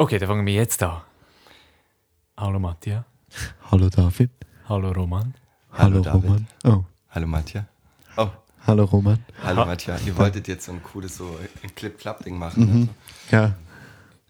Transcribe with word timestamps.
Okay, 0.00 0.16
dann 0.18 0.28
fangen 0.28 0.46
wir 0.46 0.54
jetzt 0.54 0.82
an. 0.82 1.02
Hallo 2.34 2.58
Matthias. 2.58 3.04
Hallo 3.70 3.90
David. 3.90 4.30
Hallo 4.66 4.92
Roman. 4.92 5.34
Hallo, 5.72 6.00
David. 6.00 6.24
Roman. 6.24 6.46
Oh, 6.64 6.84
Hallo 7.10 7.26
Matja. 7.26 7.66
Oh, 8.16 8.30
hallo 8.66 8.84
Roman. 8.84 9.18
hallo 9.42 9.60
Ha- 9.60 9.66
Matja. 9.66 9.98
Ihr 10.06 10.16
wolltet 10.16 10.48
jetzt 10.48 10.64
so 10.64 10.72
ein 10.72 10.82
cooles 10.82 11.18
so 11.18 11.38
Clip-Clap-Ding 11.76 12.38
machen. 12.38 12.64
Mhm. 12.64 12.88
Also. 13.30 13.36
Ja. 13.36 13.54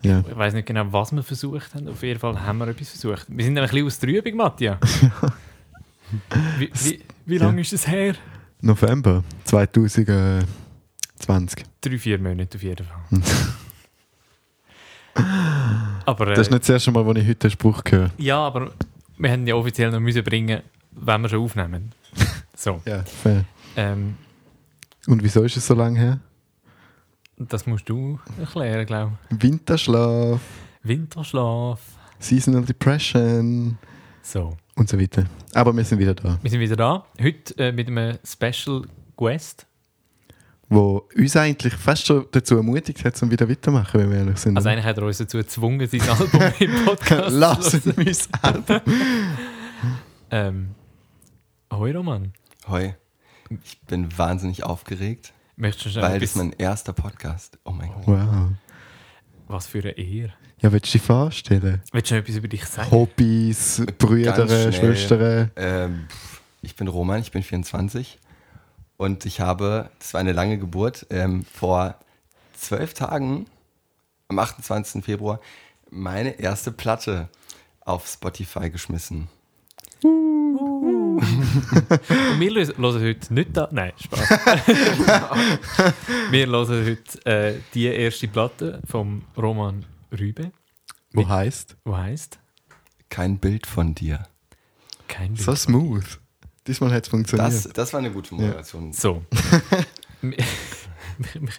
Ja. 0.03 0.25
Ich 0.29 0.37
weiß 0.37 0.55
nicht 0.55 0.67
genau, 0.67 0.93
was 0.93 1.13
wir 1.13 1.23
versucht 1.23 1.73
haben. 1.73 1.87
Auf 1.87 2.03
jeden 2.03 2.19
Fall 2.19 2.43
haben 2.43 2.59
wir 2.59 2.67
etwas 2.67 2.89
versucht. 2.89 3.27
Wir 3.29 3.45
sind 3.45 3.57
ein 3.57 3.63
bisschen 3.69 3.87
aus 3.87 3.99
der 4.01 4.09
Übung, 4.09 4.35
Matthias. 4.39 4.79
wie, 6.59 6.69
wie, 6.75 7.05
wie 7.27 7.39
lange 7.39 7.61
ist 7.61 7.73
es 7.73 7.87
her? 7.87 8.17
November 8.61 9.23
2020. 9.45 11.65
Drei, 11.81 11.97
vier 11.99 12.19
Monate 12.19 12.59
auf 12.59 12.63
jeden 12.65 12.85
Fall. 12.87 12.97
aber, 16.07 16.29
äh, 16.29 16.35
Das 16.35 16.47
ist 16.47 16.51
nicht 16.51 16.63
das 16.63 16.69
erste 16.71 16.91
Mal, 16.93 17.05
wo 17.05 17.13
ich 17.13 17.23
heute 17.27 17.35
den 17.37 17.51
Spruch 17.51 17.83
höre. 17.89 18.11
ja, 18.19 18.39
aber 18.39 18.71
wir 19.19 19.31
hätten 19.31 19.47
ja 19.47 19.55
offiziell 19.55 19.91
noch 19.91 20.01
müssen 20.01 20.25
bringen, 20.25 20.61
wenn 20.93 21.23
wir 21.23 21.29
schon 21.29 21.41
aufnehmen. 21.43 21.93
so. 22.57 22.81
Ja. 22.87 23.03
Fair. 23.05 23.45
Ähm, 23.77 24.17
Und 25.07 25.23
wieso 25.23 25.43
ist 25.43 25.57
es 25.57 25.67
so 25.67 25.75
lange 25.75 25.99
her? 25.99 26.21
das 27.43 27.67
musst 27.67 27.89
du 27.89 28.19
erklären, 28.39 28.85
glaube 28.85 29.13
Winterschlaf, 29.31 30.41
ich. 30.83 30.89
Winterschlaf. 30.89 31.81
Seasonal 32.19 32.65
Depression 32.67 33.79
So. 34.23 34.57
und 34.77 34.89
so 34.91 35.01
weiter. 35.01 35.25
Aber 35.55 35.75
wir 35.75 35.83
sind 35.85 35.99
wieder 35.99 36.15
da. 36.15 36.39
Wir 36.43 36.51
sind 36.51 36.61
wieder 36.61 36.77
da. 36.77 37.05
Heute 37.23 37.57
äh, 37.59 37.73
mit 37.73 37.89
einem 37.89 38.19
Special 38.25 38.83
Guest. 39.17 39.67
Wo 40.73 41.09
uns 41.17 41.37
eigentlich 41.37 41.75
fast 41.75 42.07
schon 42.07 42.27
dazu 42.31 42.55
ermutigt 42.55 43.05
hat, 43.05 43.21
um 43.23 43.31
wieder 43.31 43.49
weitermachen, 43.49 44.01
wenn 44.01 44.11
wir 44.11 44.19
ehrlich 44.19 44.39
sind. 44.39 44.57
Also 44.57 44.69
eigentlich 44.69 44.85
hat 44.85 44.97
er 44.99 45.03
uns 45.03 45.19
dazu 45.19 45.37
gezwungen, 45.39 45.85
sein 45.85 46.01
Album 46.03 46.41
im 46.61 46.85
Podcast 46.85 47.37
Lassen 47.37 47.83
zu 47.83 47.87
hören. 47.87 47.97
wir 47.97 48.07
uns 48.07 48.29
Album. 48.41 48.81
Ähm, 50.33 50.77
Hoi 51.73 51.91
Roman. 51.91 52.33
Hoi. 52.69 52.95
Ich 53.65 53.81
bin 53.81 54.17
wahnsinnig 54.17 54.63
aufgeregt, 54.63 55.33
Möchtest 55.57 55.87
du 55.87 55.91
schnell 55.91 56.05
weil 56.05 56.21
das 56.21 56.37
mein 56.37 56.53
erster 56.53 56.93
Podcast. 56.93 57.59
Oh 57.65 57.73
mein 57.73 57.89
Gott. 57.89 58.07
Wow. 58.07 58.51
was 59.49 59.67
für 59.67 59.81
eine 59.81 59.99
Ehre. 59.99 60.33
Ja, 60.61 60.71
willst 60.71 60.87
du 60.95 60.99
dich 60.99 61.03
vorstellen? 61.03 61.83
Willst 61.91 62.13
du 62.13 62.15
etwas 62.15 62.37
über 62.37 62.47
dich 62.47 62.65
sagen? 62.65 62.93
Hobbys, 62.93 63.83
Brüder. 63.99 64.47
Schwestern. 64.73 65.51
Ähm, 65.57 66.07
ich 66.63 66.77
bin 66.77 66.87
Roman, 66.87 67.21
ich 67.21 67.33
bin 67.33 67.43
24 67.43 68.21
und 69.01 69.25
ich 69.25 69.41
habe, 69.41 69.89
das 69.99 70.13
war 70.13 70.21
eine 70.21 70.33
lange 70.33 70.59
Geburt, 70.59 71.07
ähm, 71.09 71.47
vor 71.51 71.95
zwölf 72.53 72.93
Tagen, 72.93 73.47
am 74.29 74.39
28. 74.39 75.03
Februar, 75.03 75.41
meine 75.89 76.39
erste 76.39 76.71
Platte 76.71 77.31
auf 77.81 78.07
Spotify 78.07 78.69
geschmissen. 78.69 79.29
Und 80.03 81.23
wir 82.39 82.51
hören 82.51 83.03
heute 83.03 83.33
nicht 83.33 83.57
da. 83.57 83.71
Nein, 83.73 83.93
Spaß. 83.97 84.21
wir 86.31 86.47
hören 86.47 86.87
heute 86.87 87.25
äh, 87.25 87.59
die 87.73 87.87
erste 87.87 88.29
Platte 88.29 88.83
vom 88.85 89.23
Roman 89.35 89.87
Rübe, 90.13 90.53
Wo 91.15 91.27
heißt? 91.27 91.75
die 91.87 91.97
heisst 91.97 92.39
Kein 93.09 93.39
Bild 93.39 93.67
von 93.67 93.95
dir. 93.95 94.25
Kein 95.09 95.33
Bild. 95.33 95.41
So 95.41 95.55
smooth. 95.55 96.21
Diesmal 96.71 96.93
hat 96.93 97.03
es 97.03 97.09
funktioniert. 97.09 97.49
Das, 97.49 97.65
das 97.65 97.93
war 97.93 97.99
eine 97.99 98.13
gute 98.13 98.33
Moderation. 98.33 98.93
So. 98.93 99.25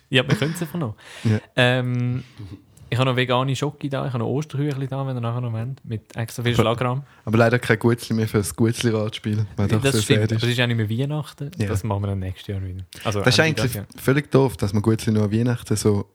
ja, 0.09 0.25
wir 0.25 0.35
können 0.37 0.53
es 0.55 0.61
einfach 0.61 0.79
noch. 0.79 0.95
Ja. 1.25 1.41
Ähm, 1.57 2.23
ich 2.89 2.97
habe 2.97 3.09
noch 3.09 3.17
vegane 3.17 3.53
Schoki 3.53 3.89
da, 3.89 4.07
ich 4.07 4.13
habe 4.13 4.23
noch 4.23 4.29
Osterhüchli 4.29 4.87
da, 4.87 5.05
wenn 5.05 5.17
ihr 5.17 5.19
nachher 5.19 5.41
noch 5.41 5.51
wollt, 5.51 5.83
mit 5.83 6.15
extra 6.15 6.43
viel 6.43 6.55
Schlagrahm. 6.55 7.03
Aber 7.25 7.37
leider 7.37 7.59
kein 7.59 7.77
Gutzli 7.77 8.15
mehr 8.15 8.29
für 8.29 8.37
das 8.37 8.55
Gutzli-Ratspiel. 8.55 9.45
das 9.57 10.01
stimmt, 10.01 10.05
sad 10.05 10.17
aber 10.17 10.35
ist. 10.35 10.43
es 10.43 10.49
ist 10.49 10.61
auch 10.61 10.67
nicht 10.67 10.77
mehr 10.77 10.89
Weihnachten. 10.89 11.51
Ja. 11.57 11.67
Das 11.67 11.83
machen 11.83 12.03
wir 12.03 12.07
dann 12.07 12.19
nächstes 12.19 12.47
Jahr 12.47 12.63
wieder. 12.63 12.85
Also 13.03 13.19
Das 13.19 13.33
ist 13.33 13.39
eigentlich 13.41 13.73
Jahr. 13.73 13.85
völlig 13.97 14.31
doof, 14.31 14.55
dass 14.55 14.71
man 14.71 14.81
Gutzli 14.81 15.11
nur 15.11 15.25
an 15.25 15.31
Weihnachten 15.33 15.75
so 15.75 16.05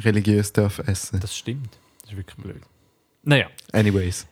religiös 0.00 0.52
darf 0.52 0.80
essen. 0.80 1.20
Das 1.20 1.36
stimmt. 1.36 1.78
Das 2.02 2.10
ist 2.10 2.16
wirklich 2.16 2.36
blöd. 2.36 2.62
Naja, 3.22 3.46
Anyways. 3.70 4.26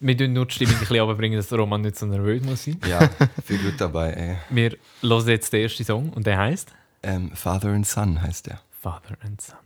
Wir 0.00 0.16
tun 0.16 0.32
nur 0.32 0.46
die 0.46 0.54
Stimmung 0.54 0.74
ein 0.74 0.80
bisschen 0.80 0.98
runterbringen, 1.00 1.36
dass 1.38 1.48
der 1.48 1.58
Roman 1.58 1.82
nicht 1.82 1.96
so 1.96 2.06
nervös 2.06 2.42
muss 2.42 2.64
sein. 2.64 2.78
Ja, 2.88 3.08
viel 3.44 3.58
Glück 3.58 3.76
dabei, 3.76 4.12
ey. 4.12 4.36
Wir 4.48 4.76
hören 5.02 5.28
jetzt 5.28 5.52
den 5.52 5.62
ersten 5.62 5.84
Song 5.84 6.10
und 6.10 6.26
der 6.26 6.38
heißt 6.38 6.72
Ähm, 7.02 7.30
Father 7.34 7.70
and 7.70 7.86
Son 7.86 8.20
heißt 8.20 8.46
der. 8.46 8.60
Father 8.70 9.16
and 9.22 9.40
Son. 9.40 9.56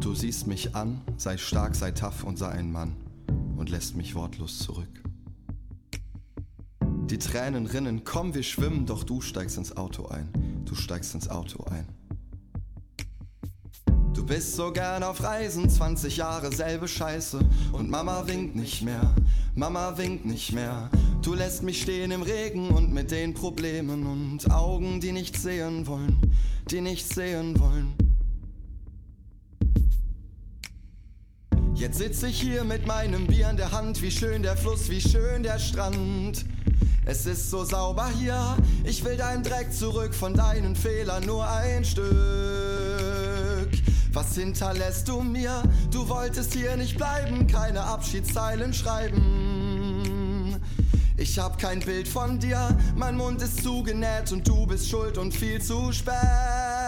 Du 0.00 0.14
siehst 0.14 0.46
mich 0.46 0.74
an, 0.74 1.02
sei 1.18 1.36
stark, 1.36 1.74
sei 1.74 1.90
tough 1.90 2.24
und 2.24 2.38
sei 2.38 2.48
ein 2.48 2.72
Mann 2.72 2.96
lässt 3.70 3.96
mich 3.96 4.14
wortlos 4.14 4.58
zurück. 4.58 4.88
Die 7.06 7.18
Tränen 7.18 7.66
rinnen, 7.66 8.04
komm, 8.04 8.34
wir 8.34 8.42
schwimmen, 8.42 8.86
doch 8.86 9.04
du 9.04 9.20
steigst 9.20 9.56
ins 9.56 9.76
Auto 9.76 10.06
ein, 10.06 10.28
du 10.64 10.74
steigst 10.74 11.14
ins 11.14 11.28
Auto 11.28 11.64
ein. 11.64 11.86
Du 14.12 14.26
bist 14.26 14.56
so 14.56 14.72
gern 14.72 15.02
auf 15.02 15.22
Reisen, 15.22 15.70
20 15.70 16.16
Jahre 16.16 16.52
selbe 16.52 16.88
Scheiße 16.88 17.40
und 17.72 17.90
Mama 17.90 18.26
winkt 18.26 18.56
nicht 18.56 18.82
mehr, 18.82 19.14
Mama 19.54 19.96
winkt 19.96 20.26
nicht 20.26 20.52
mehr. 20.52 20.90
Du 21.22 21.34
lässt 21.34 21.62
mich 21.62 21.82
stehen 21.82 22.10
im 22.10 22.22
Regen 22.22 22.70
und 22.70 22.92
mit 22.92 23.10
den 23.10 23.34
Problemen 23.34 24.06
und 24.06 24.50
Augen, 24.50 25.00
die 25.00 25.12
nicht 25.12 25.36
sehen 25.36 25.86
wollen, 25.86 26.18
die 26.70 26.80
nicht 26.80 27.12
sehen 27.12 27.58
wollen. 27.58 27.99
Jetzt 31.80 31.96
sitze 31.96 32.28
ich 32.28 32.38
hier 32.38 32.62
mit 32.62 32.86
meinem 32.86 33.26
Bier 33.26 33.48
in 33.48 33.56
der 33.56 33.72
Hand, 33.72 34.02
wie 34.02 34.10
schön 34.10 34.42
der 34.42 34.54
Fluss, 34.54 34.90
wie 34.90 35.00
schön 35.00 35.42
der 35.42 35.58
Strand. 35.58 36.44
Es 37.06 37.24
ist 37.24 37.48
so 37.48 37.64
sauber 37.64 38.06
hier, 38.18 38.58
ich 38.84 39.02
will 39.02 39.16
deinen 39.16 39.42
Dreck 39.42 39.72
zurück, 39.72 40.12
von 40.12 40.34
deinen 40.34 40.76
Fehlern 40.76 41.24
nur 41.24 41.48
ein 41.48 41.82
Stück. 41.82 42.04
Was 44.12 44.34
hinterlässt 44.34 45.08
du 45.08 45.22
mir? 45.22 45.62
Du 45.90 46.06
wolltest 46.06 46.52
hier 46.52 46.76
nicht 46.76 46.98
bleiben, 46.98 47.46
keine 47.46 47.80
Abschiedszeilen 47.80 48.74
schreiben. 48.74 50.60
Ich 51.16 51.38
hab 51.38 51.58
kein 51.58 51.80
Bild 51.80 52.08
von 52.08 52.38
dir, 52.38 52.76
mein 52.94 53.16
Mund 53.16 53.40
ist 53.40 53.64
zugenäht 53.64 54.30
und 54.32 54.46
du 54.46 54.66
bist 54.66 54.86
schuld 54.90 55.16
und 55.16 55.32
viel 55.32 55.62
zu 55.62 55.92
spät. 55.92 56.79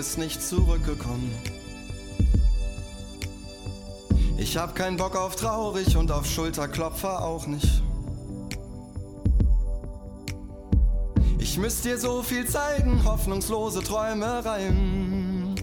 Bist 0.00 0.16
nicht 0.16 0.42
zurückgekommen. 0.42 1.30
Ich 4.38 4.56
hab 4.56 4.74
keinen 4.74 4.96
Bock 4.96 5.14
auf 5.14 5.36
traurig 5.36 5.94
und 5.94 6.10
auf 6.10 6.24
Schulterklopfer 6.24 7.22
auch 7.22 7.46
nicht. 7.46 7.82
Ich 11.38 11.58
müsst 11.58 11.84
dir 11.84 11.98
so 11.98 12.22
viel 12.22 12.46
zeigen, 12.46 13.04
hoffnungslose 13.04 13.82
Träumereien. 13.82 15.54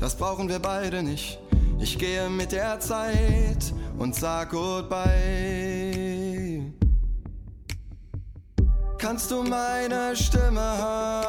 Das 0.00 0.16
brauchen 0.16 0.48
wir 0.48 0.58
beide 0.58 1.04
nicht. 1.04 1.38
Ich 1.78 2.00
gehe 2.00 2.28
mit 2.28 2.50
der 2.50 2.80
Zeit 2.80 3.72
und 3.96 4.12
sag 4.16 4.50
goodbye. 4.50 5.08
Kannst 8.98 9.30
du 9.30 9.44
meine 9.44 10.16
Stimme 10.16 10.78
hören? 10.78 11.19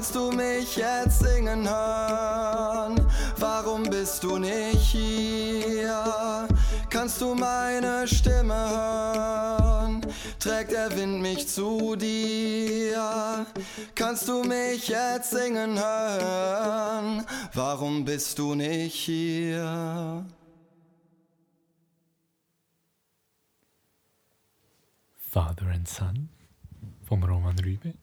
Kannst 0.00 0.14
du 0.14 0.32
mich 0.32 0.76
jetzt 0.76 1.18
singen 1.18 1.68
hören? 1.68 3.06
Warum 3.36 3.82
bist 3.82 4.24
du 4.24 4.38
nicht 4.38 4.92
hier? 4.92 6.48
Kannst 6.88 7.20
du 7.20 7.34
meine 7.34 8.08
Stimme 8.08 8.54
hören? 8.54 10.00
Trägt 10.38 10.72
der 10.72 10.96
Wind 10.96 11.20
mich 11.20 11.46
zu 11.48 11.96
dir? 11.96 13.44
Kannst 13.94 14.26
du 14.26 14.42
mich 14.42 14.88
jetzt 14.88 15.32
singen 15.32 15.78
hören? 15.78 17.26
Warum 17.52 18.02
bist 18.02 18.38
du 18.38 18.54
nicht 18.54 18.94
hier? 18.94 20.24
Father 25.30 25.66
and 25.66 25.86
Son 25.86 26.30
vom 27.06 27.22
Roman 27.22 27.58
Rübe. 27.58 27.99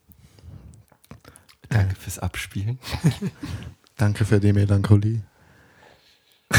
Danke 1.70 1.96
fürs 1.96 2.20
Abspielen. 2.20 2.80
Danke 3.98 4.26
für 4.26 4.40
die 4.40 4.54
Melancholie. 4.54 5.22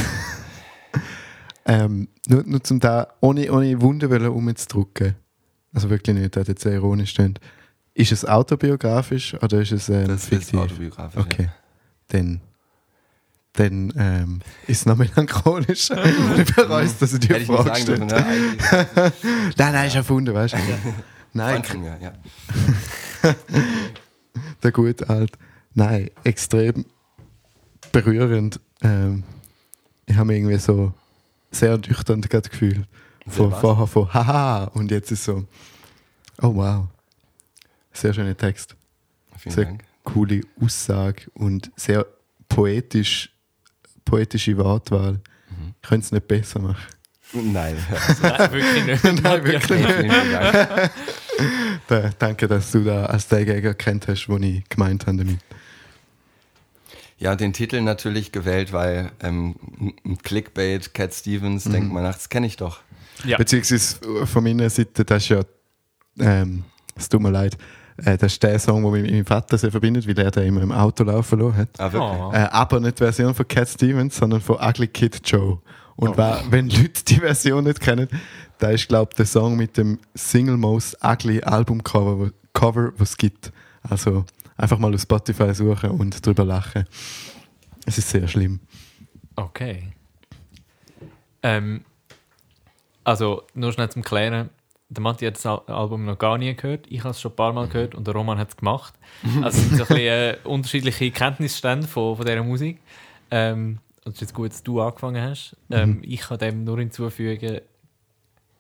ähm, 1.65 2.09
nur, 2.27 2.43
nur 2.45 2.63
zum 2.65 2.81
da, 2.81 3.09
ohne, 3.21 3.51
ohne 3.53 3.81
Wunder 3.81 4.11
wollen 4.11 4.27
umzudrücken. 4.27 5.15
Also 5.73 5.91
wirklich 5.91 6.17
nicht, 6.17 6.37
das 6.37 6.49
jetzt 6.49 6.63
sehr 6.63 6.73
ironisch 6.73 7.11
stimmt. 7.11 7.41
Ist 7.95 8.13
es 8.13 8.25
autobiografisch 8.25 9.35
oder 9.43 9.61
ist 9.61 9.73
es 9.73 9.89
ähm, 9.89 10.09
Das 10.09 10.23
ist 10.23 10.29
fiktiv? 10.29 10.59
autobiografisch. 10.59 11.21
Okay, 11.21 11.49
dann, 12.09 12.41
dann 13.53 13.93
ähm, 13.97 14.41
ist 14.67 14.81
es 14.81 14.87
noch 14.87 14.97
melancholisch. 14.97 15.91
Und 15.91 16.39
ich 16.39 16.55
bereue 16.55 16.85
es, 16.85 16.99
dass 16.99 17.13
ich 17.13 17.21
dir 17.21 17.41
Frage 17.41 17.77
stelle. 17.77 18.07
ne? 18.07 19.13
Nein, 19.57 19.73
nein, 19.73 19.89
ist 19.89 19.97
erfunden, 19.97 20.35
weißt 20.35 20.55
du? 20.55 20.59
Nein, 21.33 21.63
mir, 21.81 21.99
ja. 22.01 23.35
der 24.63 24.73
gut 24.73 25.09
alt. 25.09 25.33
Nein, 25.75 26.11
extrem 26.25 26.85
berührend. 27.93 28.61
Ähm, 28.83 29.23
ich 30.07 30.17
habe 30.17 30.29
mich 30.29 30.39
irgendwie 30.39 30.59
so 30.59 30.93
sehr 31.51 31.77
nüchtern 31.79 32.21
gerade 32.21 32.49
gefühlt. 32.49 32.87
Von, 33.27 33.53
vorher 33.53 33.87
von 33.87 34.13
Haha 34.13 34.65
und 34.65 34.91
jetzt 34.91 35.13
ist 35.13 35.25
so, 35.25 35.45
oh 36.41 36.55
wow. 36.55 36.87
Sehr 37.93 38.15
schöner 38.15 38.37
Text. 38.37 38.75
Vielen 39.37 39.55
sehr 39.55 39.65
Dank. 39.67 39.85
coole 40.05 40.41
Aussage 40.61 41.31
und 41.35 41.71
sehr 41.77 42.07
poetisch, 42.49 43.31
poetische 44.05 44.57
Wortwahl. 44.57 45.21
Ich 45.83 45.89
könnte 45.89 46.07
es 46.07 46.13
nicht 46.13 46.29
besser 46.29 46.61
machen. 46.61 46.87
Nein, 47.33 47.77
Nein, 48.23 48.53
wirklich 48.53 48.87
nicht. 49.03 49.23
Nein, 49.23 49.45
wirklich 49.45 49.89
nicht. 49.89 50.91
Da, 51.87 52.11
danke, 52.19 52.49
dass 52.49 52.73
du 52.73 52.83
da 52.83 53.07
als 53.07 53.29
der 53.29 53.45
Gegner 53.45 53.69
erkannt 53.69 54.09
hast, 54.09 54.27
den 54.27 54.43
ich 54.43 54.69
gemeint 54.69 55.07
habe 55.07 55.19
damit. 55.19 55.39
Ja, 57.17 57.35
den 57.37 57.53
Titel 57.53 57.81
natürlich 57.81 58.33
gewählt, 58.33 58.73
weil 58.73 59.13
ähm, 59.23 59.55
ein 60.05 60.19
Clickbait, 60.19 60.93
Cat 60.95 61.15
Stevens, 61.15 61.65
denkt 61.65 61.93
man 61.93 62.03
nachts, 62.03 62.29
kenne 62.29 62.47
ich 62.47 62.57
doch. 62.57 62.81
Ja. 63.25 63.39
Beziehungsweise 63.39 64.27
von 64.27 64.45
meiner 64.45 64.69
Seite, 64.69 65.05
das 65.05 65.23
ist 65.23 65.29
ja, 65.31 65.41
ähm, 66.19 66.65
es 66.97 67.09
tut 67.09 67.23
mir 67.23 67.31
leid, 67.31 67.57
äh, 68.05 68.17
das 68.19 68.33
ist 68.33 68.43
der 68.43 68.59
Song, 68.59 68.83
der 68.83 68.93
mich 68.93 69.03
mit 69.03 69.11
meinem 69.13 69.27
Vater 69.27 69.57
sehr 69.59 69.71
verbindet, 69.71 70.07
weil 70.07 70.19
er 70.19 70.31
den 70.31 70.47
immer 70.47 70.63
im 70.63 70.73
Auto 70.73 71.05
laufen 71.05 71.41
lassen 71.41 71.57
hat. 71.57 71.69
Ah, 71.79 71.93
wirklich? 71.93 72.21
Oh. 72.21 72.33
Äh, 72.33 72.49
aber 72.51 72.81
nicht 72.81 72.99
die 72.99 73.05
Version 73.05 73.35
von 73.35 73.49
Cat 73.49 73.69
Stevens, 73.69 74.17
sondern 74.17 74.41
von 74.41 74.57
Ugly 74.57 74.89
Kid 74.89 75.21
Joe. 75.25 75.61
Und 75.99 76.17
wer, 76.17 76.45
wenn 76.49 76.69
Leute 76.71 77.05
die 77.05 77.17
Version 77.17 77.65
nicht 77.65 77.81
kennen, 77.81 78.09
da 78.59 78.71
ist, 78.71 78.87
glaube 78.87 79.11
ich, 79.13 79.17
der 79.17 79.27
Song 79.27 79.57
mit 79.57 79.77
dem 79.77 79.99
Single 80.15 80.57
Most 80.57 80.97
Ugly 81.05 81.43
Albumcover, 81.43 82.31
Cover, 82.53 82.93
was 82.97 83.11
es 83.11 83.17
gibt. 83.17 83.53
Also 83.83 84.25
einfach 84.57 84.79
mal 84.79 84.95
auf 84.95 85.01
Spotify 85.01 85.53
suchen 85.53 85.91
und 85.91 86.25
drüber 86.25 86.45
lachen. 86.45 86.87
Es 87.85 87.99
ist 87.99 88.11
sehr 88.11 88.29
schlimm. 88.29 88.61
Okay. 89.35 89.93
Ähm, 91.43 91.85
also, 93.03 93.43
nur 93.55 93.73
schnell 93.73 93.91
zum 93.91 94.03
Klären. 94.03 94.51
Der 94.91 95.03
Matti 95.03 95.27
hat 95.27 95.35
das 95.35 95.47
Al- 95.47 95.63
Album 95.67 96.05
noch 96.05 96.19
gar 96.19 96.39
nie 96.39 96.55
gehört. 96.55 96.87
Ich 96.89 97.01
habe 97.01 97.11
es 97.11 97.21
schon 97.21 97.33
ein 97.33 97.37
paar 97.37 97.53
Mal 97.53 97.67
gehört 97.67 97.95
und 97.97 98.07
der 98.07 98.15
Roman 98.15 98.39
hat 98.39 98.51
es 98.51 98.57
gemacht. 98.57 98.95
Also, 99.43 99.59
es 99.59 99.69
sind 99.69 99.77
so 99.79 99.83
ein 99.83 99.89
bisschen 99.89 99.99
äh, 99.99 100.37
unterschiedliche 100.45 101.11
Kenntnisstände 101.11 101.89
von, 101.89 102.17
von 102.17 102.25
dieser 102.25 102.45
Musik. 102.45 102.81
Ähm, 103.31 103.79
und 104.09 104.15
es 104.17 104.23
ist 104.23 104.29
jetzt 104.29 104.35
gut, 104.35 104.51
dass 104.51 104.63
du 104.63 104.81
angefangen 104.81 105.23
hast. 105.23 105.55
Ähm, 105.71 106.01
Ich 106.03 106.21
kann 106.23 106.39
dem 106.39 106.65
nur 106.65 106.79
hinzufügen, 106.79 107.61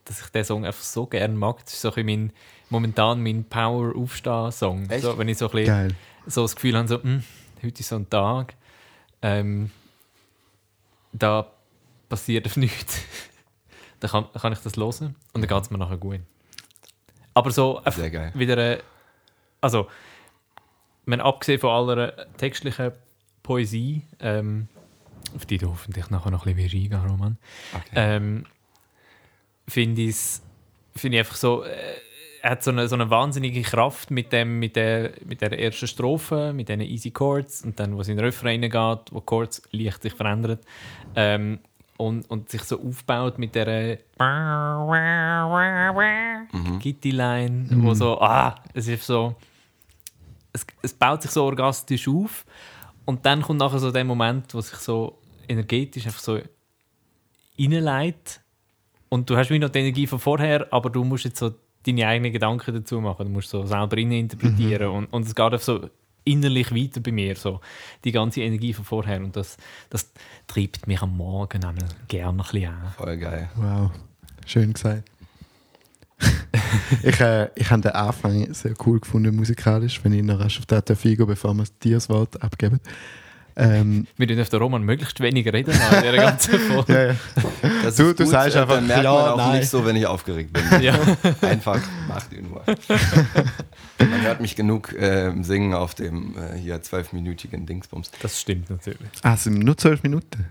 dass 0.04 0.20
ich 0.20 0.26
den 0.28 0.44
Song 0.44 0.66
einfach 0.66 0.82
so 0.82 1.06
gerne 1.06 1.34
mag. 1.34 1.64
Das 1.64 1.72
ist 1.72 1.80
so 1.80 1.92
ein 1.92 2.04
mein, 2.06 2.32
momentan 2.68 3.22
mein 3.22 3.44
Power-Aufstehen-Song. 3.44 4.88
So, 5.00 5.16
wenn 5.16 5.28
ich 5.28 5.38
so 5.38 5.46
ein 5.46 5.52
bisschen 5.52 5.66
Geil. 5.66 5.94
so 6.26 6.42
das 6.42 6.54
Gefühl 6.54 6.76
habe, 6.76 6.86
so, 6.86 7.02
hm, 7.02 7.24
heute 7.62 7.80
ist 7.80 7.88
so 7.88 7.96
ein 7.96 8.10
Tag, 8.10 8.54
ähm, 9.22 9.70
da 11.12 11.50
passiert 12.10 12.54
nichts. 12.58 13.00
dann 14.00 14.10
kann, 14.10 14.26
kann 14.34 14.52
ich 14.52 14.58
das 14.58 14.76
hören 14.76 15.14
und 15.32 15.40
dann 15.40 15.48
geht 15.48 15.62
es 15.62 15.70
mir 15.70 15.78
nachher 15.78 15.96
gut. 15.96 16.20
Aber 17.32 17.50
so 17.50 17.78
einfach 17.78 18.02
wieder, 18.34 18.58
äh, 18.58 18.82
also, 19.62 19.88
wenn 21.06 21.22
abgesehen 21.22 21.58
von 21.58 21.70
aller 21.70 22.26
textlichen 22.36 22.92
Poesie, 23.42 24.02
ähm, 24.20 24.68
auf 25.34 25.46
die 25.46 25.58
du 25.58 25.68
hoffentlich 25.68 26.10
nachher 26.10 26.30
noch 26.30 26.46
ein 26.46 26.54
bisschen 26.56 26.82
eingehen 26.82 27.10
Roman, 27.10 27.38
Okay. 27.74 27.90
ähm, 27.94 28.44
finde 29.66 30.02
ich 30.02 30.10
es 30.10 30.42
find 30.96 31.14
ich 31.14 31.20
einfach 31.20 31.36
so, 31.36 31.62
äh, 31.64 31.70
er 32.42 32.50
hat 32.52 32.62
so 32.62 32.70
eine, 32.70 32.88
so 32.88 32.94
eine 32.94 33.10
wahnsinnige 33.10 33.62
Kraft 33.62 34.10
mit, 34.10 34.32
dem, 34.32 34.58
mit, 34.58 34.76
der, 34.76 35.12
mit 35.24 35.40
der 35.40 35.58
ersten 35.58 35.86
Strophe, 35.88 36.52
mit 36.52 36.68
diesen 36.68 36.80
easy 36.82 37.10
Chords 37.10 37.62
und 37.62 37.78
dann, 37.80 37.96
wo 37.96 38.00
es 38.00 38.08
in 38.08 38.16
den 38.16 38.24
Refrain 38.24 38.60
geht, 38.60 38.72
wo 38.72 39.18
die 39.20 39.26
Chords 39.26 39.62
leicht 39.72 40.02
sich 40.02 40.12
verändern 40.14 40.58
ähm, 41.16 41.58
und, 41.96 42.30
und 42.30 42.48
sich 42.48 42.62
so 42.62 42.80
aufbaut 42.80 43.38
mit 43.38 43.54
der 43.56 43.98
Kitty-Line, 46.80 47.66
wo 47.82 47.94
so, 47.94 48.20
ah, 48.20 48.54
es 48.74 48.86
ist 48.88 49.06
so, 49.06 49.34
es, 50.52 50.64
es 50.82 50.94
baut 50.94 51.22
sich 51.22 51.30
so 51.32 51.44
orgastisch 51.44 52.06
auf 52.08 52.44
und 53.08 53.24
dann 53.24 53.40
kommt 53.40 53.60
nachher 53.60 53.78
so 53.78 53.90
der 53.90 54.04
Moment, 54.04 54.52
wo 54.52 54.60
sich 54.60 54.76
so 54.76 55.18
energetisch 55.48 56.04
einfach 56.04 56.20
so 56.20 56.38
reinleitet 57.58 58.42
und 59.08 59.30
du 59.30 59.36
hast 59.38 59.48
wie 59.48 59.58
noch 59.58 59.70
die 59.70 59.78
Energie 59.78 60.06
von 60.06 60.18
vorher, 60.18 60.70
aber 60.70 60.90
du 60.90 61.04
musst 61.04 61.24
jetzt 61.24 61.38
so 61.38 61.54
deine 61.86 62.06
eigenen 62.06 62.34
Gedanken 62.34 62.74
dazu 62.74 63.00
machen. 63.00 63.24
Du 63.24 63.32
musst 63.32 63.48
so 63.48 63.64
selber 63.64 63.96
innen 63.96 64.12
interpretieren 64.12 64.88
und, 64.88 65.06
und 65.06 65.22
es 65.24 65.34
geht 65.34 65.42
einfach 65.42 65.62
so 65.62 65.88
innerlich 66.24 66.70
weiter 66.74 67.00
bei 67.00 67.10
mir, 67.10 67.34
so 67.34 67.62
die 68.04 68.12
ganze 68.12 68.42
Energie 68.42 68.74
von 68.74 68.84
vorher 68.84 69.22
und 69.22 69.34
das, 69.34 69.56
das 69.88 70.12
treibt 70.46 70.86
mich 70.86 71.00
am 71.00 71.16
Morgen 71.16 71.62
gerne 72.08 72.28
ein 72.28 72.36
bisschen 72.36 72.70
an. 72.70 72.92
Voll 72.94 73.16
geil. 73.16 73.48
Wow, 73.56 73.90
schön 74.44 74.74
gesagt. 74.74 75.10
ich 77.02 77.20
äh, 77.20 77.48
ich 77.54 77.70
habe 77.70 77.82
den 77.82 77.92
Anfang 77.92 78.52
sehr 78.52 78.74
cool 78.86 79.00
gefunden 79.00 79.34
musikalisch, 79.36 80.00
wenn 80.02 80.12
ich 80.12 80.22
noch 80.22 80.40
rasch 80.40 80.58
auf 80.58 80.66
den 80.66 80.96
Figo, 80.96 81.26
bevor 81.26 81.54
wir 81.54 81.64
dir 81.82 81.96
das 81.96 82.08
Wort 82.08 82.42
abgeben. 82.42 82.80
Ähm, 83.60 84.06
Wir 84.16 84.28
dürfen 84.28 84.42
auf 84.42 84.48
den 84.50 84.60
Roman 84.60 84.82
möglichst 84.84 85.18
wenig 85.18 85.44
reden 85.52 85.72
in 85.72 86.02
der 86.02 86.12
ganzen 86.16 86.60
Folge. 86.60 86.92
ja, 86.92 87.02
ja. 87.06 87.16
Das 87.82 87.96
Du- 87.96 88.12
du 88.14 88.24
sagst 88.24 88.54
äh, 88.54 88.60
einfach, 88.60 88.76
Dann 88.76 88.86
merkt 88.86 89.02
ja, 89.02 89.12
man 89.12 89.22
auch 89.30 89.36
nein. 89.36 89.58
nicht 89.58 89.68
so, 89.68 89.84
wenn 89.84 89.96
ich 89.96 90.06
aufgeregt 90.06 90.52
bin. 90.52 90.62
Ja. 90.80 90.94
Einfach 91.42 91.80
macht 92.06 92.32
ihn 92.32 92.48
nur. 92.48 92.62
Man 93.98 94.22
hört 94.22 94.40
mich 94.40 94.54
genug 94.54 94.92
äh, 94.92 95.32
singen 95.42 95.74
auf 95.74 95.96
dem 95.96 96.36
äh, 96.38 96.56
hier 96.56 96.80
zwölfminütigen 96.82 97.66
Dingsbums. 97.66 98.12
Das 98.22 98.40
stimmt 98.40 98.70
natürlich. 98.70 99.00
Ah, 99.22 99.34
es 99.34 99.42
sind 99.42 99.58
nur 99.58 99.76
zwölf 99.76 100.04
Minuten. 100.04 100.46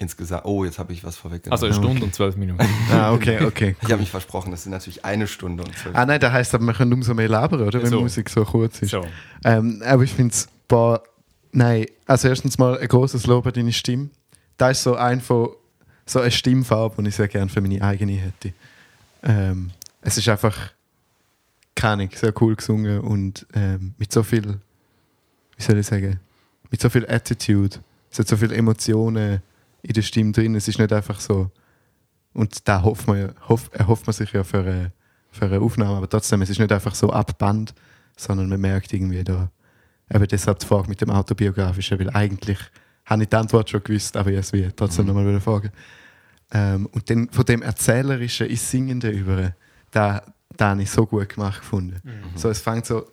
Insgesamt, 0.00 0.44
oh, 0.44 0.64
jetzt 0.64 0.78
habe 0.78 0.92
ich 0.92 1.02
was 1.02 1.16
vorweggenommen. 1.16 1.52
Also 1.52 1.66
eine 1.66 1.74
okay. 1.74 1.84
Stunde 1.84 2.04
und 2.04 2.14
zwölf 2.14 2.36
Minuten. 2.36 2.64
Ah, 2.92 3.12
okay, 3.12 3.44
okay. 3.44 3.74
ich 3.82 3.90
habe 3.90 4.00
mich 4.00 4.10
versprochen, 4.10 4.52
das 4.52 4.62
sind 4.62 4.70
natürlich 4.70 5.04
eine 5.04 5.26
Stunde 5.26 5.64
und 5.64 5.76
zwölf 5.76 5.96
Ah 5.96 6.06
nein, 6.06 6.20
das 6.20 6.32
heisst 6.32 6.54
aber, 6.54 6.62
man 6.62 6.76
kann 6.76 6.92
umso 6.92 7.14
mehr 7.14 7.28
labern, 7.28 7.62
oder? 7.62 7.82
Wenn 7.82 7.90
So. 7.90 8.00
Musik 8.00 8.30
so 8.30 8.44
kurz 8.44 8.80
ist. 8.80 8.90
So. 8.90 9.04
Ähm, 9.44 9.82
aber 9.84 10.04
ich 10.04 10.12
finde 10.12 10.32
es, 10.32 10.48
boah, 10.68 11.02
nein, 11.50 11.86
also 12.06 12.28
erstens 12.28 12.58
mal 12.58 12.78
ein 12.78 12.86
großes 12.86 13.26
Lob 13.26 13.44
an 13.48 13.52
deine 13.52 13.72
Stimme. 13.72 14.10
Da 14.56 14.70
ist 14.70 14.84
so 14.84 14.94
ein 14.94 15.20
von, 15.20 15.50
so 16.06 16.20
eine 16.20 16.30
Stimmfarbe, 16.30 17.02
die 17.02 17.08
ich 17.08 17.16
sehr 17.16 17.26
gerne 17.26 17.50
für 17.50 17.60
meine 17.60 17.82
eigene 17.82 18.12
hätte. 18.12 18.52
Ähm, 19.24 19.70
es 20.00 20.16
ist 20.16 20.28
einfach, 20.28 20.56
keine 21.74 22.04
Ahnung, 22.04 22.10
sehr 22.14 22.32
cool 22.40 22.54
gesungen 22.54 23.00
und 23.00 23.46
ähm, 23.52 23.94
mit 23.98 24.12
so 24.12 24.22
viel, 24.22 24.60
wie 25.56 25.62
soll 25.62 25.78
ich 25.78 25.86
sagen, 25.86 26.20
mit 26.70 26.80
so 26.80 26.88
viel 26.88 27.04
Attitude. 27.10 27.78
Es 28.12 28.20
hat 28.20 28.28
so 28.28 28.36
viele 28.36 28.54
Emotionen 28.54 29.42
in 29.88 29.94
der 29.94 30.02
Stimme 30.02 30.32
drin. 30.32 30.54
Es 30.54 30.68
ist 30.68 30.78
nicht 30.78 30.92
einfach 30.92 31.18
so. 31.20 31.50
Und 32.34 32.68
da 32.68 32.82
hofft 32.82 33.06
man, 33.08 33.34
hoff, 33.48 33.70
erhofft 33.72 34.06
man 34.06 34.12
sich 34.14 34.32
ja 34.32 34.44
für 34.44 34.58
eine, 34.60 34.92
für 35.30 35.46
eine 35.46 35.60
Aufnahme, 35.60 35.96
aber 35.96 36.08
trotzdem, 36.08 36.42
es 36.42 36.50
ist 36.50 36.58
nicht 36.58 36.70
einfach 36.70 36.94
so 36.94 37.10
abband, 37.10 37.74
sondern 38.16 38.48
man 38.48 38.60
merkt 38.60 38.92
irgendwie 38.92 39.24
da. 39.24 39.50
Eben 40.12 40.26
deshalb 40.26 40.58
die 40.58 40.66
Frage 40.66 40.88
mit 40.88 41.00
dem 41.00 41.10
Autobiografischen, 41.10 41.98
weil 41.98 42.10
eigentlich 42.10 42.58
habe 43.06 43.22
ich 43.22 43.28
die 43.28 43.36
Antwort 43.36 43.70
schon 43.70 43.82
gewusst, 43.82 44.16
aber 44.16 44.30
ich 44.30 44.52
will 44.52 44.70
trotzdem 44.76 45.06
Mhm. 45.06 45.14
nochmal 45.14 45.40
fragen. 45.40 45.70
Ähm, 46.52 46.86
und 46.92 47.08
dann 47.10 47.28
von 47.30 47.44
dem 47.44 47.62
Erzählerischen 47.62 48.46
ins 48.46 48.70
Singende 48.70 49.10
über, 49.10 49.54
da, 49.90 50.22
da 50.56 50.70
habe 50.70 50.82
ich 50.82 50.90
so 50.90 51.06
gut 51.06 51.28
gemacht 51.30 51.60
gefunden. 51.60 52.00
So, 52.36 52.48
es 52.50 52.60
fängt 52.60 52.86
so, 52.86 53.06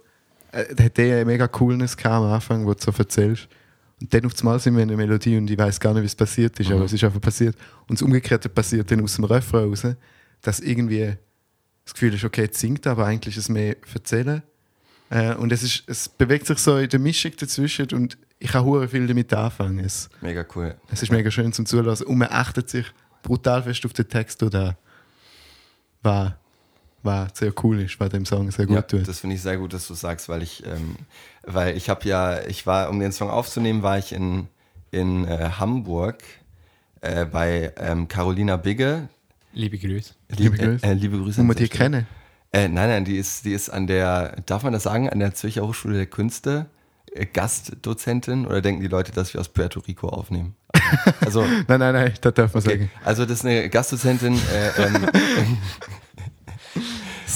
äh, 0.52 0.66
hat 0.84 0.98
der 0.98 1.26
mega 1.26 1.48
Coolness 1.48 1.96
gehabt 1.98 2.24
am 2.24 2.32
Anfang, 2.32 2.66
wo 2.66 2.74
du 2.74 2.82
so 2.82 2.92
erzählst. 2.98 3.48
Und 4.02 4.14
dann 4.14 4.26
auf 4.26 4.34
einmal 4.40 4.60
sind 4.60 4.76
wir 4.76 4.84
in 4.84 4.90
der 4.90 4.98
Melodie 4.98 5.38
und 5.38 5.50
ich 5.50 5.58
weiß 5.58 5.80
gar 5.80 5.94
nicht, 5.94 6.04
wie 6.04 6.08
es 6.08 6.16
passiert 6.16 6.60
ist, 6.60 6.70
aber 6.70 6.84
es 6.84 6.94
ist 6.94 7.04
einfach 7.04 7.22
passiert. 7.22 7.56
Und 7.88 7.98
das 7.98 8.02
Umgekehrte 8.02 8.50
passiert 8.50 8.92
dann 8.92 9.02
aus 9.02 9.16
dem 9.16 9.24
Refrain 9.24 9.70
raus, 9.70 9.88
dass 10.42 10.60
irgendwie 10.60 11.16
das 11.86 11.94
Gefühl 11.94 12.14
ist, 12.14 12.24
okay, 12.24 12.44
jetzt 12.44 12.60
singt 12.60 12.86
er, 12.86 12.94
aber 12.94 13.06
eigentlich 13.06 13.38
ist 13.38 13.44
es 13.44 13.50
mehr 13.50 13.78
erzählen. 13.94 14.44
Äh, 15.10 15.36
und 15.36 15.52
es, 15.52 15.64
ist, 15.64 15.84
es 15.88 16.10
bewegt 16.10 16.48
sich 16.48 16.58
so 16.58 16.78
in 16.78 16.90
der 16.90 17.00
Mischung 17.00 17.32
dazwischen 17.38 17.88
und 17.94 18.18
ich 18.40 18.52
kann 18.52 18.66
hure 18.66 18.88
viel 18.88 19.08
damit 19.08 19.34
anfangen. 19.34 19.80
Es, 19.80 20.10
Mega 20.22 20.46
cool. 20.56 20.76
es 20.92 21.04
ist 21.04 21.12
mega 21.12 21.32
schön 21.32 21.54
zum 21.54 21.66
Zulassen 21.66 22.08
und 22.08 22.18
man 22.18 22.30
achtet 22.32 22.70
sich 22.70 22.86
brutal 23.24 23.64
fest 23.64 23.86
auf 23.86 23.94
den 23.94 24.10
Text, 24.10 24.42
der 24.42 24.50
da 24.50 24.78
war, 26.02 26.40
war 27.06 27.28
sehr 27.34 27.54
cool 27.64 27.80
ist, 27.82 28.00
was 28.00 28.10
dem 28.10 28.26
Song 28.26 28.52
sehr 28.52 28.66
gut 28.66 28.76
Ja, 28.76 28.82
tut. 28.82 29.08
das 29.08 29.20
finde 29.20 29.36
ich 29.36 29.42
sehr 29.42 29.58
gut, 29.58 29.74
dass 29.74 29.88
du 29.88 29.94
sagst, 29.94 30.28
weil 30.30 30.42
ich, 30.42 30.64
ähm, 30.66 30.96
weil 31.44 31.78
ich 31.78 31.90
habe 31.90 32.08
ja, 32.08 32.42
ich 32.46 32.66
war, 32.68 32.90
um 32.90 33.00
den 33.00 33.12
Song 33.12 33.30
aufzunehmen, 33.30 33.84
war 33.84 33.98
ich 33.98 34.12
in, 34.12 34.48
in 34.92 35.26
äh, 35.28 35.52
Hamburg 35.60 36.24
äh, 37.02 37.26
bei 37.26 37.72
ähm, 37.78 38.08
Carolina 38.08 38.58
Bigge. 38.58 39.08
Liebe 39.54 39.78
Grüße. 39.78 40.14
Liebe 40.36 40.58
Äh, 40.58 40.66
Grüße. 40.66 40.86
äh, 40.86 40.94
liebe 40.94 41.18
Grüße. 41.18 41.38
Wo 41.38 41.42
an 41.42 41.48
wir 41.48 41.56
dieser 41.56 41.70
die 41.72 41.78
kennen. 41.78 42.08
Äh, 42.52 42.68
nein, 42.70 42.90
nein, 42.90 43.06
die 43.06 43.18
ist, 43.18 43.46
die 43.46 43.54
ist 43.54 43.70
an 43.70 43.86
der, 43.88 44.38
darf 44.46 44.64
man 44.64 44.74
das 44.74 44.84
sagen, 44.84 45.10
an 45.10 45.20
der 45.20 45.34
Zürcher 45.34 45.66
Hochschule 45.68 45.96
der 45.98 46.06
Künste 46.06 46.66
äh, 47.14 47.26
Gastdozentin 47.26 48.46
oder 48.46 48.62
denken 48.62 48.82
die 48.82 48.88
Leute, 48.88 49.12
dass 49.12 49.34
wir 49.34 49.42
aus 49.42 49.50
Puerto 49.50 49.80
Rico 49.82 50.10
aufnehmen? 50.10 50.56
Also, 51.22 51.42
Nein, 51.68 51.80
nein, 51.80 51.94
nein, 51.94 52.14
das 52.22 52.34
darf 52.34 52.54
man 52.54 52.64
okay. 52.64 52.72
sagen. 52.78 52.92
also 53.04 53.26
das 53.26 53.40
ist 53.40 53.46
eine 53.46 53.70
Gastdozentin, 53.70 54.34
äh, 54.36 54.84
ähm, 54.86 55.08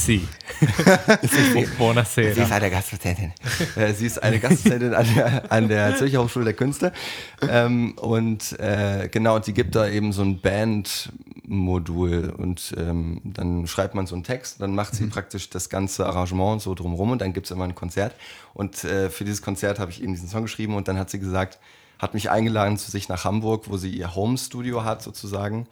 Sie. 0.05 0.27
Buonasera. 1.77 2.33
Sie 2.33 2.41
ist 2.41 2.51
eine 2.51 2.71
Gastdozentin. 2.71 3.33
Äh, 3.75 3.93
Sie 3.93 4.05
ist 4.05 4.21
eine 4.21 4.39
Gastdozentin 4.39 4.93
an 4.93 5.07
der, 5.13 5.51
an 5.51 5.67
der 5.67 5.97
Zürcher 5.97 6.23
Hochschule 6.23 6.45
der 6.45 6.53
Künste. 6.53 6.93
Ähm, 7.41 7.93
und 7.97 8.59
äh, 8.59 9.09
genau, 9.11 9.35
und 9.35 9.47
die 9.47 9.53
gibt 9.53 9.75
da 9.75 9.87
eben 9.87 10.11
so 10.13 10.21
ein 10.21 10.39
Bandmodul. 10.41 12.33
Und 12.37 12.73
ähm, 12.77 13.21
dann 13.23 13.67
schreibt 13.67 13.93
man 13.93 14.07
so 14.07 14.15
einen 14.15 14.23
Text, 14.23 14.61
dann 14.61 14.73
macht 14.73 14.95
sie 14.95 15.05
praktisch 15.07 15.49
das 15.49 15.69
ganze 15.69 16.05
Arrangement 16.05 16.61
so 16.61 16.73
drumrum 16.73 17.11
und 17.11 17.21
dann 17.21 17.33
gibt 17.33 17.47
es 17.47 17.51
immer 17.51 17.65
ein 17.65 17.75
Konzert. 17.75 18.15
Und 18.53 18.83
äh, 18.83 19.09
für 19.09 19.25
dieses 19.25 19.41
Konzert 19.41 19.79
habe 19.79 19.91
ich 19.91 20.01
eben 20.01 20.13
diesen 20.13 20.29
Song 20.29 20.43
geschrieben 20.43 20.75
und 20.75 20.87
dann 20.87 20.97
hat 20.97 21.09
sie 21.09 21.19
gesagt, 21.19 21.59
hat 21.99 22.13
mich 22.13 22.29
eingeladen 22.29 22.77
zu 22.77 22.89
sich 22.89 23.09
nach 23.09 23.25
Hamburg, 23.25 23.65
wo 23.67 23.77
sie 23.77 23.89
ihr 23.89 24.15
Home-Studio 24.15 24.85
hat 24.85 25.01
sozusagen. 25.01 25.67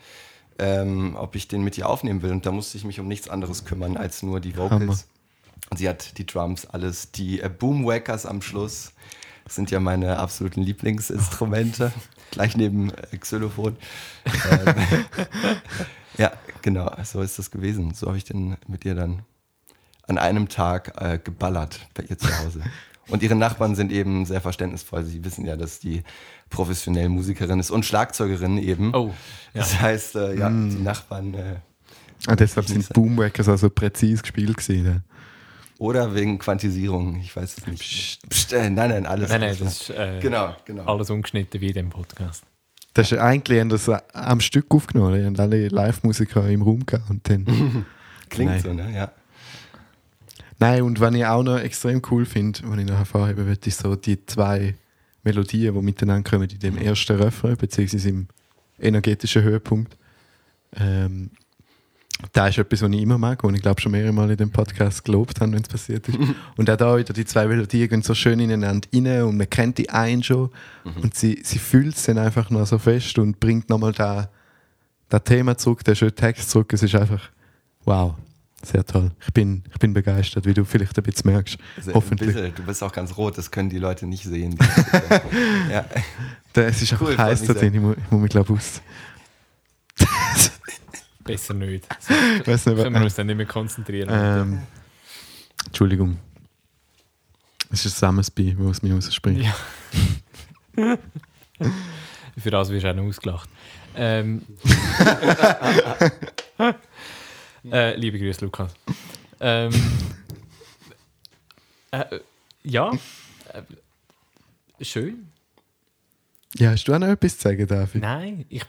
Ähm, 0.59 1.15
ob 1.17 1.35
ich 1.35 1.47
den 1.47 1.63
mit 1.63 1.77
ihr 1.77 1.87
aufnehmen 1.87 2.21
will. 2.21 2.31
Und 2.31 2.45
da 2.45 2.51
musste 2.51 2.77
ich 2.77 2.83
mich 2.83 2.99
um 2.99 3.07
nichts 3.07 3.29
anderes 3.29 3.65
kümmern 3.65 3.95
als 3.95 4.23
nur 4.23 4.39
die 4.39 4.57
Vocals. 4.57 4.81
Hammer. 4.81 4.97
Und 5.69 5.77
sie 5.77 5.89
hat 5.89 6.17
die 6.17 6.25
Drums, 6.25 6.65
alles, 6.65 7.11
die 7.11 7.41
äh, 7.41 7.49
Boomwackers 7.49 8.25
am 8.25 8.41
Schluss. 8.41 8.93
Sind 9.47 9.71
ja 9.71 9.79
meine 9.79 10.17
absoluten 10.17 10.61
Lieblingsinstrumente. 10.61 11.91
Gleich 12.31 12.57
neben 12.57 12.91
äh, 12.91 13.17
Xylophon. 13.17 13.77
ähm, 14.51 14.75
ja, 16.17 16.33
genau, 16.61 16.91
so 17.03 17.21
ist 17.21 17.39
das 17.39 17.51
gewesen. 17.51 17.93
So 17.93 18.07
habe 18.07 18.17
ich 18.17 18.25
den 18.25 18.57
mit 18.67 18.83
ihr 18.85 18.95
dann 18.95 19.23
an 20.07 20.17
einem 20.17 20.49
Tag 20.49 20.93
äh, 21.01 21.19
geballert 21.21 21.87
bei 21.93 22.03
ihr 22.03 22.17
zu 22.17 22.27
Hause. 22.39 22.61
Und 23.09 23.23
ihre 23.23 23.35
Nachbarn 23.35 23.75
sind 23.75 23.91
eben 23.91 24.25
sehr 24.25 24.41
verständnisvoll. 24.41 25.03
Sie 25.03 25.23
wissen 25.23 25.45
ja, 25.45 25.55
dass 25.55 25.79
die 25.79 26.03
professionell 26.49 27.09
Musikerin 27.09 27.59
ist 27.59 27.71
und 27.71 27.85
Schlagzeugerin 27.85 28.57
eben. 28.57 28.93
Oh, 28.93 29.13
ja. 29.53 29.61
Das 29.61 29.79
heißt, 29.79 30.15
äh, 30.15 30.35
ja, 30.37 30.49
die 30.49 30.81
Nachbarn 30.83 31.33
äh, 31.33 31.55
Ah, 32.25 32.35
deshalb 32.35 32.67
sind 32.67 32.89
Boomwackers 32.89 33.47
also 33.47 33.69
präzise 33.69 34.21
gespielt 34.21 34.57
gewesen. 34.57 35.03
Oder 35.79 36.15
wegen 36.15 36.39
Quantisierung, 36.39 37.19
ich 37.21 37.35
weiß 37.35 37.59
es 37.59 37.67
nicht. 37.67 37.81
Psst, 37.81 38.29
psst, 38.29 38.53
äh, 38.53 38.69
nein, 38.69 38.89
nein, 38.89 39.05
alles. 39.05 39.29
Nein, 39.29 39.41
nein, 39.41 39.55
das 39.59 39.81
ist 39.81 39.89
äh, 39.91 40.19
genau, 40.19 40.55
genau. 40.65 40.85
alles 40.85 41.09
ungeschnitten 41.11 41.61
wie 41.61 41.67
in 41.67 41.73
dem 41.73 41.89
Podcast. 41.89 42.43
Das 42.93 43.11
ist 43.11 43.19
eigentlich 43.19 43.59
haben 43.59 43.69
das 43.69 43.87
am 43.87 44.39
Stück 44.39 44.65
aufgenommen. 44.69 45.19
Die 45.19 45.25
haben 45.25 45.39
alle 45.39 45.67
Live-Musiker 45.67 46.49
im 46.49 46.63
Raum 46.63 46.83
gehabt 46.85 47.09
und 47.11 47.29
dann. 47.29 47.45
Klingt 48.29 48.51
Nein. 48.51 48.61
so, 48.61 48.73
ne? 48.73 48.91
Ja. 48.93 49.11
Nein, 50.59 50.81
und 50.81 50.99
was 50.99 51.13
ich 51.13 51.25
auch 51.25 51.43
noch 51.43 51.59
extrem 51.59 52.01
cool 52.09 52.25
finde, 52.25 52.59
was 52.63 52.79
ich 52.79 52.85
noch 52.85 52.97
hervorheben 52.97 53.45
will, 53.45 53.57
ist 53.63 53.79
so 53.79 53.95
die 53.95 54.25
zwei 54.25 54.75
Melodien, 55.23 55.73
die 55.73 55.81
miteinander 55.81 56.29
kommen 56.29 56.49
in 56.49 56.59
dem 56.59 56.77
ersten 56.77 57.17
Refrain, 57.17 57.57
beziehungsweise 57.57 58.09
im 58.09 58.27
energetischen 58.79 59.43
Höhepunkt. 59.43 59.97
Ähm, 60.75 61.31
da 62.31 62.47
ist 62.47 62.57
etwas, 62.57 62.81
was 62.81 62.89
ich 62.89 63.01
immer 63.01 63.17
mag, 63.19 63.43
was 63.43 63.53
ich 63.53 63.61
glaube 63.61 63.79
schon 63.79 63.91
mehrere 63.91 64.11
Mal 64.11 64.31
in 64.31 64.37
dem 64.37 64.51
Podcast 64.51 65.05
gelobt 65.05 65.39
habe, 65.39 65.51
wenn 65.51 65.61
es 65.61 65.67
passiert 65.67 66.07
ist. 66.09 66.17
und 66.57 66.69
auch 66.69 66.77
da 66.77 66.97
wieder, 66.97 67.13
die 67.13 67.25
zwei 67.25 67.45
Melodien 67.45 67.89
gehen 67.89 68.01
so 68.01 68.15
schön 68.15 68.39
ineinander 68.39 68.87
rein 68.91 69.23
und 69.23 69.37
man 69.37 69.49
kennt 69.49 69.77
die 69.77 69.89
einen 69.89 70.23
schon 70.23 70.49
und 70.83 71.13
sie, 71.13 71.41
sie 71.43 71.59
fühlt 71.59 71.95
es 71.95 72.03
dann 72.03 72.17
einfach 72.17 72.49
noch 72.49 72.65
so 72.65 72.79
fest 72.79 73.19
und 73.19 73.39
bringt 73.39 73.69
nochmal 73.69 73.91
da 73.93 74.29
das 75.09 75.23
Thema 75.23 75.57
zurück, 75.57 75.83
den 75.83 75.95
schönen 75.95 76.15
Text 76.15 76.49
zurück. 76.49 76.73
Es 76.73 76.81
ist 76.81 76.95
einfach 76.95 77.29
wow, 77.85 78.15
sehr 78.63 78.85
toll. 78.85 79.11
Ich 79.25 79.33
bin, 79.33 79.63
ich 79.71 79.77
bin 79.79 79.93
begeistert, 79.93 80.45
wie 80.45 80.53
du 80.53 80.65
vielleicht 80.65 80.97
ein 80.97 81.03
bisschen 81.03 81.31
merkst. 81.31 81.57
Also, 81.77 81.93
Hoffentlich. 81.93 82.33
Bitte, 82.35 82.49
du 82.51 82.63
bist 82.63 82.83
auch 82.83 82.91
ganz 82.91 83.15
rot, 83.17 83.37
das 83.37 83.51
können 83.51 83.69
die 83.69 83.77
Leute 83.79 84.05
nicht 84.07 84.23
sehen. 84.23 84.57
ja. 85.71 85.85
Da- 86.53 86.61
Es 86.63 86.81
ist 86.81 86.91
einfach 86.93 87.07
Cool, 87.07 87.17
heiß 87.17 87.43
da 87.45 87.53
drin, 87.53 87.73
ich 87.75 87.79
muss, 87.81 87.95
ich 87.97 88.11
muss 88.11 88.21
mich 88.21 88.31
glaube 88.31 88.53
aus. 88.53 88.81
Besser 91.23 91.53
nicht. 91.53 91.85
Ich 92.39 92.47
weiß 92.47 92.65
nicht, 92.67 92.77
Können 92.77 92.95
wir 92.95 93.03
uns 93.03 93.15
dann 93.15 93.27
nicht 93.27 93.35
mehr 93.35 93.45
konzentrieren. 93.45 94.09
ähm, 94.11 94.59
Entschuldigung. 95.65 96.17
Es 97.69 97.85
ist 97.85 97.97
ein 98.01 98.07
Summersby, 98.11 98.55
wo 98.57 98.69
es 98.69 98.81
mir 98.81 98.93
rausspringt. 98.93 99.43
Ja. 99.43 99.53
Für 102.37 102.51
das 102.51 102.69
wirst 102.69 102.85
du 102.85 102.91
auch 102.91 102.95
noch 102.95 103.03
ausgelacht. 103.03 103.49
Ähm, 103.95 104.41
äh, 107.71 107.95
liebe 107.95 108.19
Grüße, 108.19 108.43
Lukas. 108.45 108.73
Ähm, 109.39 109.71
äh, 111.91 112.19
ja, 112.63 112.91
äh, 113.53 114.83
schön. 114.83 115.31
Ja, 116.55 116.71
hast 116.71 116.85
du 116.85 116.93
auch 116.93 116.99
noch 116.99 117.07
etwas 117.07 117.37
zu 117.37 117.43
sagen, 117.43 117.67
David? 117.67 118.01
Nein, 118.01 118.45
ich. 118.49 118.63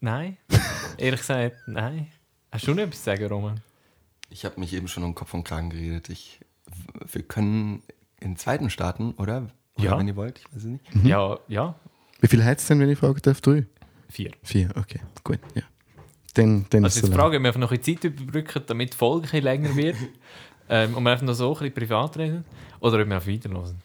Nein. 0.00 0.36
Ehrlich 0.96 1.20
gesagt, 1.20 1.56
nein. 1.66 2.06
Hast 2.52 2.66
du 2.66 2.74
noch 2.74 2.82
etwas 2.82 2.98
zu 2.98 3.04
sagen, 3.04 3.26
Roman? 3.26 3.60
Ich 4.30 4.44
habe 4.44 4.58
mich 4.60 4.72
eben 4.72 4.88
schon 4.88 5.02
um 5.04 5.14
Kopf 5.14 5.34
und 5.34 5.44
Kragen 5.44 5.70
geredet. 5.70 6.08
Ich, 6.08 6.40
wir 7.12 7.22
können 7.22 7.82
in 8.20 8.32
den 8.32 8.36
zweiten 8.36 8.70
starten, 8.70 9.12
oder? 9.12 9.50
Oder 9.76 9.84
Ja. 9.84 9.98
wenn 9.98 10.08
ihr 10.08 10.16
wollt, 10.16 10.38
ich 10.38 10.44
weiß 10.46 10.56
es 10.56 10.64
nicht. 10.64 10.84
Ja, 11.04 11.38
ja, 11.48 11.74
Wie 12.20 12.28
viel 12.28 12.44
hat 12.44 12.58
es 12.58 12.66
denn, 12.66 12.80
wenn 12.80 12.90
ich 12.90 12.98
fragen 12.98 13.20
darf? 13.22 13.40
Drei? 13.40 13.66
vier. 14.08 14.30
Vier, 14.42 14.70
okay, 14.76 15.00
gut. 15.24 15.38
Ja. 15.54 15.62
Dann, 16.34 16.66
dann 16.70 16.84
Also 16.84 16.98
ist 16.98 17.02
jetzt 17.04 17.12
so 17.12 17.18
fragen 17.18 17.42
wir 17.42 17.48
einfach 17.48 17.60
noch 17.60 17.70
ein 17.72 17.78
bisschen 17.78 18.00
Zeit 18.00 18.12
überbrücken, 18.20 18.62
damit 18.66 18.92
die 18.92 18.96
Folge 18.96 19.18
ein 19.18 19.22
bisschen 19.22 19.44
länger 19.44 19.76
wird. 19.76 19.96
ähm, 20.68 20.96
und 20.96 21.02
wir 21.02 21.10
einfach 21.10 21.26
noch 21.26 21.34
so 21.34 21.52
ein 21.52 21.58
bisschen 21.58 21.74
privat 21.74 22.16
reden. 22.16 22.44
Oder 22.80 23.00
ob 23.00 23.06
wir 23.08 23.14
einfach 23.16 23.28
weiterhören. 23.28 23.82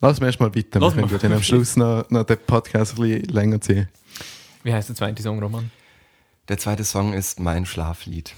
Lass 0.00 0.20
mir 0.20 0.26
erstmal 0.26 0.54
weiter. 0.54 0.74
Wir 0.74 0.80
Lass 0.80 0.94
können 0.94 1.06
mal. 1.06 1.12
ja 1.12 1.18
dann 1.18 1.32
am 1.32 1.42
Schluss 1.42 1.76
noch, 1.76 2.08
noch 2.10 2.24
den 2.24 2.38
Podcast 2.46 2.98
ein 2.98 3.02
bisschen 3.02 3.28
länger 3.34 3.60
ziehen. 3.60 3.88
Wie 4.62 4.72
heißt 4.72 4.88
der 4.88 4.96
zweite 4.96 5.22
Song, 5.22 5.38
Roman? 5.40 5.70
Der 6.48 6.58
zweite 6.58 6.84
Song 6.84 7.12
ist 7.14 7.40
Mein 7.40 7.64
Schlaflied. 7.66 8.34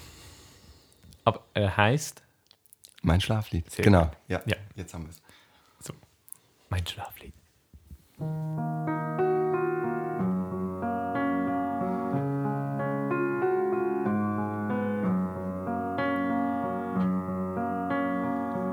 Aber 1.25 1.43
er 1.55 1.77
heißt 1.77 2.23
Mein 3.03 3.21
Schlaflied. 3.21 3.71
Sehr 3.71 3.85
genau. 3.85 4.11
Ja. 4.29 4.41
Ja. 4.47 4.57
Jetzt 4.77 4.95
haben 4.95 5.05
wir 5.05 5.11
es. 5.11 5.21
so, 5.85 5.93
Mein 6.69 6.87
Schlaflied. 6.87 7.33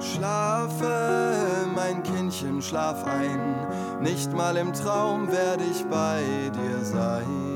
Schlafe, 0.03 1.65
mein 1.73 2.03
Kindchen, 2.03 2.61
schlaf 2.61 3.05
ein. 3.05 3.67
Nicht 4.01 4.33
mal 4.33 4.57
im 4.57 4.73
Traum 4.73 5.31
werde 5.31 5.63
ich 5.63 5.85
bei 5.85 6.21
dir 6.53 6.83
sein. 6.83 7.53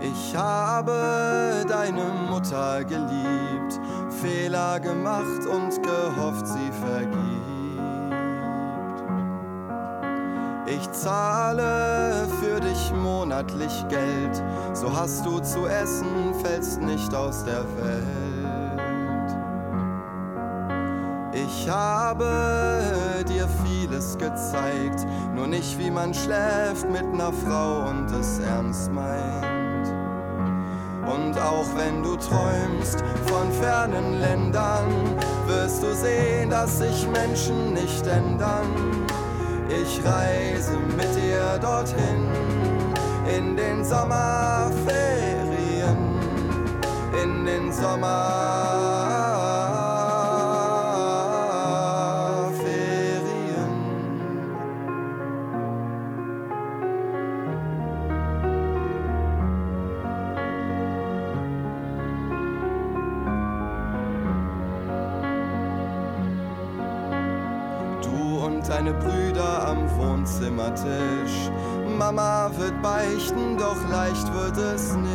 Ich 0.00 0.34
habe 0.34 1.64
deine 1.68 2.04
Mutter 2.30 2.84
geliebt, 2.84 3.80
Fehler 4.22 4.80
gemacht 4.80 5.46
und 5.46 5.82
gehofft, 5.82 6.46
sie 6.46 6.70
vergibt. 6.82 7.50
Ich 10.66 10.90
zahle 10.92 12.28
für 12.40 12.60
dich 12.60 12.92
monatlich 12.94 13.86
Geld, 13.88 14.42
so 14.72 14.96
hast 14.96 15.26
du 15.26 15.40
zu 15.40 15.66
essen, 15.66 16.34
fällst 16.42 16.80
nicht 16.80 17.14
aus 17.14 17.44
der 17.44 17.64
Welt. 17.76 18.29
Habe 21.70 23.24
dir 23.28 23.48
vieles 23.64 24.18
gezeigt, 24.18 25.06
nur 25.34 25.46
nicht 25.46 25.78
wie 25.78 25.90
man 25.90 26.12
schläft 26.12 26.90
mit 26.90 27.14
ner 27.14 27.32
Frau 27.32 27.88
und 27.88 28.10
es 28.10 28.40
ernst 28.40 28.92
meint. 28.92 29.88
Und 31.06 31.38
auch 31.38 31.66
wenn 31.76 32.02
du 32.02 32.16
träumst 32.16 33.02
von 33.26 33.50
fernen 33.52 34.20
Ländern, 34.20 35.16
wirst 35.46 35.82
du 35.82 35.94
sehen, 35.94 36.50
dass 36.50 36.78
sich 36.78 37.08
Menschen 37.08 37.72
nicht 37.72 38.06
ändern. 38.06 38.66
Ich 39.68 40.00
reise 40.04 40.76
mit 40.96 41.14
dir 41.14 41.58
dorthin 41.60 42.28
in 43.36 43.56
den 43.56 43.84
Sommerferien, 43.84 44.80
in 47.22 47.46
den 47.46 47.72
Sommerferien. 47.72 48.69
Wohnzimmertisch. 70.50 71.50
Mama 71.98 72.50
wird 72.56 72.80
beichten, 72.82 73.56
doch 73.58 73.76
leicht 73.90 74.32
wird 74.32 74.56
es 74.56 74.94
nicht. 74.96 75.10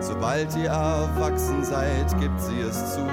Sobald 0.00 0.56
ihr 0.56 0.70
erwachsen 0.70 1.64
seid, 1.64 2.18
gibt 2.20 2.40
sie 2.40 2.60
es 2.60 2.94
zu. 2.94 3.06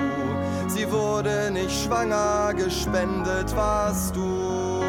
Sie 0.67 0.91
wurde 0.91 1.51
nicht 1.51 1.83
schwanger, 1.83 2.53
gespendet 2.55 3.55
warst 3.55 4.15
du. 4.15 4.81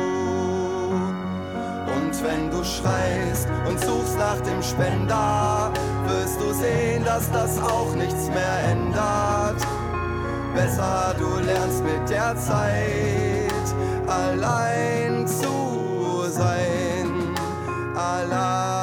Und 1.96 2.24
wenn 2.24 2.50
du 2.50 2.64
schreist 2.64 3.48
und 3.68 3.78
suchst 3.80 4.18
nach 4.18 4.40
dem 4.40 4.62
Spender, 4.62 5.70
wirst 6.06 6.40
du 6.40 6.52
sehen, 6.52 7.04
dass 7.04 7.30
das 7.30 7.60
auch 7.60 7.94
nichts 7.94 8.28
mehr 8.28 8.58
ändert. 8.70 9.66
Besser 10.54 11.14
du 11.18 11.44
lernst 11.44 11.82
mit 11.84 12.08
der 12.08 12.36
Zeit 12.36 13.23
allein 14.06 15.26
zu 15.26 16.28
sein. 16.30 17.34
Allein 17.96 18.73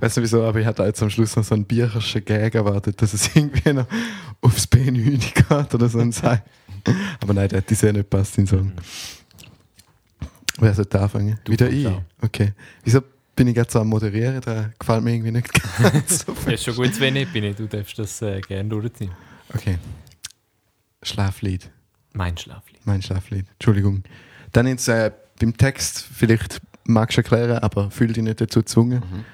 weiß 0.00 0.16
nicht 0.16 0.24
wieso, 0.24 0.44
aber 0.44 0.60
ich 0.60 0.66
hatte 0.66 0.82
jetzt 0.84 1.02
am 1.02 1.10
Schluss 1.10 1.36
noch 1.36 1.44
so 1.44 1.54
einen 1.54 1.64
bierischen 1.64 2.24
Gag 2.24 2.54
erwartet, 2.54 3.00
dass 3.00 3.14
es 3.14 3.34
irgendwie 3.34 3.72
noch 3.72 3.86
aufs 4.40 4.64
B9 4.66 5.18
geht 5.34 5.74
oder 5.74 5.88
so 5.88 5.98
ein 5.98 6.12
Sein. 6.12 6.42
Aber 7.20 7.34
nein, 7.34 7.48
der 7.48 7.58
hat 7.58 7.68
sehr 7.70 7.92
nicht 7.92 8.08
passt 8.10 8.38
in 8.38 8.46
Song. 8.46 8.72
Wer 10.58 10.74
sollte 10.74 11.00
anfangen? 11.00 11.38
Du 11.44 11.52
Wieder 11.52 11.68
ich? 11.68 11.86
an. 11.86 12.04
Okay. 12.22 12.52
Wieso 12.84 13.00
bin 13.34 13.48
ich 13.48 13.56
jetzt 13.56 13.72
so 13.72 13.80
am 13.80 13.88
Moderieren? 13.88 14.40
Da 14.40 14.70
gefällt 14.78 15.02
mir 15.04 15.12
irgendwie 15.12 15.32
nicht 15.32 15.52
ganz 15.78 16.24
so 16.24 16.34
Ja, 16.46 16.52
ist 16.54 16.64
schon 16.64 16.74
gut, 16.76 16.98
wenn 17.00 17.16
ich 17.16 17.30
bin. 17.32 17.44
ich. 17.44 17.56
Du 17.56 17.66
darfst 17.66 17.98
das 17.98 18.22
äh, 18.22 18.40
gerne 18.40 18.68
durchziehen. 18.68 19.10
Okay. 19.54 19.78
Schlaflied. 21.02 21.70
Mein 22.12 22.36
Schlaflied. 22.38 22.80
Mein 22.86 23.02
Schlaflied. 23.02 23.46
Entschuldigung. 23.58 24.02
Dann 24.52 24.66
jetzt 24.66 24.88
äh, 24.88 25.10
beim 25.38 25.56
Text, 25.56 26.08
vielleicht 26.14 26.62
magst 26.84 27.16
du 27.18 27.20
erklären, 27.20 27.58
aber 27.58 27.90
fühl 27.90 28.12
dich 28.12 28.22
nicht 28.22 28.40
dazu 28.40 28.60
gezwungen. 28.60 29.02
Ähm, 29.02 29.24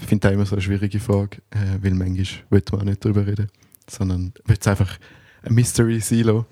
ich 0.00 0.06
finde 0.06 0.28
das 0.28 0.32
immer 0.32 0.46
so 0.46 0.56
eine 0.56 0.62
schwierige 0.62 0.98
Frage, 1.00 1.38
äh, 1.50 1.78
weil 1.80 1.94
manchmal 1.94 2.40
will 2.50 2.62
man 2.72 2.80
auch 2.80 2.84
nicht 2.84 3.04
darüber 3.04 3.26
reden, 3.26 3.48
sondern 3.88 4.32
will 4.46 4.56
es 4.60 4.66
einfach 4.66 4.98
ein 5.44 5.54
Mystery 5.54 6.00
sein 6.00 6.20
lassen. 6.24 6.46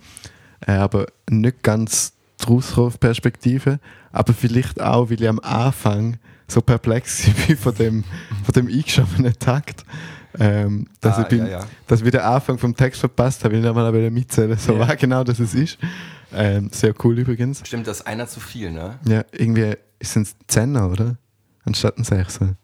Äh, 0.67 0.73
aber 0.73 1.07
nicht 1.29 1.63
ganz 1.63 2.13
draus 2.39 2.73
Perspektive, 2.99 3.81
aber 4.13 4.33
vielleicht 4.33 4.81
auch, 4.81 5.11
weil 5.11 5.21
ich 5.21 5.29
am 5.29 5.41
Anfang 5.41 6.19
so 6.49 6.61
perplex 6.61 7.27
war 7.49 7.57
von 7.57 7.75
dem, 7.75 8.05
von 8.45 8.53
dem 8.55 8.69
eingeschobenen 8.69 9.39
Takt. 9.39 9.85
Ähm, 10.39 10.87
dass, 11.01 11.19
Ah, 11.19 11.23
ich 11.23 11.29
bin, 11.29 11.41
ja, 11.47 11.49
ja. 11.61 11.67
dass 11.89 12.01
ich 12.03 12.05
den 12.13 12.21
Anfang 12.21 12.57
vom 12.57 12.77
Text 12.77 13.01
verpasst 13.01 13.43
habe, 13.43 13.55
will 13.55 13.61
ich 13.61 13.67
nochmal 13.67 13.93
mitzählen, 14.11 14.57
so 14.57 14.75
Ja. 14.75 14.87
war 14.87 14.97
genau, 14.97 15.25
dass 15.25 15.41
es 15.41 15.55
ist. 15.55 15.77
Ähm, 16.33 16.69
sehr 16.73 16.95
cool 17.05 17.19
übrigens. 17.19 17.63
Stimmt, 17.67 17.89
das 17.89 18.01
ist 18.01 18.07
einer 18.07 18.29
zu 18.29 18.39
viel, 18.39 18.71
ne? 18.71 19.01
Ja, 19.07 19.25
irgendwie 19.33 19.75
sind 20.01 20.29
es 20.29 20.37
Zehner, 20.47 20.89
oder? 20.89 21.17
Anstatt 21.65 21.99
ein 21.99 22.05
Sechser. 22.05 22.55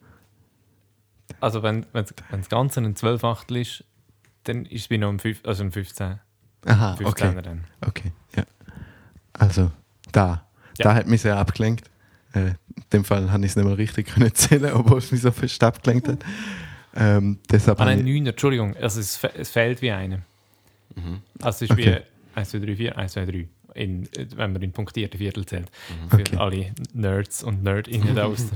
Also, 1.41 1.63
wenn, 1.63 1.87
wenn 1.93 2.05
das 2.31 2.49
Ganze 2.49 2.81
ein 2.81 2.97
12 2.97 3.25
Achtel 3.25 3.59
ist, 3.59 3.85
dann 4.45 4.65
ist 4.67 4.83
es 4.83 4.89
bei 4.89 4.97
noch 4.97 5.11
ein, 5.11 5.19
5, 5.19 5.41
also 5.45 5.65
ein 5.65 5.73
15. 5.73 6.19
Aha, 6.67 6.95
15er 6.95 7.07
okay. 7.07 7.43
dann. 7.43 7.65
Okay, 7.87 8.13
ja. 8.37 8.45
Also, 9.33 9.71
da. 10.13 10.47
Ja. 10.79 10.85
Da 10.85 10.95
hat 10.95 11.07
mich 11.07 11.23
sehr 11.23 11.37
abgelenkt. 11.37 11.91
Äh, 12.33 12.41
in 12.49 12.57
dem 12.93 13.05
Fall 13.05 13.31
habe 13.31 13.45
ich 13.45 13.51
es 13.53 13.57
nicht 13.57 13.65
mal 13.65 13.75
richtig 13.75 14.07
können 14.09 14.35
zählen, 14.35 14.73
obwohl 14.73 14.99
es 14.99 15.11
mich 15.13 15.21
so 15.23 15.31
fest 15.31 15.63
abgelenkt 15.63 16.09
hat. 16.09 16.25
Ähm, 16.95 17.39
deshalb 17.51 17.79
Ah 17.79 17.85
habe 17.85 17.97
nein, 17.97 18.07
ich, 18.07 18.15
9 18.21 18.27
Entschuldigung. 18.27 18.77
Also, 18.77 19.01
es, 19.01 19.23
es 19.23 19.51
fehlt 19.51 19.83
wie 19.83 19.91
eine. 19.91 20.23
Mhm. 20.95 21.21
Also, 21.41 21.65
es 21.65 21.71
ist 21.71 21.73
Okay. 21.73 22.03
wie 22.35 22.39
1, 22.39 22.51
2, 22.51 22.59
3, 22.59 22.77
4, 22.77 22.99
1, 22.99 23.13
2, 23.13 23.25
3. 23.27 23.49
In, 23.75 24.09
wenn 24.37 24.53
man 24.55 24.63
in 24.63 24.73
punktierte 24.73 25.19
Viertel 25.19 25.45
zählt. 25.45 25.71
Mhm. 25.91 26.11
Für 26.11 26.21
Okay. 26.21 26.37
alle 26.39 26.73
Nerds 26.95 27.43
und 27.43 27.63
Nerdinnen 27.63 28.15
da 28.15 28.23
draußen. 28.27 28.51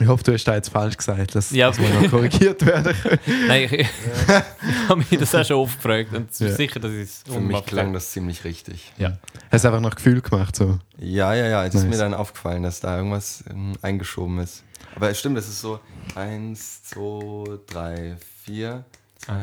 Ich 0.00 0.06
hoffe, 0.06 0.22
du 0.24 0.32
hast 0.32 0.44
da 0.44 0.54
jetzt 0.54 0.68
falsch 0.68 0.96
gesagt, 0.96 1.34
dass, 1.34 1.50
Ja. 1.50 1.76
wir 1.76 1.88
noch 2.00 2.10
korrigiert 2.10 2.64
werden 2.64 2.94
können. 3.02 3.18
Nein, 3.48 3.64
ich, 3.64 3.72
ich 3.80 4.88
habe 4.88 4.96
mich 4.96 5.08
das 5.18 5.34
auch 5.34 5.44
schon 5.44 5.56
oft 5.56 5.76
gefragt. 5.76 6.12
Und 6.14 6.30
es 6.30 6.40
ist 6.40 6.50
Ja. 6.50 6.56
sicher, 6.56 6.80
dass 6.80 6.92
ich 6.92 7.02
es 7.02 7.22
Für 7.26 7.40
mich 7.40 7.64
klang 7.66 7.92
das 7.92 8.10
ziemlich 8.12 8.44
richtig. 8.44 8.92
Ja. 8.98 9.18
Hast 9.50 9.64
du 9.64 9.68
einfach 9.68 9.80
noch 9.80 9.94
Gefühl 9.96 10.20
gemacht, 10.20 10.54
so. 10.56 10.78
Ja, 10.98 11.34
ja, 11.34 11.46
ja. 11.46 11.64
Es 11.64 11.74
ist 11.74 11.82
Nice. 11.84 11.90
mir 11.90 11.98
dann 11.98 12.14
aufgefallen, 12.14 12.62
dass 12.62 12.80
da 12.80 12.96
irgendwas 12.96 13.42
ähm, 13.50 13.74
eingeschoben 13.82 14.38
ist. 14.38 14.62
Aber 14.94 15.10
es 15.10 15.18
stimmt, 15.18 15.38
es 15.38 15.48
ist 15.48 15.60
so 15.60 15.80
1, 16.14 16.84
2, 16.84 17.58
3, 17.66 18.16
4, 18.44 18.84
2, 19.18 19.34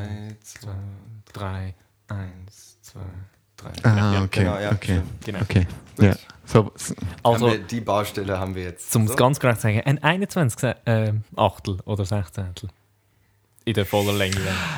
2, 0.43 0.67
3, 1.33 1.73
1, 2.07 2.77
2, 2.81 2.99
3. 3.57 3.69
Ah, 3.83 4.13
ja, 4.13 4.23
okay, 4.23 4.39
genau, 4.43 4.59
ja, 4.59 4.71
okay. 4.71 5.01
Genau. 5.25 5.39
okay. 5.41 5.67
Ja. 5.99 6.15
So, 6.45 6.71
Also, 7.23 7.47
wir, 7.47 7.57
die 7.59 7.81
Baustelle 7.81 8.39
haben 8.39 8.53
wir 8.53 8.63
jetzt. 8.63 8.95
um 8.95 9.03
es 9.05 9.11
so. 9.11 9.15
ganz 9.15 9.39
korrekt 9.39 9.61
zu 9.61 9.67
sagen, 9.67 9.81
ein 9.85 10.01
21 10.03 10.59
Se- 10.59 10.75
äh, 10.85 11.13
Achtel 11.35 11.77
oder 11.85 12.05
16. 12.05 12.45
In 13.67 13.73
der 13.73 13.85
vollen 13.85 14.15
Länge. 14.15 14.35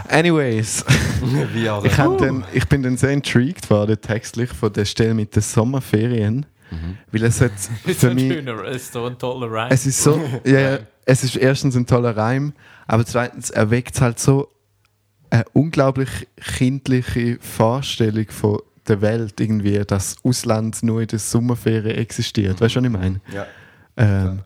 anyways, 0.07 0.85
Wie 1.53 1.69
auch 1.69 1.83
ich, 1.83 1.97
hab 1.97 2.17
dann, 2.19 2.45
ich 2.53 2.65
bin 2.69 2.83
dann 2.83 2.95
sehr 2.95 3.09
intrigued 3.11 3.69
worden, 3.69 3.99
textlich, 3.99 4.49
von 4.53 4.71
der 4.71 4.85
Stelle 4.85 5.13
mit 5.13 5.35
den 5.35 5.41
Sommerferien. 5.43 6.45
Mhm. 6.71 6.97
Weil 7.11 7.23
es 7.23 7.41
hat 7.41 7.51
Ist 7.57 7.69
für 7.83 7.93
so 7.93 8.07
ein 8.09 8.15
mich... 8.15 8.31
schöner, 8.31 8.63
ist 8.65 8.93
so 8.93 9.05
ein 9.05 9.17
toller 9.17 9.47
Rhyme. 9.51 9.71
Es 9.71 9.85
ist 9.85 10.01
so, 10.01 10.21
ja, 10.45 10.59
ja, 10.59 10.79
es 11.05 11.23
ist 11.25 11.35
erstens 11.35 11.75
ein 11.75 11.85
toller 11.85 12.15
Reim, 12.15 12.53
aber 12.87 13.05
zweitens 13.05 13.49
erweckt 13.49 13.95
es 13.95 14.01
halt 14.01 14.19
so 14.19 14.49
eine 15.29 15.43
unglaublich 15.51 16.09
kindliche 16.57 17.39
Vorstellung 17.41 18.27
von 18.29 18.59
der 18.87 19.01
Welt 19.01 19.39
irgendwie, 19.39 19.79
dass 19.79 20.15
Ausland 20.23 20.81
nur 20.83 21.01
in 21.01 21.07
der 21.07 21.19
Sommerferien 21.19 21.97
existiert. 21.97 22.61
Weißt 22.61 22.75
du, 22.75 22.79
was 22.79 22.85
ich 22.85 22.91
meine? 22.91 23.21
Ja. 23.33 23.45
Ähm, 23.97 24.39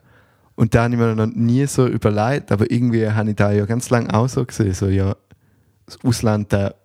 und 0.55 0.75
da 0.75 0.83
habe 0.83 0.93
ich 0.93 0.99
mir 0.99 1.15
noch 1.15 1.27
nie 1.27 1.65
so 1.65 1.87
überlegt, 1.87 2.51
aber 2.51 2.69
irgendwie 2.69 3.07
habe 3.07 3.29
ich 3.29 3.35
da 3.35 3.51
ja 3.51 3.65
ganz 3.65 3.89
lange 3.89 4.13
auch 4.13 4.27
so 4.27 4.45
gesehen, 4.45 4.73
so 4.73 4.87
ja, 4.87 5.15
das 5.85 5.97
Ausland, 6.03 6.51
der, 6.51 6.75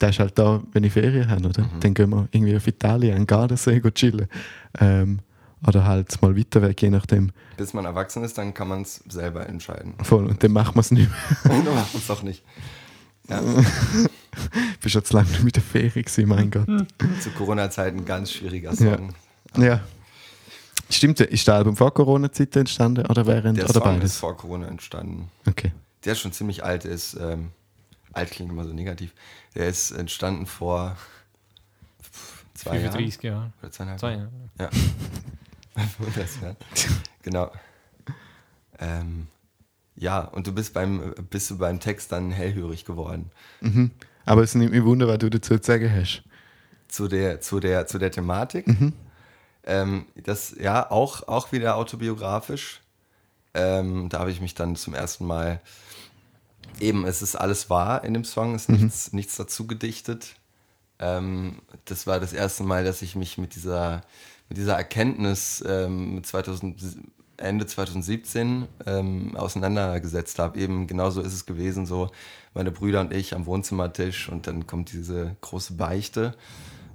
der 0.00 0.10
ist 0.10 0.18
halt 0.18 0.38
da, 0.38 0.62
wenn 0.72 0.84
ich 0.84 0.92
Ferien 0.92 1.28
habe, 1.28 1.48
oder? 1.48 1.68
Dann 1.80 1.94
gehen 1.94 2.10
wir 2.10 2.28
irgendwie 2.30 2.56
auf 2.56 2.66
Italien, 2.66 3.16
an 3.16 3.26
Gardasee 3.26 3.80
go 3.80 3.90
chillen. 3.90 4.28
Ähm, 4.80 5.20
oder 5.66 5.84
halt 5.84 6.20
mal 6.20 6.36
weiter 6.36 6.62
weg, 6.62 6.80
je 6.82 6.90
nachdem. 6.90 7.32
Bis 7.56 7.72
man 7.72 7.84
erwachsen 7.84 8.22
ist, 8.24 8.36
dann 8.38 8.52
kann 8.52 8.68
man 8.68 8.82
es 8.82 9.02
selber 9.08 9.48
entscheiden. 9.48 9.94
Voll, 10.02 10.26
und 10.26 10.42
dann 10.42 10.52
machen 10.52 10.74
wir 10.74 10.80
es 10.80 10.90
nicht 10.90 11.08
mehr. 11.08 11.62
Dann 11.64 11.74
macht 11.74 11.94
man 11.94 12.02
es 12.02 12.06
doch 12.06 12.22
nicht. 12.22 12.44
Ja. 13.28 13.40
Bist 14.80 14.92
schon 14.92 15.04
zu 15.04 15.14
lange 15.16 15.30
nicht 15.30 15.42
mit 15.44 15.56
der 15.56 15.62
Ferie 15.62 16.02
gewesen, 16.02 16.28
mein 16.28 16.50
Gott. 16.50 16.66
Zu 17.20 17.30
Corona-Zeiten 17.30 17.98
ein 18.00 18.04
ganz 18.04 18.32
schwieriger 18.32 18.74
Song. 18.76 19.14
Ja. 19.56 19.80
Stimmt, 20.90 21.20
ist 21.20 21.48
das 21.48 21.54
Album 21.54 21.74
vor 21.76 21.92
Corona-Zeit 21.92 22.54
entstanden 22.54 23.06
oder 23.06 23.26
während 23.26 23.58
Der 23.58 23.64
oder 23.64 23.80
Song 23.80 23.82
ist 23.94 23.98
beides? 24.00 24.16
vor 24.18 24.36
Corona 24.36 24.68
entstanden. 24.68 25.30
Okay. 25.46 25.72
Der 26.04 26.12
ist 26.12 26.20
schon 26.20 26.32
ziemlich 26.32 26.62
alt, 26.62 26.84
der 26.84 26.92
ist, 26.92 27.14
ähm, 27.14 27.50
alt 28.12 28.30
klingt 28.30 28.52
immer 28.52 28.64
so 28.64 28.72
negativ. 28.72 29.12
Der 29.54 29.68
ist 29.68 29.90
entstanden 29.90 30.46
vor 30.46 30.96
zwei 32.54 32.78
Jahren. 32.78 32.92
35 32.92 33.22
Jahre. 33.22 33.52
Oder 33.62 33.72
zweieinhalb 33.72 34.00
Zwei 34.00 34.10
Jahren. 34.12 34.50
Jahre. 34.58 34.70
Ja. 35.74 36.42
ja. 36.48 36.56
Genau. 37.22 37.50
Ähm, 38.78 39.26
ja, 39.96 40.20
und 40.20 40.46
du 40.46 40.52
bist 40.52 40.74
beim, 40.74 41.14
bist 41.30 41.50
du 41.50 41.58
beim 41.58 41.80
Text 41.80 42.12
dann 42.12 42.30
hellhörig 42.30 42.84
geworden. 42.84 43.30
Mhm. 43.60 43.90
Aber 44.24 44.42
es 44.42 44.54
nimmt 44.54 44.72
mich 44.72 44.84
Wunder, 44.84 45.08
was 45.08 45.18
du 45.18 45.30
dazu 45.30 45.58
zu 45.58 45.64
sagen 45.72 45.90
hast. 45.92 46.22
Zu 46.88 47.08
der, 47.08 47.40
zu 47.40 47.60
der, 47.60 47.86
zu 47.86 47.98
der 47.98 48.10
Thematik. 48.10 48.66
Mhm. 48.66 48.92
Ähm, 49.64 50.06
das, 50.16 50.54
ja, 50.58 50.90
auch, 50.90 51.26
auch 51.28 51.52
wieder 51.52 51.76
autobiografisch. 51.76 52.80
Ähm, 53.54 54.08
da 54.08 54.20
habe 54.20 54.30
ich 54.30 54.40
mich 54.40 54.54
dann 54.54 54.76
zum 54.76 54.94
ersten 54.94 55.26
Mal, 55.26 55.60
eben, 56.78 57.06
es 57.06 57.22
ist 57.22 57.36
alles 57.36 57.70
wahr 57.70 58.04
in 58.04 58.14
dem 58.14 58.24
Song, 58.24 58.54
es 58.54 58.62
ist 58.62 58.68
Mhm. 58.68 58.82
nichts, 58.82 59.12
nichts 59.12 59.36
dazu 59.36 59.66
gedichtet. 59.66 60.36
Ähm, 60.98 61.56
das 61.86 62.06
war 62.06 62.20
das 62.20 62.32
erste 62.32 62.64
Mal, 62.64 62.84
dass 62.84 63.02
ich 63.02 63.16
mich 63.16 63.38
mit 63.38 63.54
dieser, 63.54 64.02
mit 64.48 64.58
dieser 64.58 64.76
Erkenntnis 64.76 65.64
ähm, 65.66 66.16
mit 66.16 66.26
2000, 66.26 66.76
Ende 67.38 67.66
2017 67.66 68.66
ähm, 68.86 69.36
auseinandergesetzt 69.36 70.38
habe. 70.38 70.58
Eben 70.58 70.86
genauso 70.86 71.20
ist 71.20 71.32
es 71.32 71.46
gewesen, 71.46 71.86
so 71.86 72.10
meine 72.54 72.70
Brüder 72.70 73.00
und 73.00 73.12
ich 73.12 73.34
am 73.34 73.46
Wohnzimmertisch 73.46 74.28
und 74.28 74.46
dann 74.46 74.66
kommt 74.66 74.92
diese 74.92 75.36
große 75.40 75.74
Beichte 75.74 76.34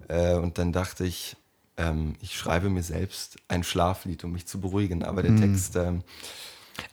äh, 0.08 0.36
und 0.36 0.58
dann 0.58 0.72
dachte 0.74 1.06
ich, 1.06 1.36
ähm, 1.78 2.16
ich 2.22 2.36
schreibe 2.36 2.70
mir 2.70 2.84
selbst 2.84 3.38
ein 3.48 3.64
Schlaflied, 3.64 4.24
um 4.24 4.32
mich 4.32 4.48
zu 4.48 4.60
beruhigen. 4.60 5.04
Aber 5.04 5.22
der 5.24 5.36
Text, 5.36 5.76
ähm, 5.76 6.04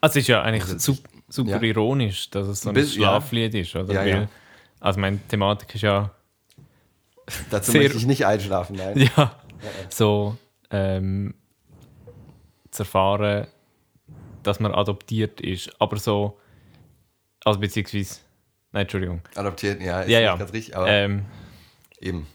Also 0.01 0.19
ist 0.19 0.29
ja 0.29 0.43
eigentlich 0.43 0.65
Also, 0.65 0.93
su 0.95 0.99
super 1.29 1.57
ja. 1.57 1.63
ironisch, 1.63 2.31
dass 2.31 2.47
es 2.49 2.61
so 2.63 2.71
ein 2.71 2.75
Bis- 2.75 2.95
ja. 2.95 3.03
Schlaflied 3.03 3.55
ist. 3.55 3.75
Oder? 3.75 3.95
Ja, 3.95 4.01
Weil, 4.01 4.09
ja. 4.09 4.29
Also 4.81 5.01
meine 5.01 5.19
Thematik 5.29 5.75
ist 5.75 5.83
ja, 5.83 6.11
dazu 7.51 7.73
möchte 7.73 7.97
ich 7.99 8.07
nicht 8.07 8.25
einschlafen, 8.27 8.77
nein. 8.77 9.11
ja 9.17 9.35
so 9.89 10.37
ähm, 10.71 11.35
zu 12.79 12.83
erfahren, 12.85 13.47
dass 14.43 14.61
man 14.61 14.73
adoptiert 14.73 15.41
ist. 15.41 15.71
Aber 15.81 15.97
so, 15.99 16.39
also 17.45 17.59
beziehungsweise, 17.61 18.21
nein, 18.73 18.83
Entschuldigung. 18.83 19.21
Adoptiert, 19.35 19.81
ja, 19.83 20.01
ist 20.03 20.09
Ja, 20.11 20.19
nicht 20.19 20.27
ja. 20.27 20.37
ganz 20.37 20.53
richtig, 20.53 20.77
aber 20.77 20.89
Ähm, 20.89 21.25
eben. 22.01 22.27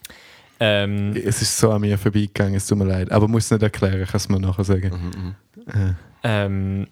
ähm, 0.60 1.14
Es 1.16 1.42
ist 1.42 1.58
so 1.58 1.72
an 1.72 1.82
mir 1.82 1.98
vorbeigegangen, 1.98 2.56
es 2.56 2.68
tut 2.68 2.78
mir 2.78 2.86
leid. 2.86 3.12
Aber 3.12 3.28
muss 3.28 3.50
nicht 3.50 3.64
erklären, 3.64 4.06
kann 4.06 4.16
es 4.18 4.30
mir 4.30 4.40
nachher 4.40 4.64
sagen. 4.64 5.12
Mhm, 5.16 5.36
Äh, 5.74 5.94
Ähm, 6.26 6.88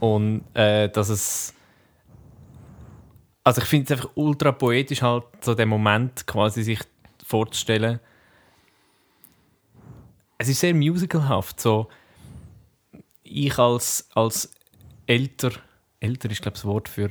und 0.00 0.44
äh, 0.54 0.88
dass 0.88 1.08
es. 1.08 1.54
Also 3.42 3.60
ich 3.60 3.68
finde 3.68 3.84
es 3.86 3.90
einfach 3.98 4.10
ultra 4.14 4.52
poetisch, 4.52 5.02
halt 5.02 5.24
so 5.40 5.54
den 5.54 5.68
Moment 5.68 6.26
quasi 6.26 6.62
sich 6.62 6.80
vorzustellen. 7.26 8.00
Es 10.38 10.48
ist 10.48 10.60
sehr 10.60 10.74
musicalhaft. 10.74 11.60
So, 11.60 11.88
ich 13.34 13.58
als, 13.58 14.08
als 14.14 14.50
älter, 15.06 15.52
älter 16.00 16.30
ist 16.30 16.42
glaube 16.42 16.54
ich 16.56 16.62
das 16.62 16.64
Wort 16.64 16.88
für. 16.88 17.10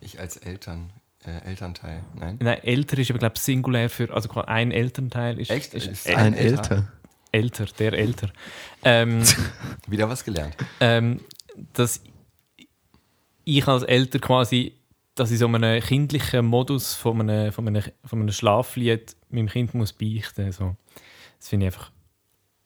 Ich 0.00 0.18
als 0.18 0.36
Eltern, 0.38 0.92
äh, 1.24 1.44
Elternteil, 1.44 2.02
nein? 2.18 2.38
Nein, 2.40 2.58
älter 2.62 2.98
ist 2.98 3.10
aber 3.10 3.18
glaube 3.18 3.34
ich 3.36 3.42
singulär 3.42 3.88
für. 3.90 4.12
Also 4.12 4.28
quasi 4.28 4.48
ein 4.48 4.72
Elternteil 4.72 5.38
ist, 5.38 5.50
Echt? 5.50 5.74
ist 5.74 5.86
Ist 5.86 6.08
ein 6.08 6.34
älter? 6.34 6.88
älter. 7.32 7.66
der 7.78 7.92
älter. 7.92 8.30
Ähm, 8.84 9.22
Wieder 9.86 10.08
was 10.08 10.24
gelernt. 10.24 10.56
ähm, 10.80 11.20
dass 11.74 12.02
ich 13.44 13.66
als 13.66 13.82
Eltern 13.84 14.20
quasi, 14.20 14.74
dass 15.14 15.30
ich 15.30 15.38
so 15.38 15.46
einen 15.46 15.82
kindlichen 15.82 16.46
Modus 16.46 16.94
von 16.94 17.20
einem, 17.20 17.52
von 17.52 17.68
einem, 17.68 17.82
von 18.04 18.20
einem 18.20 18.32
Schlaflied 18.32 19.16
meinem 19.28 19.48
Kind 19.48 19.74
muss 19.74 19.92
beichten 19.92 20.50
so. 20.52 20.76
Das 21.38 21.48
finde 21.48 21.66
ich 21.66 21.74
einfach 21.74 21.90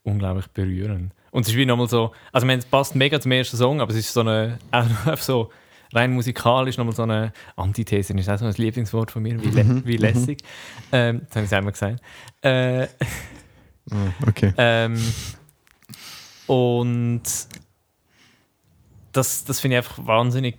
unglaublich 0.03 0.47
berührend. 0.49 1.13
Und 1.37 1.43
es 1.43 1.49
ist 1.49 1.57
wie 1.59 1.67
nochmal 1.67 1.87
so, 1.87 2.13
also 2.33 2.47
es 2.47 2.65
passt 2.65 2.95
mega 2.95 3.21
zum 3.21 3.31
ersten 3.31 3.59
Song, 3.59 3.83
aber 3.83 3.91
es 3.91 3.99
ist 3.99 4.11
so 4.11 4.21
eine, 4.21 4.59
einfach 4.71 5.19
so 5.19 5.51
rein 5.93 6.15
musikalisch 6.15 6.79
nochmal 6.79 6.95
so 6.95 7.03
eine 7.03 7.35
Antithese, 7.57 8.15
ist 8.15 8.31
auch 8.31 8.39
so 8.39 8.47
ein 8.47 8.55
Lieblingswort 8.57 9.11
von 9.11 9.23
mir, 9.23 9.39
wie, 9.45 9.51
lä 9.51 9.83
wie 9.85 9.99
lässig. 9.99 10.39
Ähm, 10.93 11.27
das 11.29 11.37
habe 11.37 11.45
ich 11.45 11.51
es 11.51 11.53
einmal 11.53 11.73
gesagt. 11.73 12.01
Äh, 12.41 12.87
Ah, 13.91 14.13
okay. 14.27 14.55
ähm, 14.57 14.99
und 16.47 17.23
das, 19.13 19.45
das 19.45 19.61
finde 19.61 19.77
ich 19.77 19.85
einfach 19.85 20.07
wahnsinnig 20.07 20.57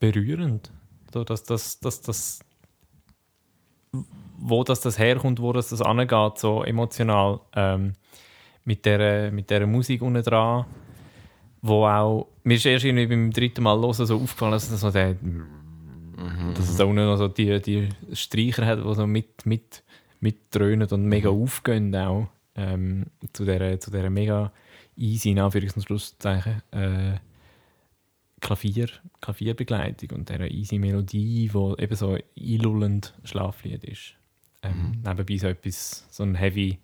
berührend. 0.00 0.70
So, 1.14 1.24
dass, 1.24 1.44
dass, 1.44 1.80
dass, 1.80 2.02
dass, 2.02 2.40
wo 4.36 4.64
das, 4.64 4.82
das 4.82 4.98
herkommt, 4.98 5.40
wo 5.40 5.54
das, 5.54 5.70
das 5.70 5.80
angeht, 5.80 6.38
so 6.38 6.62
emotional. 6.62 7.40
Ähm, 7.56 7.94
mit 8.64 8.84
dieser 8.84 9.30
mit 9.30 9.50
der 9.50 9.66
Musik 9.66 10.02
unten 10.02 10.22
dran. 10.22 10.66
Wo 11.62 11.86
auch, 11.86 12.28
mir 12.42 12.56
ist 12.56 12.66
erst 12.66 12.84
irgendwie 12.84 13.06
beim 13.06 13.30
dritten 13.30 13.62
Mal 13.62 13.78
hören 13.80 13.94
so 13.94 14.16
aufgefallen, 14.16 14.52
dass 14.52 14.70
es 14.70 14.80
so 14.80 14.90
der, 14.90 15.16
dass 16.54 16.68
es 16.68 16.76
da 16.76 16.84
unten 16.84 17.06
noch 17.06 17.16
so 17.16 17.28
die, 17.28 17.60
die 17.60 17.88
Streicher 18.12 18.66
hat, 18.66 18.84
die 18.84 18.94
so 18.94 19.06
mit, 19.06 19.46
mit, 19.46 19.82
mitdröhnen 20.20 20.88
und 20.88 21.06
mega 21.06 21.30
aufgehen 21.30 21.94
auch. 21.96 22.28
Ähm, 22.56 23.06
zu 23.32 23.44
dieser 23.44 23.80
zu 23.80 23.90
der 23.90 24.10
mega 24.10 24.52
easy, 24.96 25.30
in 25.30 25.38
Anführungs- 25.40 25.76
und 25.76 25.82
Schlusszeichen, 25.82 26.62
äh, 26.70 27.18
Klavier, 28.40 28.88
Klavierbegleitung 29.20 30.10
und 30.10 30.28
dieser 30.28 30.50
easy 30.50 30.78
Melodie, 30.78 31.50
die 31.52 31.82
eben 31.82 31.96
so 31.96 32.18
einlullend 32.38 33.14
Schlaflied 33.24 33.84
ist. 33.84 34.14
Ähm, 34.62 35.02
Nebenbei 35.04 35.38
so 35.38 35.48
etwas, 35.48 36.06
so 36.10 36.22
ein 36.22 36.34
heavy, 36.34 36.78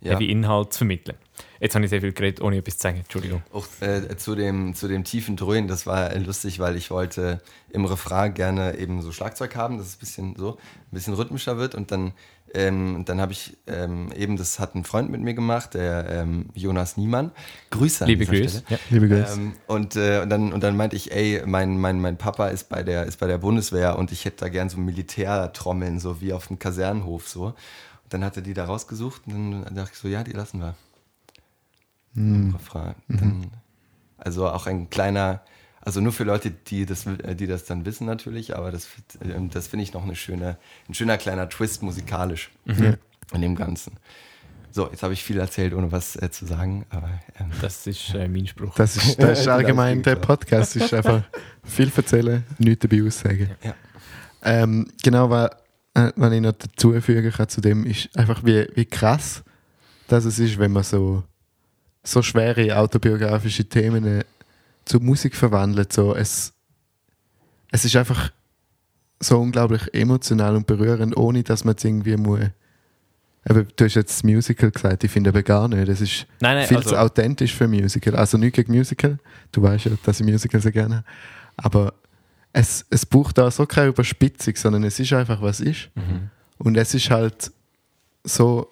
Ja. 0.00 0.12
heavy 0.12 0.30
Inhalt 0.30 0.72
zu 0.72 0.78
vermitteln. 0.78 1.16
Jetzt 1.60 1.74
habe 1.74 1.84
ich 1.84 1.90
sehr 1.90 2.00
viel 2.00 2.12
geredet, 2.12 2.40
ohne 2.40 2.56
etwas 2.56 2.76
zu 2.78 2.82
sagen. 2.82 2.98
Entschuldigung. 2.98 3.42
Auch 3.52 3.66
äh, 3.80 4.16
zu, 4.16 4.34
dem, 4.34 4.74
zu 4.74 4.86
dem 4.86 5.04
tiefen 5.04 5.36
Dröhnen, 5.36 5.66
das 5.66 5.86
war 5.86 6.14
lustig, 6.16 6.60
weil 6.60 6.76
ich 6.76 6.90
wollte 6.90 7.40
im 7.70 7.84
Refrain 7.84 8.34
gerne 8.34 8.78
eben 8.78 9.02
so 9.02 9.10
Schlagzeug 9.10 9.56
haben, 9.56 9.78
dass 9.78 9.88
es 9.88 9.96
ein 9.96 9.98
bisschen 9.98 10.36
so, 10.36 10.52
ein 10.52 10.92
bisschen 10.92 11.14
rhythmischer 11.14 11.58
wird 11.58 11.74
und 11.74 11.90
dann, 11.90 12.12
ähm, 12.54 13.02
dann 13.04 13.20
habe 13.20 13.32
ich 13.32 13.56
ähm, 13.66 14.12
eben, 14.16 14.36
das 14.36 14.60
hat 14.60 14.76
ein 14.76 14.84
Freund 14.84 15.10
mit 15.10 15.20
mir 15.20 15.34
gemacht, 15.34 15.74
der 15.74 16.08
ähm, 16.08 16.46
Jonas 16.54 16.96
Niemann. 16.96 17.32
Grüße 17.70 18.04
an 18.04 18.08
Liebe 18.08 18.24
Grüße. 18.24 18.62
Ja. 18.68 18.78
Liebe 18.90 19.08
Grüße. 19.08 19.34
Ähm, 19.34 19.54
und, 19.66 19.96
äh, 19.96 20.20
und, 20.22 20.30
dann, 20.30 20.52
und 20.52 20.62
dann 20.62 20.76
meinte 20.76 20.94
ich, 20.94 21.10
ey, 21.12 21.42
mein, 21.44 21.76
mein, 21.78 22.00
mein 22.00 22.16
Papa 22.16 22.48
ist 22.48 22.68
bei, 22.68 22.84
der, 22.84 23.04
ist 23.04 23.18
bei 23.18 23.26
der 23.26 23.38
Bundeswehr 23.38 23.98
und 23.98 24.12
ich 24.12 24.24
hätte 24.24 24.44
da 24.44 24.48
gern 24.48 24.68
so 24.68 24.78
Militärtrommeln, 24.78 25.98
so 25.98 26.20
wie 26.20 26.32
auf 26.32 26.46
dem 26.46 26.60
Kasernenhof 26.60 27.28
so. 27.28 27.54
Dann 28.08 28.24
hat 28.24 28.36
er 28.36 28.42
die 28.42 28.54
da 28.54 28.64
rausgesucht 28.64 29.22
und 29.26 29.62
dann 29.64 29.74
dachte 29.74 29.90
ich 29.92 29.98
so, 29.98 30.08
ja, 30.08 30.22
die 30.24 30.32
lassen 30.32 30.60
wir. 30.60 30.74
Hm. 32.14 32.54
Refrain. 32.54 32.94
Dann, 33.08 33.50
also 34.16 34.48
auch 34.48 34.66
ein 34.66 34.90
kleiner, 34.90 35.42
also 35.80 36.00
nur 36.00 36.12
für 36.12 36.24
Leute, 36.24 36.50
die 36.50 36.86
das, 36.86 37.06
äh, 37.06 37.34
die 37.34 37.46
das 37.46 37.64
dann 37.64 37.84
wissen 37.84 38.06
natürlich, 38.06 38.56
aber 38.56 38.72
das, 38.72 38.86
äh, 39.20 39.38
das 39.50 39.68
finde 39.68 39.82
ich 39.84 39.92
noch 39.92 40.04
eine 40.04 40.16
schöne, 40.16 40.56
ein 40.88 40.94
schöner 40.94 41.18
kleiner 41.18 41.48
Twist 41.48 41.82
musikalisch 41.82 42.50
Ja. 42.64 42.94
in 43.32 43.42
dem 43.42 43.54
Ganzen. 43.54 43.92
So, 44.70 44.88
jetzt 44.90 45.02
habe 45.02 45.12
ich 45.14 45.24
viel 45.24 45.38
erzählt, 45.38 45.72
ohne 45.74 45.92
was 45.92 46.14
äh, 46.16 46.30
zu 46.30 46.44
sagen, 46.46 46.84
aber 46.90 47.08
ähm, 47.40 47.50
Das 47.60 47.86
ist 47.86 48.14
äh, 48.14 48.28
mein 48.28 48.46
Spruch. 48.46 48.74
Das 48.74 48.96
ist, 48.96 49.20
das 49.20 49.40
ist 49.40 49.48
allgemein, 49.48 50.02
der. 50.02 50.16
Podcast 50.16 50.76
ist 50.76 50.92
einfach 50.92 51.22
viel 51.64 51.90
erzählen, 51.94 52.44
nichts 52.58 52.82
dabei 52.86 53.02
aussagen. 53.06 53.50
Ja. 53.62 53.74
Ähm, 54.42 54.90
genau, 55.02 55.30
was, 55.30 55.50
äh, 55.94 56.12
was 56.16 56.32
ich 56.32 56.40
noch 56.40 56.52
dazu 56.52 57.00
fügen 57.00 57.32
kann 57.32 57.48
zu 57.48 57.60
dem, 57.60 57.84
ist 57.86 58.16
einfach, 58.16 58.44
wie, 58.44 58.66
wie 58.74 58.84
krass 58.86 59.42
dass 60.08 60.24
es 60.24 60.38
ist, 60.38 60.58
wenn 60.58 60.72
man 60.72 60.82
so, 60.82 61.22
so 62.02 62.22
schwere 62.22 62.76
autobiografische 62.76 63.64
Themen 63.66 64.04
äh, 64.04 64.24
zu 64.84 64.98
Musik 64.98 65.36
verwandelt. 65.36 65.92
So, 65.92 66.14
es, 66.14 66.52
es 67.70 67.84
ist 67.84 67.94
einfach 67.94 68.32
so 69.20 69.38
unglaublich 69.38 69.92
emotional 69.92 70.56
und 70.56 70.66
berührend, 70.66 71.16
ohne 71.16 71.42
dass 71.42 71.64
man 71.64 71.74
es 71.76 71.84
irgendwie 71.84 72.16
muss. 72.16 72.40
Eben, 73.48 73.68
du 73.76 73.84
hast 73.84 73.94
jetzt 73.94 74.10
das 74.10 74.24
Musical 74.24 74.70
gesagt, 74.70 75.04
ich 75.04 75.10
finde 75.10 75.30
aber 75.30 75.42
gar 75.42 75.68
nicht. 75.68 75.88
Das 75.88 76.00
ist 76.00 76.26
Nein, 76.40 76.56
nein, 76.56 76.66
viel 76.66 76.78
also- 76.78 76.90
zu 76.90 76.96
authentisch 77.00 77.54
für 77.54 77.68
Musical. 77.68 78.16
Also 78.16 78.38
nicht 78.38 78.54
gegen 78.56 78.72
Musical. 78.72 79.18
Du 79.52 79.62
weißt 79.62 79.86
ja, 79.86 79.92
dass 80.04 80.20
ich 80.20 80.26
Musical 80.26 80.60
sehr 80.60 80.72
gerne 80.72 80.96
habe. 80.96 81.04
Aber 81.56 81.94
es, 82.52 82.84
es 82.90 83.06
braucht 83.06 83.38
da 83.38 83.50
so 83.50 83.66
keine 83.66 83.88
Überspitzung, 83.88 84.56
sondern 84.56 84.84
es 84.84 84.98
ist 84.98 85.12
einfach, 85.12 85.40
was 85.42 85.60
ist. 85.60 85.90
Mhm. 85.94 86.30
Und 86.58 86.76
es 86.76 86.94
ist 86.94 87.10
halt 87.10 87.52
so 88.24 88.68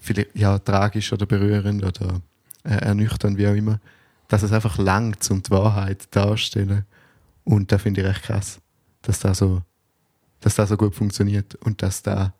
vielleicht, 0.00 0.34
ja, 0.34 0.58
tragisch 0.58 1.12
oder 1.12 1.26
berührend 1.26 1.84
oder 1.84 2.20
äh, 2.64 2.76
ernüchternd, 2.76 3.36
wie 3.38 3.46
auch 3.46 3.54
immer, 3.54 3.80
dass 4.28 4.42
es 4.42 4.52
einfach 4.52 4.78
langt, 4.78 5.30
um 5.30 5.42
die 5.42 5.50
Wahrheit 5.50 6.08
darzustellen. 6.10 6.84
Und 7.44 7.70
da 7.70 7.78
finde 7.78 8.00
ich 8.00 8.06
recht 8.06 8.22
krass, 8.22 8.60
dass 9.02 9.20
da 9.20 9.34
so, 9.34 9.62
dass 10.40 10.54
das 10.54 10.68
so 10.68 10.76
gut 10.76 10.94
funktioniert 10.94 11.54
und 11.56 11.82
dass 11.82 12.02
da 12.02 12.32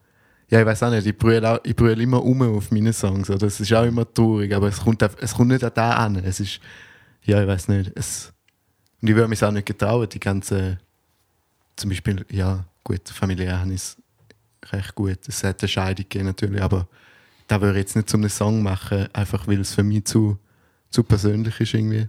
ja, 0.49 0.61
ich 0.61 0.67
weiß 0.67 0.85
auch 0.85 0.91
nicht, 0.91 1.07
ich 1.07 1.17
brülle, 1.19 1.51
auch, 1.51 1.59
ich 1.65 1.75
brülle 1.75 2.01
immer 2.01 2.23
um 2.23 2.41
auf 2.43 2.71
meine 2.71 2.93
Songs. 2.93 3.29
Oder? 3.29 3.49
Es 3.49 3.59
ist 3.59 3.73
auch 3.73 3.85
immer 3.85 4.13
traurig, 4.13 4.55
aber 4.55 4.69
es 4.69 4.79
kommt, 4.79 5.03
es 5.03 5.35
kommt 5.35 5.49
nicht 5.49 5.65
an 5.65 5.73
da 5.75 5.91
an. 5.93 6.17
Es 6.17 6.39
ist, 6.39 6.61
ja, 7.25 7.43
ich 7.43 7.49
weiß 7.49 7.69
nicht. 7.69 7.91
Es, 7.97 8.33
und 9.03 9.09
ich 9.09 9.15
würde 9.15 9.29
mich 9.29 9.43
auch 9.45 9.51
nicht 9.51 9.67
getrauen, 9.67 10.09
die 10.09 10.21
ganze, 10.21 10.79
zum 11.77 11.91
Beispiel, 11.91 12.25
ja, 12.31 12.65
gut, 12.85 13.09
familiär 13.09 13.61
habe 13.61 13.71
ich 13.75 13.81
es 13.83 13.97
recht 14.73 14.95
gut. 14.95 15.19
Es 15.29 15.45
hat 15.45 15.61
eine 15.61 15.69
Scheidung 15.69 16.05
gegeben 16.09 16.27
natürlich, 16.27 16.63
aber 16.63 16.89
da 17.47 17.61
würde 17.61 17.79
ich 17.79 17.85
jetzt 17.85 17.97
nicht 17.97 18.09
zu 18.09 18.17
einem 18.17 18.29
Song 18.29 18.63
machen, 18.63 19.09
einfach 19.13 19.47
weil 19.47 19.61
es 19.61 19.75
für 19.75 19.83
mich 19.83 20.05
zu, 20.05 20.39
zu 20.91 21.03
persönlich 21.03 21.61
ist 21.61 21.75
irgendwie. 21.75 22.09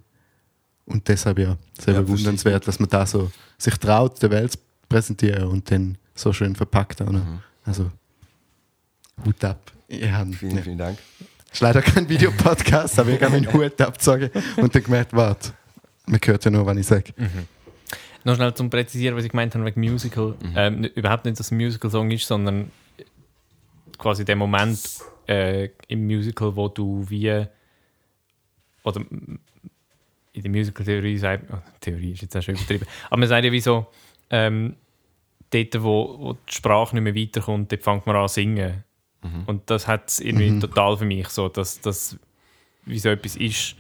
Und 0.85 1.07
deshalb 1.07 1.37
ja, 1.39 1.57
sehr 1.79 1.95
Ja, 1.95 2.01
bewundernswert, 2.01 2.67
dass 2.67 2.79
man 2.79 2.89
da 2.89 3.05
so 3.05 3.29
sich 3.57 3.75
traut, 3.75 4.21
der 4.21 4.31
Welt 4.31 4.53
zu 4.53 4.57
präsentieren 4.87 5.43
und 5.49 5.69
dann 5.69 5.97
so 6.15 6.31
schön 6.31 6.55
verpackt 6.55 7.01
auch 7.01 7.11
noch. 7.11 7.23
Mhm. 7.25 7.39
Also, 7.65 7.91
Hut 9.25 9.43
ab. 9.43 9.71
Ja, 9.89 10.25
Vielen, 10.25 10.55
ja. 10.57 10.61
vielen 10.63 10.77
Dank. 10.77 10.97
ist 11.51 11.59
leider 11.61 11.81
kein 11.81 12.07
Videopodcast, 12.07 12.99
aber 12.99 13.09
ich 13.09 13.21
habe 13.21 13.33
meinen 13.33 13.51
Hut 13.53 13.79
abgezogen 13.81 14.29
und 14.57 14.73
dann 14.73 14.83
gemerkt, 14.83 15.13
warte, 15.13 15.51
man 16.07 16.19
hört 16.23 16.45
ja 16.45 16.51
nur, 16.51 16.65
was 16.65 16.77
ich 16.77 16.87
sage. 16.87 17.13
Noch 18.23 18.35
schnell 18.35 18.53
zum 18.53 18.69
Präzisieren, 18.69 19.15
was 19.15 19.23
ich 19.23 19.31
gemeint 19.31 19.53
habe 19.55 19.65
wegen 19.65 19.79
Musical. 19.81 20.35
Mhm. 20.41 20.53
Ähm, 20.55 20.83
überhaupt 20.95 21.25
nicht, 21.25 21.39
dass 21.39 21.47
es 21.47 21.51
ein 21.51 21.57
Musical-Song 21.57 22.09
ist, 22.11 22.27
sondern 22.27 22.71
quasi 23.97 24.25
der 24.25 24.35
Moment 24.35 24.79
äh, 25.27 25.69
im 25.87 26.05
Musical, 26.05 26.55
wo 26.55 26.67
du 26.67 27.05
wie 27.09 27.45
oder 28.83 29.01
in 30.33 30.41
der 30.43 30.51
Musical-Theorie 30.51 31.17
sagt, 31.17 31.45
oh, 31.51 31.57
Theorie 31.81 32.11
ist 32.11 32.21
jetzt 32.21 32.35
auch 32.37 32.41
schon 32.41 32.55
übertrieben, 32.55 32.85
aber 33.09 33.19
man 33.19 33.27
sagt 33.29 33.43
ja 33.45 33.51
wie 33.51 33.59
so, 33.59 33.87
ähm, 34.29 34.75
dort, 35.49 35.83
wo, 35.83 36.15
wo 36.19 36.33
die 36.33 36.53
Sprache 36.53 36.95
nicht 36.95 37.03
mehr 37.03 37.15
weiterkommt, 37.15 37.71
dort 37.71 37.83
fängt 37.83 38.05
man 38.05 38.15
an 38.15 38.27
zu 38.27 38.35
singen. 38.35 38.83
Und 39.45 39.69
das 39.69 39.87
hat 39.87 40.09
es 40.09 40.19
irgendwie 40.21 40.51
Mhm. 40.51 40.61
total 40.61 40.95
für 40.95 41.03
mich 41.03 41.27
so, 41.29 41.49
dass 41.49 41.81
das 41.81 42.17
wie 42.85 42.99
so 42.99 43.09
etwas 43.09 43.35
ist. 43.35 43.75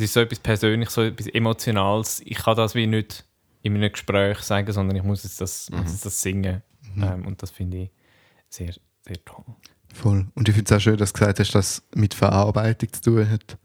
Es 0.00 0.04
ist 0.04 0.14
so 0.14 0.20
etwas 0.20 0.38
Persönliches, 0.38 0.94
so 0.94 1.02
etwas 1.02 1.26
Emotionales. 1.26 2.22
Ich 2.24 2.38
kann 2.38 2.56
das 2.56 2.74
wie 2.74 2.86
nicht 2.86 3.26
in 3.60 3.74
einem 3.74 3.92
Gespräch 3.92 4.38
sagen, 4.38 4.72
sondern 4.72 4.96
ich 4.96 5.02
muss 5.02 5.24
jetzt 5.24 5.42
das, 5.42 5.68
muss 5.68 5.92
jetzt 5.92 6.06
das 6.06 6.22
singen. 6.22 6.62
Ähm, 6.96 7.26
und 7.26 7.42
das 7.42 7.50
finde 7.50 7.82
ich 7.82 7.90
sehr, 8.48 8.72
sehr 9.02 9.22
toll. 9.26 9.44
Voll. 9.92 10.26
Und 10.34 10.48
ich 10.48 10.54
finde 10.54 10.74
es 10.74 10.78
auch 10.78 10.80
schön, 10.82 10.96
dass 10.96 11.12
du 11.12 11.18
gesagt 11.18 11.38
hast, 11.38 11.54
dass 11.54 11.70
es 11.70 11.82
mit 11.94 12.14
Verarbeitung 12.14 12.90
zu 12.94 13.02
tun 13.02 13.28
hat. 13.28 13.58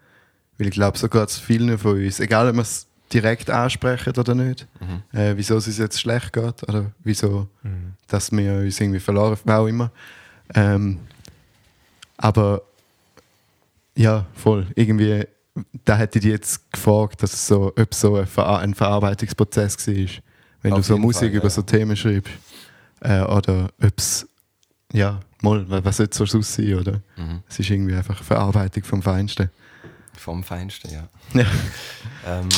Weil 0.57 0.67
ich 0.67 0.73
glaube, 0.73 0.97
so 0.97 1.07
geht 1.07 1.29
es 1.29 1.39
vielen 1.39 1.77
von 1.77 2.03
uns, 2.03 2.19
egal 2.19 2.49
ob 2.49 2.55
wir 2.55 2.63
es 2.63 2.85
direkt 3.13 3.49
ansprechen 3.49 4.13
oder 4.17 4.35
nicht, 4.35 4.67
äh, 5.13 5.37
wieso 5.37 5.55
es 5.55 5.67
uns 5.67 5.77
jetzt 5.77 6.01
schlecht 6.01 6.33
geht 6.33 6.67
oder 6.67 6.91
wieso, 7.03 7.47
dass 8.07 8.29
wir 8.33 8.55
uns 8.55 8.81
irgendwie 8.81 8.99
verloren, 8.99 9.37
wie 9.41 9.51
auch 9.51 9.67
immer. 9.67 9.89
Ähm, 10.53 10.99
aber 12.17 12.61
ja, 13.95 14.25
voll. 14.33 14.67
Irgendwie, 14.75 15.25
da 15.85 15.95
hätte 15.97 16.19
ich 16.19 16.23
dich 16.23 16.31
jetzt 16.31 16.71
gefragt, 16.71 17.23
dass 17.23 17.33
es 17.33 17.47
so, 17.47 17.67
ob 17.67 17.91
es 17.91 17.99
so 18.01 18.15
ein, 18.17 18.25
Ver 18.27 18.59
ein 18.59 18.73
Verarbeitungsprozess 18.73 19.87
war, 19.87 19.93
wenn 20.61 20.73
Auf 20.73 20.79
du 20.79 20.83
so 20.83 20.97
Musik 20.97 21.21
Fall, 21.21 21.29
ja, 21.31 21.37
über 21.39 21.49
so 21.49 21.61
ja. 21.61 21.67
Themen 21.67 21.95
schreibst. 21.95 22.33
Äh, 23.01 23.21
oder 23.21 23.69
ob 23.81 23.93
es, 23.97 24.27
ja, 24.91 25.19
mal, 25.41 25.69
wa- 25.69 25.81
was 25.83 25.97
soll 25.97 26.07
es 26.11 26.17
sonst 26.17 26.53
sein, 26.53 26.75
oder? 26.75 27.01
Mhm. 27.17 27.41
Es 27.47 27.59
ist 27.59 27.69
irgendwie 27.69 27.95
einfach 27.95 28.21
Verarbeitung 28.23 28.83
vom 28.83 29.01
Feinsten. 29.01 29.49
Vom 30.17 30.43
Feinsten, 30.43 30.91
ja. 30.91 31.07
Ja. 31.33 31.45
Ähm, 32.27 32.49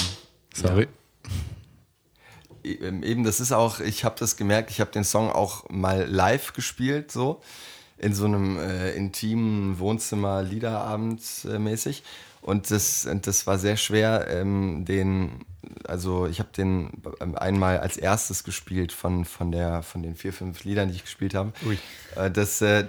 Sorry. 0.53 0.87
E- 2.63 2.73
ähm, 2.81 3.03
Eben, 3.03 3.23
das 3.23 3.39
ist 3.39 3.51
auch, 3.51 3.79
ich 3.79 4.03
habe 4.05 4.15
das 4.19 4.37
gemerkt, 4.37 4.71
ich 4.71 4.79
habe 4.79 4.91
den 4.91 5.03
Song 5.03 5.29
auch 5.31 5.69
mal 5.69 6.05
live 6.09 6.53
gespielt, 6.53 7.11
so 7.11 7.41
in 7.97 8.13
so 8.13 8.25
einem 8.25 8.57
äh, 8.59 8.91
intimen 8.93 9.79
Wohnzimmer, 9.79 10.41
Liederabend 10.43 11.21
äh, 11.51 11.57
mäßig. 11.59 12.03
Und 12.47 12.71
das, 12.71 13.05
und 13.05 13.27
das 13.27 13.45
war 13.45 13.59
sehr 13.59 13.75
schwer, 13.75 14.25
ähm, 14.29 14.85
den, 14.85 15.43
also 15.85 16.27
ich 16.27 16.39
habe 16.39 16.47
den 16.55 16.91
ähm, 17.19 17.35
einmal 17.37 17.79
als 17.79 17.97
erstes 17.97 18.45
gespielt 18.45 18.93
von, 18.93 19.25
von, 19.25 19.51
der, 19.51 19.83
von 19.83 20.01
den 20.01 20.15
vier, 20.15 20.31
fünf 20.31 20.63
Liedern, 20.63 20.87
die 20.87 20.95
ich 20.95 21.03
gespielt 21.03 21.35
habe. 21.35 21.51
Äh, 22.15 22.31
Das, 22.31 22.61
äh, 22.61 22.85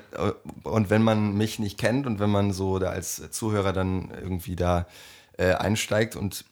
und 0.63 0.91
wenn 0.91 1.03
man 1.03 1.37
mich 1.37 1.59
nicht 1.59 1.77
kennt 1.77 2.07
und 2.07 2.21
wenn 2.21 2.31
man 2.31 2.53
so 2.53 2.79
da 2.79 2.91
als 2.91 3.33
Zuhörer 3.33 3.73
dann 3.73 4.13
irgendwie 4.23 4.55
da 4.55 4.87
äh, 5.37 5.55
einsteigt 5.55 6.15
und 6.15 6.45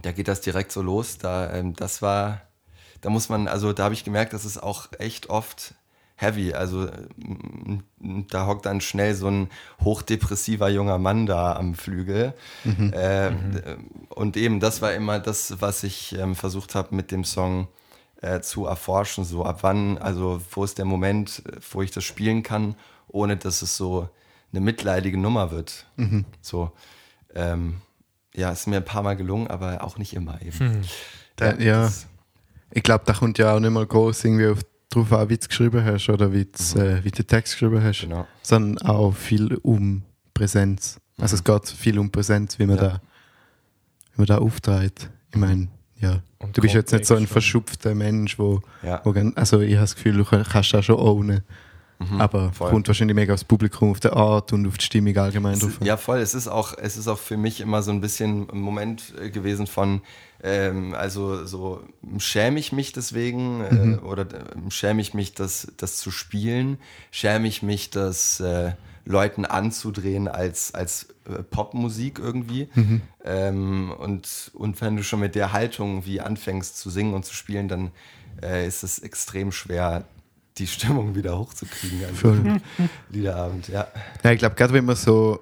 da 0.00 0.12
geht 0.12 0.28
das 0.28 0.40
direkt 0.40 0.70
so 0.70 0.80
los, 0.80 1.18
da, 1.18 1.52
ähm, 1.52 1.74
das 1.74 2.02
war, 2.02 2.42
da 3.00 3.10
muss 3.10 3.28
man, 3.28 3.48
also 3.48 3.72
da 3.72 3.82
habe 3.82 3.94
ich 3.94 4.04
gemerkt, 4.04 4.32
das 4.32 4.44
ist 4.44 4.62
auch 4.62 4.92
echt 5.00 5.28
oft 5.28 5.74
heavy. 6.20 6.52
Also 6.52 6.88
ähm, 7.22 7.84
da 8.30 8.46
hockt 8.46 8.66
dann 8.66 8.80
schnell 8.80 9.14
so 9.14 9.28
ein 9.28 9.48
hochdepressiver 9.80 10.68
junger 10.68 10.98
Mann 10.98 11.26
da 11.26 11.54
am 11.56 11.74
Flügel. 11.74 12.34
Äh, 12.92 13.30
Und 14.10 14.36
eben, 14.36 14.60
das 14.60 14.82
war 14.82 14.92
immer 14.92 15.18
das, 15.20 15.60
was 15.60 15.82
ich 15.84 16.14
ähm, 16.18 16.34
versucht 16.34 16.74
habe 16.74 16.94
mit 16.94 17.10
dem 17.12 17.24
Song 17.24 17.68
äh, 18.20 18.40
zu 18.40 18.66
erforschen. 18.66 19.24
So 19.24 19.44
ab 19.44 19.58
wann, 19.62 19.96
also 19.98 20.40
wo 20.50 20.64
ist 20.64 20.78
der 20.78 20.84
Moment, 20.84 21.42
äh, 21.46 21.52
wo 21.70 21.82
ich 21.82 21.90
das 21.92 22.04
spielen 22.04 22.42
kann, 22.42 22.74
ohne 23.06 23.36
dass 23.36 23.62
es 23.62 23.76
so 23.76 24.08
eine 24.52 24.60
mitleidige 24.60 25.18
Nummer 25.18 25.50
wird. 25.50 25.86
So, 26.40 26.72
ähm, 27.34 27.80
ja, 28.34 28.50
ist 28.50 28.66
mir 28.66 28.76
ein 28.78 28.84
paar 28.84 29.02
Mal 29.02 29.14
gelungen, 29.16 29.46
aber 29.48 29.84
auch 29.84 29.98
nicht 29.98 30.14
immer 30.14 30.40
eben. 30.42 30.82
Da, 31.36 31.54
ja, 31.58 31.82
das- 31.82 32.06
ich 32.70 32.82
glaube, 32.82 33.04
da 33.06 33.12
kommt 33.14 33.38
ja 33.38 33.54
auch 33.54 33.60
nicht 33.60 33.70
mal 33.70 33.86
groß 33.86 34.24
irgendwie 34.24 34.48
auf, 34.48 34.58
drauf 34.90 35.12
an, 35.12 35.28
wie 35.28 35.34
du 35.36 35.40
es 35.40 35.48
geschrieben 35.48 35.84
hast 35.84 36.08
oder 36.08 36.32
wie, 36.32 36.44
du, 36.46 36.80
äh, 36.80 37.04
wie 37.04 37.10
du 37.10 37.22
den 37.22 37.26
Text 37.26 37.54
geschrieben 37.54 37.82
hast, 37.82 38.00
Genau. 38.02 38.26
sondern 38.42 38.78
auch 38.86 39.12
viel 39.14 39.54
um 39.62 40.02
Präsenz. 40.34 40.98
Also 41.18 41.34
es 41.36 41.44
geht 41.44 41.68
viel 41.68 41.98
um 41.98 42.10
Präsenz, 42.10 42.58
wie 42.58 42.66
man, 42.66 42.76
Ja. 42.76 42.82
da, 42.82 43.00
wie 44.14 44.18
man 44.18 44.26
da 44.26 44.38
auftritt. 44.38 45.10
Ich 45.32 45.36
meine, 45.38 45.68
ja, 46.00 46.22
Und 46.38 46.56
du 46.56 46.62
bist 46.62 46.74
jetzt 46.74 46.92
nicht 46.92 47.04
so 47.06 47.16
ein 47.16 47.26
verschupfter 47.26 47.94
Mensch, 47.94 48.38
wo, 48.38 48.62
Ja. 48.82 49.00
wo 49.04 49.10
also 49.34 49.60
ich 49.60 49.72
habe 49.74 49.80
das 49.82 49.94
Gefühl, 49.96 50.16
du 50.16 50.24
kannst 50.24 50.72
das 50.72 50.84
schon 50.84 50.96
ownen. 50.96 51.42
Aber 52.18 52.48
Mhm. 52.48 52.52
voll. 52.52 52.70
kommt 52.70 52.86
wahrscheinlich 52.88 53.14
mega 53.16 53.34
aufs 53.34 53.42
Publikum, 53.44 53.90
auf 53.90 54.00
die 54.00 54.08
Art 54.10 54.52
und 54.52 54.66
auf 54.68 54.78
die 54.78 54.84
Stimmung 54.84 55.16
allgemein 55.16 55.54
Es 55.54 55.60
drauf. 55.60 55.78
ja, 55.82 55.96
voll. 55.96 56.18
Es 56.18 56.32
ist 56.34 56.46
auch, 56.46 56.76
es 56.78 56.96
ist 56.96 57.08
auch 57.08 57.18
für 57.18 57.36
mich 57.36 57.60
immer 57.60 57.82
so 57.82 57.90
ein 57.90 58.00
bisschen 58.00 58.48
ein 58.50 58.60
Moment 58.60 59.14
äh, 59.20 59.30
gewesen 59.30 59.66
von, 59.66 60.02
ähm, 60.42 60.94
also 60.94 61.44
so 61.44 61.82
schäme 62.18 62.60
ich 62.60 62.70
mich 62.72 62.92
deswegen 62.92 63.98
äh, 64.00 64.04
oder 64.04 64.22
äh, 64.22 64.70
schäme 64.70 65.00
ich 65.02 65.12
mich, 65.12 65.34
das, 65.34 65.72
das 65.76 65.96
zu 65.96 66.10
spielen, 66.12 66.78
schäme 67.10 67.48
ich 67.48 67.62
mich, 67.64 67.90
das 67.90 68.38
äh, 68.38 68.72
Leuten 69.04 69.44
anzudrehen 69.44 70.28
als, 70.28 70.74
als 70.74 71.08
äh, 71.28 71.42
Popmusik 71.42 72.18
irgendwie. 72.20 72.68
Ähm, 73.24 73.90
und, 73.98 74.50
und 74.54 74.80
wenn 74.80 74.96
du 74.96 75.02
schon 75.02 75.20
mit 75.20 75.34
der 75.34 75.52
Haltung 75.52 76.04
wie 76.06 76.20
anfängst 76.20 76.78
zu 76.78 76.90
singen 76.90 77.14
und 77.14 77.24
zu 77.24 77.34
spielen, 77.34 77.68
dann 77.68 77.90
äh, 78.42 78.66
ist 78.66 78.82
es 78.84 78.98
extrem 79.00 79.50
schwer, 79.50 80.04
die 80.58 80.66
Stimmung 80.66 81.14
wieder 81.14 81.38
hochzukriegen. 81.38 82.04
Also, 82.04 82.14
Voll. 82.14 82.60
Liederabend, 83.10 83.68
ja. 83.68 83.86
Ja, 84.22 84.32
ich 84.32 84.38
glaube, 84.38 84.54
gerade 84.54 84.72
wenn 84.72 84.84
man 84.84 84.96
so. 84.96 85.40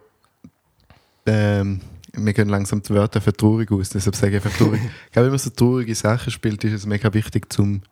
Ähm, 1.26 1.80
wir 2.12 2.32
gehen 2.32 2.48
langsam 2.48 2.82
die 2.82 2.94
Wörter 2.94 3.20
für 3.20 3.32
traurig 3.32 3.70
aus, 3.70 3.90
deshalb 3.90 4.16
sage 4.16 4.36
ich 4.36 4.44
einfach 4.44 4.56
traurig. 4.56 4.80
ich 5.06 5.12
glaube, 5.12 5.26
wenn 5.26 5.32
man 5.32 5.38
so 5.38 5.50
traurige 5.50 5.94
Sachen 5.94 6.30
spielt, 6.30 6.64
ist 6.64 6.72
es 6.72 6.86
mega 6.86 7.12
wichtig, 7.12 7.52
zum 7.52 7.82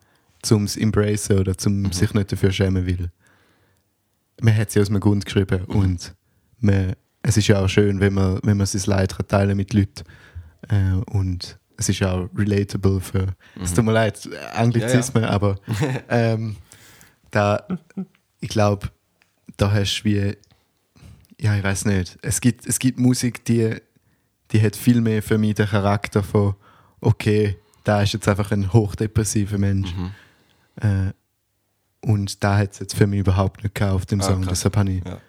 es 0.41 0.77
embracen 0.77 1.39
oder 1.39 1.57
zum 1.57 1.91
sich 1.91 2.13
nicht 2.13 2.31
dafür 2.31 2.51
schämen 2.51 2.85
will. 2.85 3.09
Man 4.41 4.55
hat 4.55 4.71
sie 4.71 4.79
aus 4.79 4.89
einem 4.89 4.99
Grund 4.99 5.25
geschrieben 5.25 5.65
und 5.65 6.13
man, 6.59 6.95
es 7.23 7.37
ist 7.37 7.47
ja 7.47 7.59
auch 7.59 7.67
schön, 7.67 7.99
wenn 7.99 8.13
man, 8.13 8.39
wenn 8.43 8.57
man 8.57 8.67
sein 8.67 8.81
Leid 8.85 9.15
kann 9.15 9.27
teilen 9.27 9.57
mit 9.57 9.73
Leuten. 9.73 10.03
Äh, 10.69 10.93
und 11.11 11.57
es 11.77 11.89
ist 11.89 11.99
ja 11.99 12.13
auch 12.13 12.29
relatable 12.35 12.99
für. 12.99 13.27
Es 13.61 13.73
tut 13.73 13.85
mir 13.85 13.91
leid, 13.91 14.29
Anglizismen, 14.53 15.23
aber 15.23 15.57
ähm, 16.09 16.55
da, 17.31 17.65
ich 18.39 18.49
glaube, 18.49 18.89
da 19.57 19.71
hast 19.71 20.01
du 20.01 20.05
wie, 20.05 20.37
ja, 21.39 21.55
ich 21.55 21.63
weiß 21.63 21.85
nicht, 21.85 22.17
es 22.21 22.41
gibt, 22.41 22.65
es 22.65 22.79
gibt 22.79 22.99
Musik, 22.99 23.43
die, 23.45 23.75
die 24.51 24.61
hat 24.61 24.75
viel 24.75 25.01
mehr 25.01 25.21
für 25.23 25.37
mich 25.37 25.55
den 25.55 25.67
Charakter 25.67 26.23
von, 26.23 26.55
okay, 27.01 27.57
da 27.83 28.01
ist 28.01 28.13
jetzt 28.13 28.27
einfach 28.27 28.51
ein 28.51 28.71
hochdepressiver 28.73 29.57
Mensch. 29.57 29.93
Äh, 30.77 31.11
und 32.01 32.43
da 32.43 32.57
hat 32.57 32.73
es 32.73 32.79
jetzt 32.79 32.95
für 32.95 33.07
mich 33.07 33.19
überhaupt 33.19 33.63
nicht 33.63 33.75
gehabt 33.75 33.93
auf 33.93 34.05
dem 34.05 34.21
Ah, 34.21 34.23
Song. 34.23 34.41
krass. 34.41 34.59
Deshalb 34.59 34.77
habe 34.77 34.91
ich. 34.91 35.05
Ja. 35.05 35.19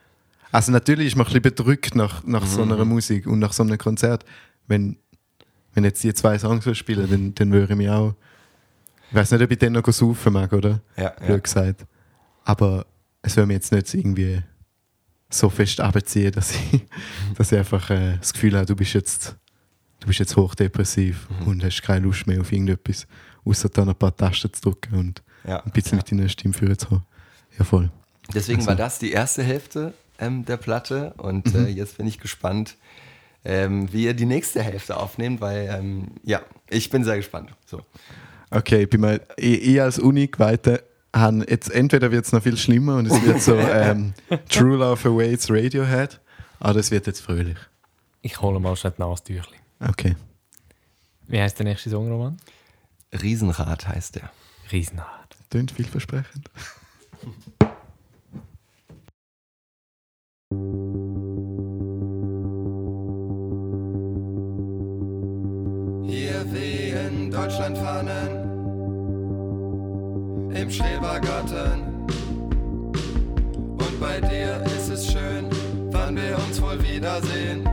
Also 0.52 0.72
natürlich 0.72 1.08
ist 1.08 1.16
man 1.16 1.26
ein 1.26 1.32
bisschen 1.32 1.42
bedrückt 1.42 1.94
nach, 1.94 2.24
nach 2.24 2.46
so 2.46 2.62
einer 2.62 2.84
Musik 2.84 3.26
und 3.26 3.38
nach 3.38 3.52
so 3.52 3.62
einem 3.62 3.78
Konzert. 3.78 4.24
Wenn, 4.66 4.96
wenn 5.74 5.84
jetzt 5.84 6.02
die 6.02 6.12
zwei 6.14 6.38
Songs 6.38 6.64
so 6.64 6.72
spielen, 6.74 7.10
dann, 7.10 7.34
dann 7.34 7.52
würde 7.52 7.72
ich 7.72 7.78
mich 7.78 7.88
auch. 7.90 8.14
Ich 9.16 9.20
weiß 9.22 9.30
nicht, 9.30 9.40
ob 9.44 9.50
ich 9.50 9.56
den 9.56 9.72
noch 9.72 9.86
saufen 9.90 10.34
mag, 10.34 10.52
oder? 10.52 10.82
Ja, 10.94 11.14
ja. 11.26 11.38
gesagt. 11.38 11.86
Aber 12.44 12.84
es 13.22 13.34
würde 13.34 13.46
mir 13.46 13.54
jetzt 13.54 13.72
nicht 13.72 13.94
irgendwie 13.94 14.42
so 15.30 15.48
fest 15.48 15.80
abziehen, 15.80 16.32
dass 16.32 16.50
ich, 16.54 16.82
dass 17.38 17.50
ich 17.50 17.56
einfach 17.58 17.88
äh, 17.88 18.18
das 18.18 18.34
Gefühl 18.34 18.54
habe, 18.54 18.66
du 18.66 18.76
bist 18.76 18.92
jetzt 18.92 19.34
du 20.00 20.06
bist 20.08 20.18
jetzt 20.18 20.36
hochdepressiv 20.36 21.28
Mhm. 21.30 21.46
und 21.46 21.64
hast 21.64 21.80
keine 21.80 22.04
Lust 22.04 22.26
mehr 22.26 22.42
auf 22.42 22.52
irgendetwas, 22.52 23.06
außer 23.46 23.70
dann 23.70 23.88
ein 23.88 23.94
paar 23.94 24.14
Tasten 24.14 24.52
zu 24.52 24.60
drücken 24.60 24.94
und 24.98 25.22
Ja. 25.48 25.62
ein 25.64 25.70
bisschen 25.72 25.96
mit 25.96 26.10
deiner 26.12 26.28
Stimme 26.28 26.52
führen 26.52 26.78
zu 26.78 26.90
haben. 26.90 27.06
Ja, 27.58 27.64
voll. 27.64 27.90
Deswegen 28.34 28.58
Also- 28.58 28.68
war 28.68 28.76
das 28.76 28.98
die 28.98 29.12
erste 29.12 29.42
Hälfte 29.42 29.94
ähm, 30.18 30.44
der 30.44 30.58
Platte 30.58 31.14
und 31.16 31.54
Mhm. 31.54 31.64
äh, 31.64 31.68
jetzt 31.68 31.96
bin 31.96 32.06
ich 32.06 32.20
gespannt, 32.20 32.76
ähm, 33.46 33.90
wie 33.94 34.04
ihr 34.04 34.12
die 34.12 34.26
nächste 34.26 34.60
Hälfte 34.62 34.98
aufnehmt, 34.98 35.40
weil 35.40 35.70
ähm, 35.72 36.08
ja, 36.22 36.42
ich 36.68 36.90
bin 36.90 37.02
sehr 37.02 37.16
gespannt. 37.16 37.48
So. 37.64 37.80
Okay, 38.50 38.84
ich, 38.84 38.90
bin 38.90 39.00
mal, 39.00 39.20
ich, 39.36 39.62
ich 39.62 39.80
als 39.82 39.98
Uni-Geweihte 39.98 40.84
habe 41.14 41.44
jetzt 41.48 41.70
entweder 41.70 42.10
wird 42.10 42.26
es 42.26 42.32
noch 42.32 42.42
viel 42.42 42.56
schlimmer 42.56 42.96
und 42.96 43.06
es 43.06 43.22
wird 43.24 43.40
so 43.40 43.56
ähm, 43.56 44.14
True 44.48 44.76
Love 44.76 45.08
Awaits 45.08 45.50
Radiohead, 45.50 46.20
aber 46.60 46.78
es 46.78 46.90
wird 46.90 47.06
jetzt 47.06 47.20
fröhlich. 47.20 47.58
Ich 48.22 48.40
hole 48.40 48.60
mal 48.60 48.76
schnell 48.76 48.92
die 48.96 49.02
Nasentüchli. 49.02 49.56
Okay. 49.80 50.16
Wie 51.26 51.40
heißt 51.40 51.58
der 51.58 51.64
nächste 51.64 51.90
Song, 51.90 52.10
Roman? 52.10 52.36
Riesenrad 53.12 53.88
heißt 53.88 54.16
der. 54.16 54.30
Riesenhart. 54.70 55.36
Tönt 55.50 55.70
vielversprechend. 55.70 56.50
Hier 66.08 66.52
wehen 66.52 67.30
Deutschlandfahnen 67.30 68.35
im 70.56 70.70
Schrebergarten. 70.70 72.06
Und 73.78 74.00
bei 74.00 74.20
dir 74.20 74.62
ist 74.76 74.88
es 74.88 75.12
schön, 75.12 75.48
wann 75.90 76.16
wir 76.16 76.36
uns 76.38 76.60
wohl 76.62 76.82
wiedersehen. 76.82 77.68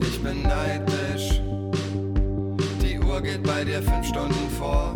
Ich 0.00 0.22
bin 0.22 0.42
neidisch, 0.42 1.42
die 2.82 2.98
Uhr 2.98 3.20
geht 3.20 3.42
bei 3.42 3.64
dir 3.64 3.82
fünf 3.82 4.06
Stunden 4.06 4.50
vor. 4.58 4.94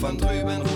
Von 0.00 0.18
drüben 0.18 0.60
rufen 0.60 0.73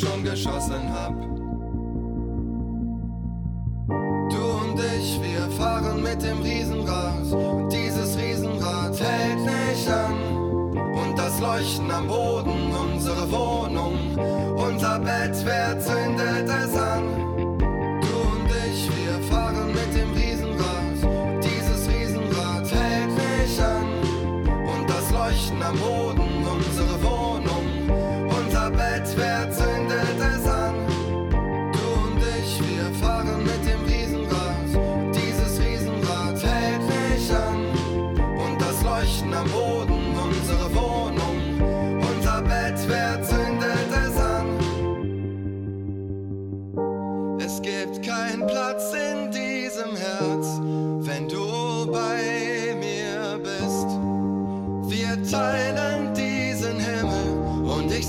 schon 0.00 0.24
geschossen 0.24 0.92
hab. 0.92 1.19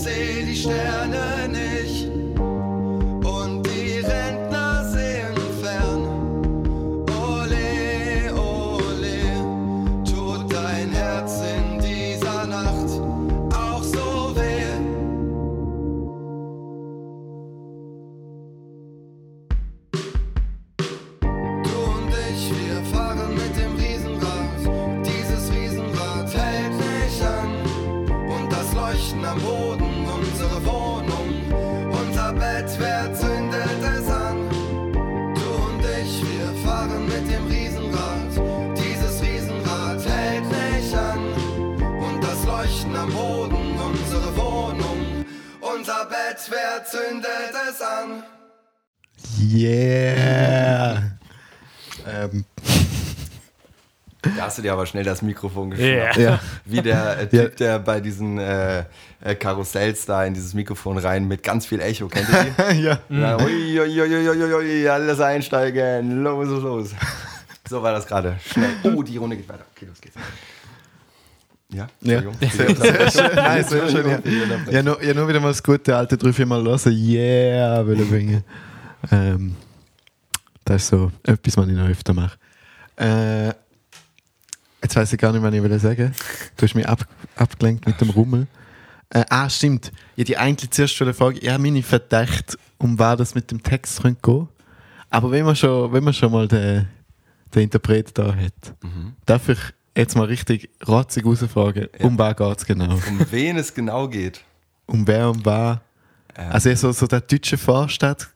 Sehe 0.04 0.44
die 0.44 0.56
Sterne 0.56 1.41
du 54.62 54.68
dir 54.68 54.74
aber 54.74 54.86
schnell 54.86 55.04
das 55.04 55.22
Mikrofon 55.22 55.72
geschnappt. 55.72 56.18
ja. 56.18 56.40
Wie 56.66 56.82
der 56.82 57.20
äh, 57.20 57.28
Typ, 57.28 57.58
der 57.58 57.80
bei 57.80 58.00
diesen 58.00 58.38
äh, 58.38 58.86
äh, 59.22 59.36
Karussells 59.36 60.06
da 60.06 60.24
in 60.26 60.34
dieses 60.34 60.54
Mikrofon 60.54 60.98
rein 60.98 61.28
mit 61.28 61.44
ganz 61.44 61.66
viel 61.66 61.80
Echo, 61.82 62.08
kennt 62.08 62.28
ihr 62.30 62.74
die? 62.74 62.82
ja. 62.84 63.00
Ja, 63.10 63.38
ui, 63.38 63.80
ui, 63.80 64.02
ui, 64.02 64.30
ui, 64.30 64.54
ui, 64.54 64.88
alles 64.88 65.20
einsteigen, 65.20 66.24
los, 66.24 66.48
los, 66.48 66.64
los. 66.64 66.90
So 67.70 67.82
war 67.82 67.94
das 67.94 68.06
gerade. 68.06 68.38
Schnell. 68.46 68.72
Oh, 68.84 69.02
die 69.04 69.18
Runde 69.18 69.38
geht 69.38 69.48
weiter. 69.48 69.66
Okay, 69.76 69.86
los 69.86 70.02
geht's. 70.02 70.16
Ja, 71.74 71.88
Ja, 72.02 72.18
Entschuldigung. 72.18 72.36
sehr, 72.52 72.76
sehr 72.76 73.12
schön. 73.12 73.36
Nein, 73.36 73.64
sehr 73.64 73.90
schön. 73.90 74.10
Ja. 74.10 74.72
Ja, 74.72 74.84
nur, 74.84 75.04
ja, 75.04 75.14
nur 75.14 75.28
wieder 75.28 75.40
mal 75.40 75.48
das 75.50 75.64
gute 75.64 75.96
alte 75.96 76.18
drei, 76.18 76.34
vier 76.34 76.46
Mal 76.46 76.64
hören. 76.64 76.80
Yeah, 76.92 77.86
will 77.88 78.04
bringen. 78.06 78.44
Ähm, 79.10 79.56
das 80.66 80.84
ist 80.84 80.90
so 80.90 81.12
etwas, 81.24 81.58
was 81.58 81.68
ich 81.68 81.74
noch 81.74 81.88
öfter 81.88 82.14
mache. 82.14 82.38
Äh, 82.98 83.54
jetzt 84.82 84.96
weiß 84.96 85.14
ich 85.14 85.20
gar 85.20 85.32
nicht, 85.32 85.42
was 85.42 85.54
ich 85.54 85.64
will 85.64 85.80
sagen. 85.80 86.14
Du 86.58 86.66
hast 86.66 86.76
mich 86.76 86.88
ab, 86.88 87.06
abgelenkt 87.36 87.86
mit 87.88 88.00
dem 88.02 88.10
Rummel. 88.12 88.48
Äh, 89.10 89.26
ah, 89.30 89.50
stimmt. 89.50 89.92
Ja, 90.16 90.24
die 90.24 90.38
eigentlich 90.38 90.72
zuerst 90.72 90.96
schon 90.96 91.14
Frage. 91.14 91.44
Ja, 91.44 91.58
meine 91.58 91.84
Verdacht, 91.84 92.58
um 92.78 92.98
was 92.98 93.18
das 93.18 93.36
mit 93.36 93.52
dem 93.52 93.62
Text 93.62 94.02
könnte 94.02 94.22
gehen. 94.22 94.48
Aber 95.10 95.30
wenn 95.32 95.46
man 95.46 95.56
schon, 95.56 95.92
wenn 95.92 96.04
man 96.04 96.14
schon 96.14 96.32
mal 96.32 96.48
den, 96.48 96.88
den 97.54 97.64
Interpret 97.64 98.18
da 98.18 98.34
hat, 98.34 98.74
darf 99.26 99.50
ich 99.50 99.60
jetzt 99.98 100.16
mal 100.16 100.26
richtig 100.26 100.70
rotzig 100.88 101.26
rausfragen, 101.26 101.88
um 102.00 102.18
was 102.18 102.36
geht 102.38 102.58
es 102.58 102.66
genau? 102.66 102.94
Um 102.94 103.26
wen 103.30 103.58
es 103.58 103.74
genau 103.74 104.08
geht. 104.08 104.42
um 104.88 105.06
wer 105.06 105.30
und 105.30 105.46
was. 105.46 105.80
Ähm, 106.38 106.52
Also 106.52 106.74
so, 106.76 106.94
so 106.94 107.08
der 107.08 107.20
deutsche 107.20 107.58
Vorstadt, 107.58 108.30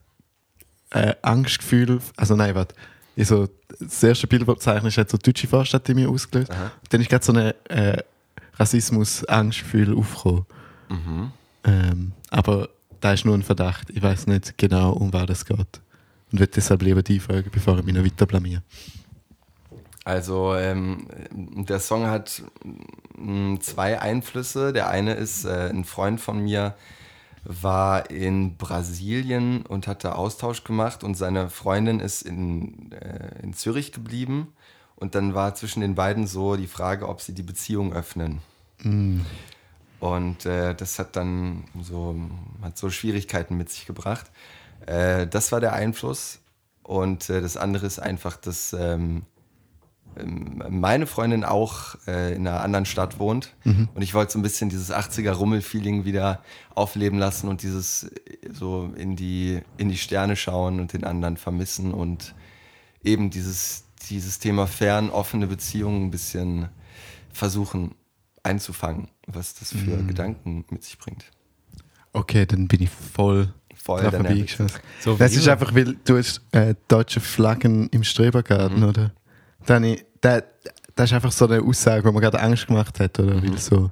äh, 0.90 1.14
Angstgefühl, 1.22 1.98
also 2.16 2.36
nein, 2.36 2.54
warte. 2.54 2.74
Ich 3.18 3.28
so, 3.28 3.48
das 3.80 4.02
erste 4.02 4.26
Bild, 4.26 4.46
das 4.46 4.58
zeichnet, 4.58 4.92
ist, 4.92 4.98
hat 4.98 5.10
so 5.10 5.16
deutsche 5.16 5.48
Vorstadt 5.48 5.88
in 5.88 5.96
mir 5.96 6.10
ausgelöst. 6.10 6.50
Aha. 6.50 6.70
Dann 6.90 7.00
ist 7.00 7.08
gerade 7.08 7.24
so 7.24 7.32
ein 7.32 7.54
äh, 7.70 8.02
Rassismus-Angstgefühl 8.58 9.96
aufgekommen. 9.96 10.44
Mhm. 10.90 11.32
Ähm, 11.64 12.12
aber 12.30 12.68
da 13.00 13.14
ist 13.14 13.24
nur 13.24 13.34
ein 13.34 13.42
Verdacht. 13.42 13.88
Ich 13.88 14.02
weiß 14.02 14.26
nicht 14.26 14.58
genau, 14.58 14.92
um 14.92 15.14
was 15.14 15.26
das 15.26 15.44
geht. 15.46 15.80
Und 16.30 16.40
würde 16.40 16.52
deshalb 16.54 16.82
lieber 16.82 17.02
die 17.02 17.18
fragen, 17.18 17.48
bevor 17.50 17.78
ich 17.78 17.84
mich 17.84 17.94
noch 17.94 18.04
weiter 18.04 18.26
blamiere. 18.26 18.62
Also 20.04 20.54
ähm, 20.54 21.08
der 21.32 21.80
Song 21.80 22.06
hat 22.06 22.42
mm, 23.16 23.56
zwei 23.60 24.00
Einflüsse. 24.00 24.74
Der 24.74 24.88
eine 24.88 25.14
ist, 25.14 25.46
äh, 25.46 25.70
ein 25.70 25.84
Freund 25.84 26.20
von 26.20 26.40
mir 26.40 26.74
war 27.48 28.10
in 28.10 28.56
Brasilien 28.56 29.64
und 29.64 29.86
hat 29.86 30.04
da 30.04 30.12
Austausch 30.12 30.64
gemacht 30.64 31.04
und 31.04 31.14
seine 31.14 31.48
Freundin 31.48 32.00
ist 32.00 32.22
in, 32.22 32.90
äh, 32.92 33.42
in 33.42 33.54
Zürich 33.54 33.92
geblieben. 33.92 34.52
Und 34.96 35.14
dann 35.14 35.34
war 35.34 35.54
zwischen 35.54 35.80
den 35.80 35.94
beiden 35.94 36.26
so 36.26 36.56
die 36.56 36.66
Frage, 36.66 37.08
ob 37.08 37.20
sie 37.20 37.34
die 37.34 37.42
Beziehung 37.42 37.92
öffnen. 37.92 38.40
Und 40.00 40.46
äh, 40.46 40.74
das 40.74 40.98
hat 40.98 41.16
dann 41.16 41.64
so, 41.80 42.16
hat 42.62 42.76
so 42.78 42.90
Schwierigkeiten 42.90 43.56
mit 43.56 43.70
sich 43.70 43.86
gebracht. 43.86 44.30
Äh, 44.86 45.26
das 45.26 45.52
war 45.52 45.60
der 45.60 45.74
Einfluss. 45.74 46.40
Und 46.82 47.30
äh, 47.30 47.40
das 47.40 47.56
andere 47.56 47.86
ist 47.86 47.98
einfach, 47.98 48.36
dass 48.36 48.72
ähm, 48.72 49.22
meine 50.24 51.06
Freundin 51.06 51.44
auch 51.44 51.96
äh, 52.06 52.34
in 52.34 52.46
einer 52.46 52.60
anderen 52.60 52.86
Stadt 52.86 53.18
wohnt. 53.18 53.54
Und 53.64 54.02
ich 54.02 54.14
wollte 54.14 54.32
so 54.32 54.38
ein 54.38 54.42
bisschen 54.42 54.68
dieses 54.70 54.92
80er-Rummel-Feeling 54.92 56.04
wieder 56.04 56.42
aufleben 56.74 57.18
lassen 57.18 57.48
und 57.48 57.62
dieses 57.62 58.04
äh, 58.04 58.10
so 58.52 58.92
in 58.96 59.16
die, 59.16 59.60
in 59.76 59.88
die 59.88 59.96
Sterne 59.98 60.36
schauen 60.36 60.80
und 60.80 60.92
den 60.92 61.04
anderen 61.04 61.36
vermissen 61.36 61.92
und 61.92 62.34
eben 63.04 63.30
dieses, 63.30 63.84
dieses 64.08 64.38
Thema 64.38 64.66
fern, 64.66 65.10
offene 65.10 65.46
Beziehungen 65.46 66.06
ein 66.06 66.10
bisschen 66.10 66.68
versuchen 67.32 67.94
einzufangen, 68.42 69.08
was 69.26 69.54
das 69.54 69.72
für 69.72 70.02
Gedanken 70.04 70.64
mit 70.70 70.84
sich 70.84 70.98
bringt. 70.98 71.24
Okay, 72.12 72.46
dann 72.46 72.68
bin 72.68 72.82
ich 72.82 72.90
voll 72.90 73.52
Voll 73.74 74.00
vorbeigeschossen. 74.10 74.80
So 75.00 75.16
Das 75.16 75.36
ist 75.36 75.46
einfach, 75.48 75.72
weil 75.74 75.96
du 76.04 76.16
hast 76.16 76.40
äh, 76.52 76.74
deutsche 76.88 77.20
Flaggen 77.20 77.88
im 77.90 78.02
Strebergarten, 78.02 78.78
Mhm. 78.80 78.88
oder? 78.88 79.12
Dann, 79.66 79.84
ich- 79.84 80.04
da, 80.20 80.40
das 80.94 81.10
ist 81.10 81.14
einfach 81.14 81.32
so 81.32 81.46
eine 81.46 81.60
Aussage, 81.62 82.02
die 82.08 82.12
mir 82.14 82.20
gerade 82.20 82.40
Angst 82.40 82.66
gemacht 82.66 82.98
hat, 83.00 83.18
oder? 83.20 83.34
Mhm. 83.36 83.50
Weil 83.50 83.58
so, 83.58 83.90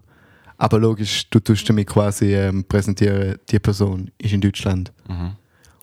aber 0.57 0.79
logisch, 0.79 1.29
du 1.31 1.41
tust 1.41 1.69
damit 1.69 1.89
quasi 1.89 2.35
ähm, 2.35 2.65
präsentieren, 2.65 3.37
die 3.51 3.59
Person 3.59 4.11
ist 4.19 4.33
in 4.33 4.41
Deutschland. 4.41 4.93
Mhm. 5.09 5.33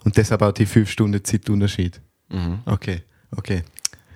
Und 0.03 0.17
deshalb 0.17 0.41
auch 0.41 0.51
die 0.51 0.65
fünf 0.65 0.89
Stunden 0.89 1.23
Zeitunterschied. 1.23 2.01
Mhm. 2.29 2.59
Okay, 2.65 3.03
okay. 3.37 3.63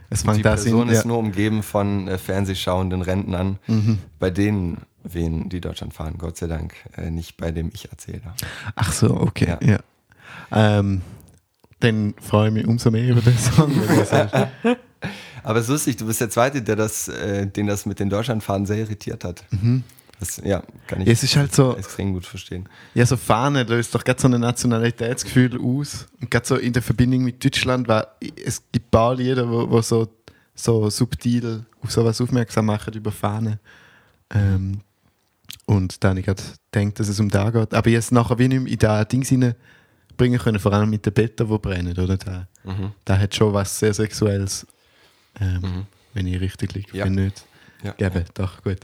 Es 0.09 0.21
Die 0.23 0.41
das 0.41 0.63
Person 0.63 0.83
in, 0.87 0.93
ist 0.93 1.01
ja. 1.03 1.07
nur 1.07 1.17
umgeben 1.17 1.61
von 1.63 2.07
äh, 2.07 2.17
fernsehschauenden 2.17 3.01
Rentnern, 3.01 3.59
Mhm. 3.67 3.99
bei 4.19 4.29
denen 4.31 4.77
wen 5.03 5.49
die 5.49 5.61
Deutschland 5.61 5.93
fahren, 5.93 6.15
Gott 6.17 6.37
sei 6.37 6.47
Dank, 6.47 6.73
äh, 6.97 7.11
nicht 7.11 7.37
bei 7.37 7.51
dem 7.51 7.69
ich 7.73 7.91
erzähle. 7.91 8.21
Ach 8.75 8.91
so, 8.91 9.11
okay, 9.19 9.57
Ja. 9.61 9.67
ja. 9.67 9.79
Ähm, 10.79 11.01
dann 11.81 12.13
freue 12.21 12.47
ich 12.47 12.53
mich 12.53 12.65
umso 12.67 12.89
mehr 12.89 13.07
über 13.09 13.21
den 13.21 13.37
Song. 13.37 13.71
Aber 15.43 15.59
es 15.59 15.65
ist 15.65 15.69
lustig, 15.71 15.97
du 15.97 16.05
bist 16.07 16.21
der 16.21 16.29
Zweite, 16.29 16.61
der 16.61 16.75
das, 16.75 17.07
äh, 17.07 17.47
den 17.47 17.67
das 17.67 17.85
mit 17.85 17.99
den 17.99 18.09
Deutschlandfahren 18.09 18.65
sehr 18.65 18.77
irritiert 18.77 19.23
hat. 19.23 19.43
Das, 20.19 20.37
ja, 20.43 20.63
kann 20.87 21.01
ich 21.01 21.05
Mhm. 21.05 21.05
Ja, 21.07 21.11
es 21.11 21.23
ist 21.23 21.35
halt 21.35 21.53
so- 21.53 21.75
extrem 21.75 22.13
gut 22.13 22.25
verstehen. 22.25 22.69
Ja, 22.93 23.05
so 23.05 23.17
Fahne 23.17 23.63
löst 23.63 23.93
doch 23.93 24.03
gerade 24.03 24.21
so 24.21 24.27
ein 24.27 24.39
Nationalitätsgefühl 24.39 25.59
aus. 25.61 26.07
Und 26.21 26.31
gerade 26.31 26.45
so 26.47 26.55
in 26.55 26.73
der 26.73 26.81
Verbindung 26.81 27.23
mit 27.23 27.43
Deutschland, 27.43 27.87
weil 27.87 28.05
es 28.45 28.61
gibt 28.71 28.87
ein 28.87 28.91
paar 28.91 29.15
Lieder, 29.15 29.49
wo, 29.49 29.69
wo 29.69 29.81
so, 29.81 30.07
so 30.55 30.89
subtil 30.89 31.65
auf 31.81 31.91
sowas 31.91 32.21
aufmerksam 32.21 32.65
machen 32.67 32.93
über 32.93 33.11
Fahne. 33.11 33.59
Ähm, 34.33 34.81
und 35.65 36.03
da 36.03 36.09
habe 36.09 36.19
ich 36.19 36.25
gerade 36.25 36.41
gedacht, 36.71 36.99
dass 36.99 37.07
es 37.09 37.19
um 37.19 37.29
da 37.29 37.49
geht. 37.49 37.73
Aber 37.73 37.89
jetzt 37.89 38.11
nachher 38.11 38.39
wie 38.39 38.47
nicht 38.47 38.61
mehr 38.61 38.71
in 38.71 38.79
das 38.79 39.07
Ding 39.09 39.53
bringen 40.17 40.39
können, 40.39 40.59
vor 40.59 40.71
allem 40.71 40.89
mit 40.89 41.05
den 41.05 41.13
Betten, 41.13 41.47
die 41.47 41.57
brennen, 41.57 41.97
oder? 41.97 42.15
Da, 42.17 42.47
Mhm. 42.63 42.91
da 43.03 43.17
hat 43.17 43.35
schon 43.35 43.53
was 43.53 43.77
sehr 43.79 43.93
Sexuelles, 43.93 44.65
ähm, 45.39 45.85
wenn 46.13 46.27
ich 46.27 46.39
richtig 46.39 46.73
liege. 46.73 46.97
Ja. 46.97 47.05
Wenn 47.05 47.15
nicht, 47.15 47.45
Ja. 47.83 47.91
gebe, 47.93 48.25
doch, 48.33 48.63
gut. 48.63 48.79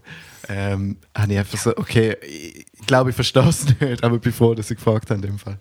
Ähm, 0.49 0.97
habe 1.16 1.32
ich 1.34 1.39
einfach 1.39 1.58
so, 1.58 1.76
okay, 1.78 2.18
ich 2.22 2.66
glaube, 2.86 3.10
ich 3.12 3.16
verstehe 3.16 3.47
es 3.47 3.66
nicht, 3.80 4.04
aber 4.04 4.20
bin 4.20 4.34
froh, 4.34 4.54
dass 4.54 4.70
ich 4.72 4.78
gefragt 4.78 5.10
habe 5.10 5.22
in 5.22 5.28
dem 5.28 5.39
Fall. 5.39 5.58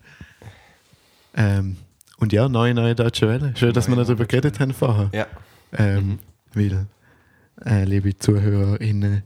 Ähm, 1.34 1.76
und 2.18 2.32
ja, 2.32 2.48
neue, 2.48 2.74
neue 2.74 2.94
Deutsche 2.94 3.28
Welle. 3.28 3.54
Schön, 3.56 3.72
dass 3.72 3.86
wir 3.86 3.94
Neue, 3.94 4.00
noch 4.02 4.06
darüber 4.08 4.26
geredet 4.26 4.58
haben 4.60 4.74
vorher. 4.74 5.10
Ja, 5.14 5.26
Ähm, 5.72 6.18
Weil, 6.54 6.86
äh, 7.64 7.84
liebe 7.84 8.16
ZuhörerInnen, 8.16 9.22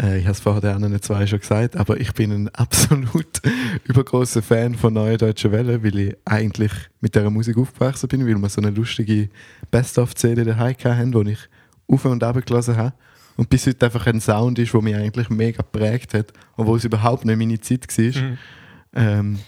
äh, 0.00 0.18
ich 0.18 0.24
habe 0.24 0.32
es 0.32 0.40
vorher 0.40 0.60
den 0.60 0.74
anderen 0.74 1.00
zwei 1.02 1.26
schon 1.26 1.40
gesagt, 1.40 1.76
aber 1.76 2.00
ich 2.00 2.12
bin 2.14 2.32
ein 2.32 2.48
absolut 2.54 3.40
übergroßer 3.84 4.42
Fan 4.42 4.74
von 4.74 4.94
Neue 4.94 5.16
Deutsche 5.16 5.52
Welle, 5.52 5.82
weil 5.82 5.98
ich 5.98 6.16
eigentlich 6.24 6.72
mit 7.00 7.14
dieser 7.14 7.30
Musik 7.30 7.56
aufgewachsen 7.58 8.08
bin, 8.08 8.26
weil 8.26 8.40
wir 8.40 8.48
so 8.48 8.60
eine 8.60 8.70
lustige 8.70 9.28
Best-of-CD 9.70 10.44
daheim 10.44 10.76
hatten, 10.84 11.14
wo 11.14 11.22
ich 11.22 11.38
auf 11.86 12.04
und 12.04 12.22
ab 12.22 12.44
gelassen 12.44 12.76
habe. 12.76 12.94
Und 13.36 13.48
bis 13.48 13.66
heute 13.66 13.86
einfach 13.86 14.06
ein 14.06 14.20
Sound 14.20 14.58
ist, 14.58 14.72
der 14.72 14.82
mich 14.82 14.94
eigentlich 14.94 15.30
mega 15.30 15.62
geprägt 15.62 16.14
hat, 16.14 16.32
obwohl 16.56 16.78
es 16.78 16.84
überhaupt 16.84 17.24
nicht 17.24 17.38
meine 17.38 17.60
Zeit 17.60 17.86
war. 17.88 18.36
Ähm, 18.92 19.38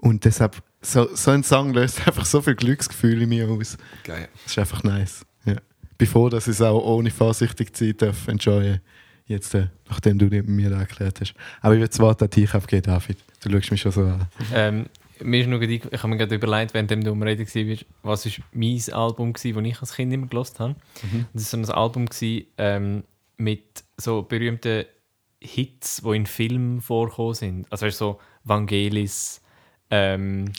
und 0.00 0.24
deshalb, 0.24 0.62
so, 0.80 1.08
so 1.14 1.30
ein 1.30 1.42
Song 1.42 1.72
löst 1.72 2.06
einfach 2.06 2.24
so 2.24 2.40
viel 2.40 2.54
Glücksgefühl 2.54 3.22
in 3.22 3.28
mir 3.28 3.48
aus. 3.48 3.76
geil. 4.02 4.28
Das 4.44 4.52
ist 4.52 4.58
einfach 4.58 4.82
nice. 4.82 5.26
Ja. 5.44 5.56
Bevor 5.98 6.30
dass 6.30 6.46
ich 6.46 6.54
es 6.54 6.62
auch 6.62 6.82
ohne 6.84 7.10
vorsichtig 7.10 7.74
zu 7.74 7.84
sein 7.84 7.96
darf, 7.98 8.28
enjoyen. 8.28 8.80
Jetzt, 9.26 9.54
äh, 9.54 9.68
nachdem 9.88 10.18
du 10.18 10.26
mir 10.26 10.70
das 10.70 10.80
erklärt 10.80 11.20
hast. 11.20 11.34
Aber 11.62 11.74
ich 11.74 11.80
will 11.80 11.88
das 11.88 11.98
Wort 11.98 12.22
an 12.22 12.30
dich 12.30 12.52
abgeben, 12.52 12.82
David. 12.82 13.16
Du 13.42 13.50
schaust 13.50 13.70
mich 13.70 13.80
schon 13.80 13.92
so 13.92 14.02
an. 14.02 14.26
Ähm, 14.52 14.86
mir 15.22 15.40
ist 15.40 15.46
nur 15.46 15.60
gerade, 15.60 15.72
ich 15.72 15.84
habe 15.84 16.08
mir 16.08 16.16
gerade 16.18 16.34
überlegt, 16.34 16.74
während 16.74 16.90
du 16.90 17.10
am 17.10 17.22
Reden 17.22 17.46
warst, 17.46 17.86
was 18.02 18.26
ist 18.26 18.40
mein 18.52 18.80
Album 18.92 19.28
war, 19.28 19.62
das 19.62 19.70
ich 19.70 19.80
als 19.80 19.94
Kind 19.94 20.12
immer 20.12 20.26
gelost 20.26 20.60
habe. 20.60 20.76
Das 21.32 21.42
ist 21.42 21.50
so 21.50 21.56
ein 21.56 21.64
Album 21.70 22.06
gewesen, 22.06 22.46
ähm, 22.58 23.04
mit 23.36 23.84
so 23.96 24.22
berühmten 24.22 24.84
Hits, 25.40 26.02
die 26.04 26.16
in 26.16 26.26
Filmen 26.26 26.80
vorkommen 26.80 27.34
sind. 27.34 27.66
Also 27.70 27.86
weißt, 27.86 27.98
so 27.98 28.20
Vangelis. 28.44 29.40
Ähm, 29.90 30.52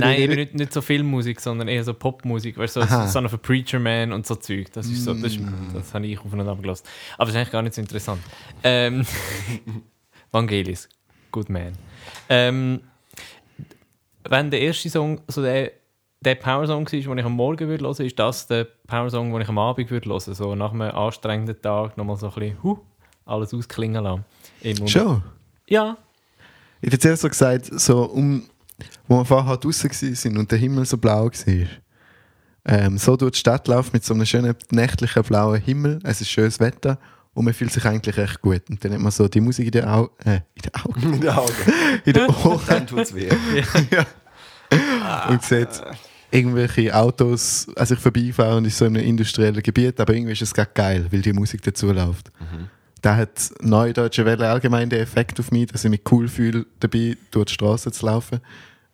nein, 0.00 0.20
eben 0.20 0.34
nicht, 0.34 0.54
nicht 0.54 0.72
so 0.72 0.80
Filmmusik, 0.80 1.40
sondern 1.40 1.68
eher 1.68 1.84
so 1.84 1.94
Popmusik. 1.94 2.56
Weißt 2.56 2.76
du, 2.76 2.82
so. 2.82 3.06
Son 3.06 3.26
of 3.26 3.34
a 3.34 3.36
Preacher 3.36 3.78
Man 3.78 4.12
und 4.12 4.26
so 4.26 4.34
Zeug. 4.36 4.72
Das 4.72 4.86
ist 4.86 5.04
so, 5.04 5.14
das, 5.14 5.32
ist, 5.32 5.40
das 5.74 5.92
habe 5.94 6.06
ich 6.06 6.18
auf 6.18 6.32
und 6.32 6.40
ab 6.40 6.62
gelassen. 6.62 6.84
Aber 7.14 7.26
das 7.26 7.34
ist 7.34 7.36
eigentlich 7.36 7.52
gar 7.52 7.62
nicht 7.62 7.74
so 7.74 7.80
interessant. 7.80 8.22
Ähm, 8.62 9.04
Vangelis, 10.32 10.88
good 11.30 11.48
man. 11.50 11.72
Ähm, 12.28 12.80
wenn 14.28 14.50
der 14.50 14.60
erste 14.60 14.88
Song 14.88 15.20
so 15.28 15.42
der, 15.42 15.72
der 16.20 16.36
Power-Song 16.36 16.86
war, 16.86 16.90
den 16.90 17.18
ich 17.18 17.24
am 17.24 17.32
Morgen 17.32 17.68
würde 17.68 17.84
hören, 17.84 18.06
ist 18.06 18.18
das 18.18 18.46
der 18.46 18.66
Power-Song, 18.86 19.32
den 19.32 19.42
ich 19.42 19.48
am 19.48 19.58
Abend 19.58 19.90
würde 19.90 20.08
hören. 20.08 20.20
So 20.20 20.54
nach 20.54 20.72
einem 20.72 20.82
anstrengenden 20.82 21.60
Tag 21.60 21.96
nochmal 21.96 22.16
so 22.16 22.28
ein 22.28 22.34
bisschen 22.34 22.62
huh, 22.62 22.78
alles 23.26 23.52
ausklingen 23.52 24.04
lassen. 24.04 24.24
Schon. 24.86 25.22
Ja. 25.68 25.96
Ich 26.82 26.88
hätte 26.88 26.98
zuerst 26.98 27.22
so 27.22 27.28
gesagt, 27.28 27.70
so 27.80 28.02
um, 28.02 28.42
wo 29.06 29.18
wir 29.18 29.24
vorher 29.24 29.56
draußen 29.56 29.88
waren 29.90 30.36
und 30.36 30.50
der 30.50 30.58
Himmel 30.58 30.84
so 30.84 30.98
blau 30.98 31.26
war. 31.26 31.66
Ähm, 32.64 32.98
so 32.98 33.16
durch 33.16 33.32
die 33.32 33.38
Stadt 33.38 33.68
läuft 33.68 33.92
mit 33.92 34.04
so 34.04 34.14
einem 34.14 34.26
schönen 34.26 34.54
nächtlichen 34.70 35.22
blauen 35.22 35.60
Himmel. 35.60 36.00
Es 36.02 36.20
ist 36.20 36.30
schönes 36.30 36.58
Wetter 36.58 36.98
und 37.34 37.44
man 37.44 37.54
fühlt 37.54 37.72
sich 37.72 37.84
eigentlich 37.84 38.16
recht 38.16 38.42
gut. 38.42 38.62
Und 38.68 38.84
dann 38.84 38.92
hat 38.92 39.00
man 39.00 39.12
so 39.12 39.28
die 39.28 39.40
Musik 39.40 39.66
in 39.66 39.72
den 39.72 39.84
Augen, 39.84 40.10
äh, 40.24 40.40
in 40.54 40.62
den 40.62 40.74
Augen, 40.74 41.12
In 41.14 41.20
der 41.20 41.38
Auge. 41.38 41.52
in 42.04 42.12
den 42.12 42.26
Ohren. 42.44 42.60
Dann 42.66 42.86
tut's 42.86 43.14
weh. 43.14 43.30
und 45.28 45.42
sieht 45.42 45.68
irgendwelche 46.32 46.94
Autos 46.96 47.68
an 47.76 47.86
sich 47.86 47.98
vorbeifahren 47.98 48.58
und 48.58 48.64
ist 48.64 48.78
so 48.78 48.86
in 48.86 48.96
einem 48.96 49.06
industriellen 49.06 49.62
Gebiet, 49.62 50.00
aber 50.00 50.14
irgendwie 50.14 50.32
ist 50.32 50.42
es 50.42 50.54
gerade 50.54 50.70
geil, 50.74 51.06
weil 51.10 51.20
die 51.20 51.32
Musik 51.32 51.62
dazu 51.62 51.92
läuft. 51.92 52.32
Da 53.02 53.16
hat 53.16 53.52
Neue 53.60 53.92
Deutsche 53.92 54.24
Welle 54.24 54.48
allgemein 54.48 54.88
den 54.88 55.00
Effekt 55.00 55.38
auf 55.40 55.50
mich, 55.50 55.66
dass 55.66 55.84
ich 55.84 55.90
mich 55.90 56.02
cool 56.10 56.28
fühle, 56.28 56.66
dabei 56.80 57.16
durch 57.30 57.46
die 57.46 57.54
Straße 57.54 57.92
zu 57.92 58.06
laufen. 58.06 58.40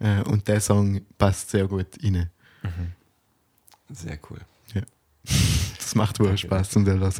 Äh, 0.00 0.22
und 0.22 0.48
der 0.48 0.60
Song 0.60 1.02
passt 1.18 1.50
sehr 1.50 1.68
gut 1.68 1.86
rein. 2.02 2.30
Sehr 3.90 4.18
cool. 4.30 4.38
Das 5.76 5.94
macht 5.94 6.20
wohl 6.20 6.36
Spaß 6.36 6.70
zum 6.70 6.84
hören. 6.84 7.12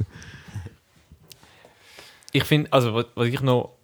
Ich 2.32 2.44
finde, 2.44 2.70
also 2.72 2.94
was, 2.94 3.06
was 3.14 3.28
ich 3.28 3.40
noch 3.40 3.76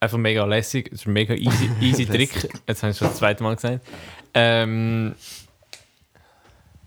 einfach 0.00 0.18
mega 0.18 0.44
lässig, 0.44 0.88
es 0.88 1.02
ist 1.02 1.06
ein 1.06 1.12
mega 1.12 1.34
easy, 1.34 1.70
easy 1.80 2.06
Trick, 2.06 2.34
jetzt 2.66 2.82
habe 2.82 2.90
ich 2.90 2.96
es 2.96 2.98
schon 2.98 3.08
das 3.08 3.18
zweite 3.18 3.44
Mal 3.44 3.54
gesagt. 3.54 3.86
Ähm, 4.34 5.14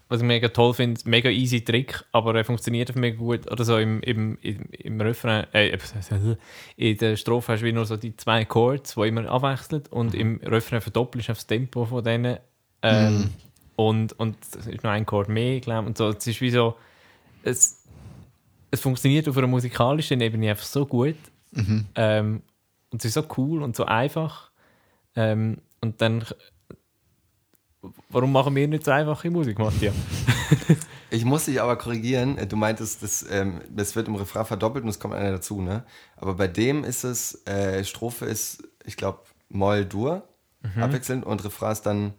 was 0.10 0.22
ich 0.22 0.28
mega 0.28 0.48
toll 0.50 0.74
finde, 0.74 1.00
mega 1.06 1.30
easy 1.30 1.62
Trick, 1.62 2.04
aber 2.12 2.36
er 2.36 2.44
funktioniert 2.44 2.96
mega 2.96 3.18
gut. 3.18 3.50
Oder 3.52 3.64
so 3.64 3.78
im, 3.78 4.02
im, 4.02 4.38
im, 4.42 4.66
im 4.72 5.02
Refrain, 5.02 5.46
äh, 5.54 5.78
in 6.78 6.98
der 6.98 7.16
Strophe 7.16 7.54
hast 7.54 7.62
du 7.62 7.66
wie 7.68 7.72
nur 7.72 7.86
so 7.86 7.96
die 7.96 8.18
zwei 8.18 8.44
Chords, 8.44 8.96
die 8.96 9.08
immer 9.08 9.30
abwechseln 9.30 9.84
und 9.92 10.16
im 10.16 10.42
Refrain 10.44 10.82
verdoppelst 10.82 11.30
du 11.30 11.34
das 11.34 11.46
Tempo 11.46 11.86
von 11.86 12.04
denen. 12.04 12.40
Ähm, 12.82 13.30
und, 13.76 14.14
und 14.20 14.36
es 14.58 14.68
ist 14.68 14.84
noch 14.84 14.92
ein 14.92 15.06
Chord 15.06 15.30
mehr, 15.30 15.60
glaube 15.60 15.84
ich. 15.84 15.88
Und 15.88 15.98
so, 15.98 16.10
es 16.10 16.26
ist 16.26 16.42
wie 16.42 16.50
so, 16.50 16.76
es, 17.44 17.84
es 18.72 18.82
funktioniert 18.82 19.28
auf 19.30 19.38
einer 19.38 19.48
musikalischen 19.48 20.22
Ebene 20.22 20.50
einfach 20.50 20.66
so 20.66 20.86
gut. 20.86 21.16
Ähm, 21.96 22.42
und 22.90 23.00
es 23.00 23.06
ist 23.06 23.14
so 23.14 23.24
cool 23.38 23.62
und 23.62 23.76
so 23.76 23.86
einfach. 23.86 24.50
Ähm, 25.16 25.60
und 25.82 26.02
dann. 26.02 26.26
Warum 28.10 28.32
machen 28.32 28.56
wir 28.56 28.68
nicht 28.68 28.84
so 28.84 28.92
einfache 28.92 29.30
Musik, 29.30 29.58
Matthias? 29.60 29.96
Ich 31.12 31.26
muss 31.26 31.46
dich 31.46 31.60
aber 31.60 31.76
korrigieren. 31.76 32.38
Du 32.48 32.56
meintest, 32.56 33.02
das, 33.02 33.26
ähm, 33.32 33.62
das 33.68 33.96
wird 33.96 34.08
im 34.08 34.14
Refrain 34.16 34.46
verdoppelt 34.46 34.84
und 34.84 34.92
es 34.92 35.00
kommt 35.00 35.16
einer 35.16 35.32
dazu, 35.32 35.60
ne? 35.60 35.84
Aber 36.18 36.36
bei 36.36 36.48
dem 36.48 36.84
ist 36.84 37.04
es, 37.04 37.42
äh, 37.48 37.84
Strophe 37.84 38.26
ist, 38.26 38.62
ich 38.86 38.96
glaube, 38.96 39.22
Moll, 39.50 39.86
Dur, 39.86 40.22
Mhm. 40.62 40.84
abwechselnd 40.84 41.26
und 41.26 41.44
Refrain 41.44 41.72
ist 41.72 41.82
dann 41.88 42.14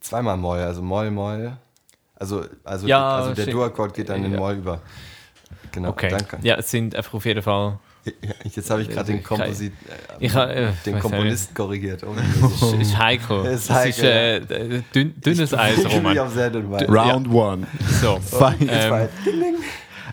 zweimal 0.00 0.36
Moll, 0.36 0.60
also 0.60 0.82
Moll, 0.82 1.10
Moll. 1.10 1.56
Also, 2.14 2.44
also, 2.62 2.86
Ja, 2.86 3.16
also 3.16 3.34
der. 3.34 3.46
Dur-Akkord 3.46 3.92
geht 3.94 4.08
dann 4.08 4.22
in 4.24 4.30
Ja. 4.32 4.38
Moll 4.38 4.54
über. 4.54 4.82
Genau, 5.72 5.88
Okay. 5.88 6.08
danke. 6.10 6.38
Ja, 6.42 6.54
es 6.58 6.70
sind 6.70 6.94
einfach 6.94 7.14
auf 7.14 7.24
jeden 7.24 7.42
Fall. 7.42 7.80
Ja, 8.04 8.12
Jetzt 8.54 8.70
habe 8.70 8.82
ich 8.82 8.88
gerade 8.88 9.12
den, 9.12 9.22
Komposit, 9.22 9.72
äh, 9.88 9.94
Ich 10.24 10.34
ha- 10.34 10.48
äh, 10.50 10.72
den 10.86 10.98
Komponisten 10.98 11.54
korrigiert. 11.54 12.02
Oh, 12.04 12.14
Es 12.46 12.62
ist, 12.62 12.72
ist 12.80 12.98
heikel. 12.98 13.46
Es 13.46 13.46
Es 13.46 13.60
ist 13.60 13.70
ist, 13.70 13.70
heikel, 13.70 14.46
äh, 14.50 14.82
dünn, 14.94 15.14
dünnes 15.20 15.52
Eis, 15.54 15.78
ich 15.78 15.84
mich 15.84 15.94
Roman. 15.94 16.18
auf 16.18 16.32
sehr 16.32 16.50
dünn 16.50 16.70
Weiß. 16.70 16.88
Round 16.88 17.28
one. 17.30 17.66
So. 18.00 18.18
Fight. 18.20 18.56
Ähm, 18.68 19.08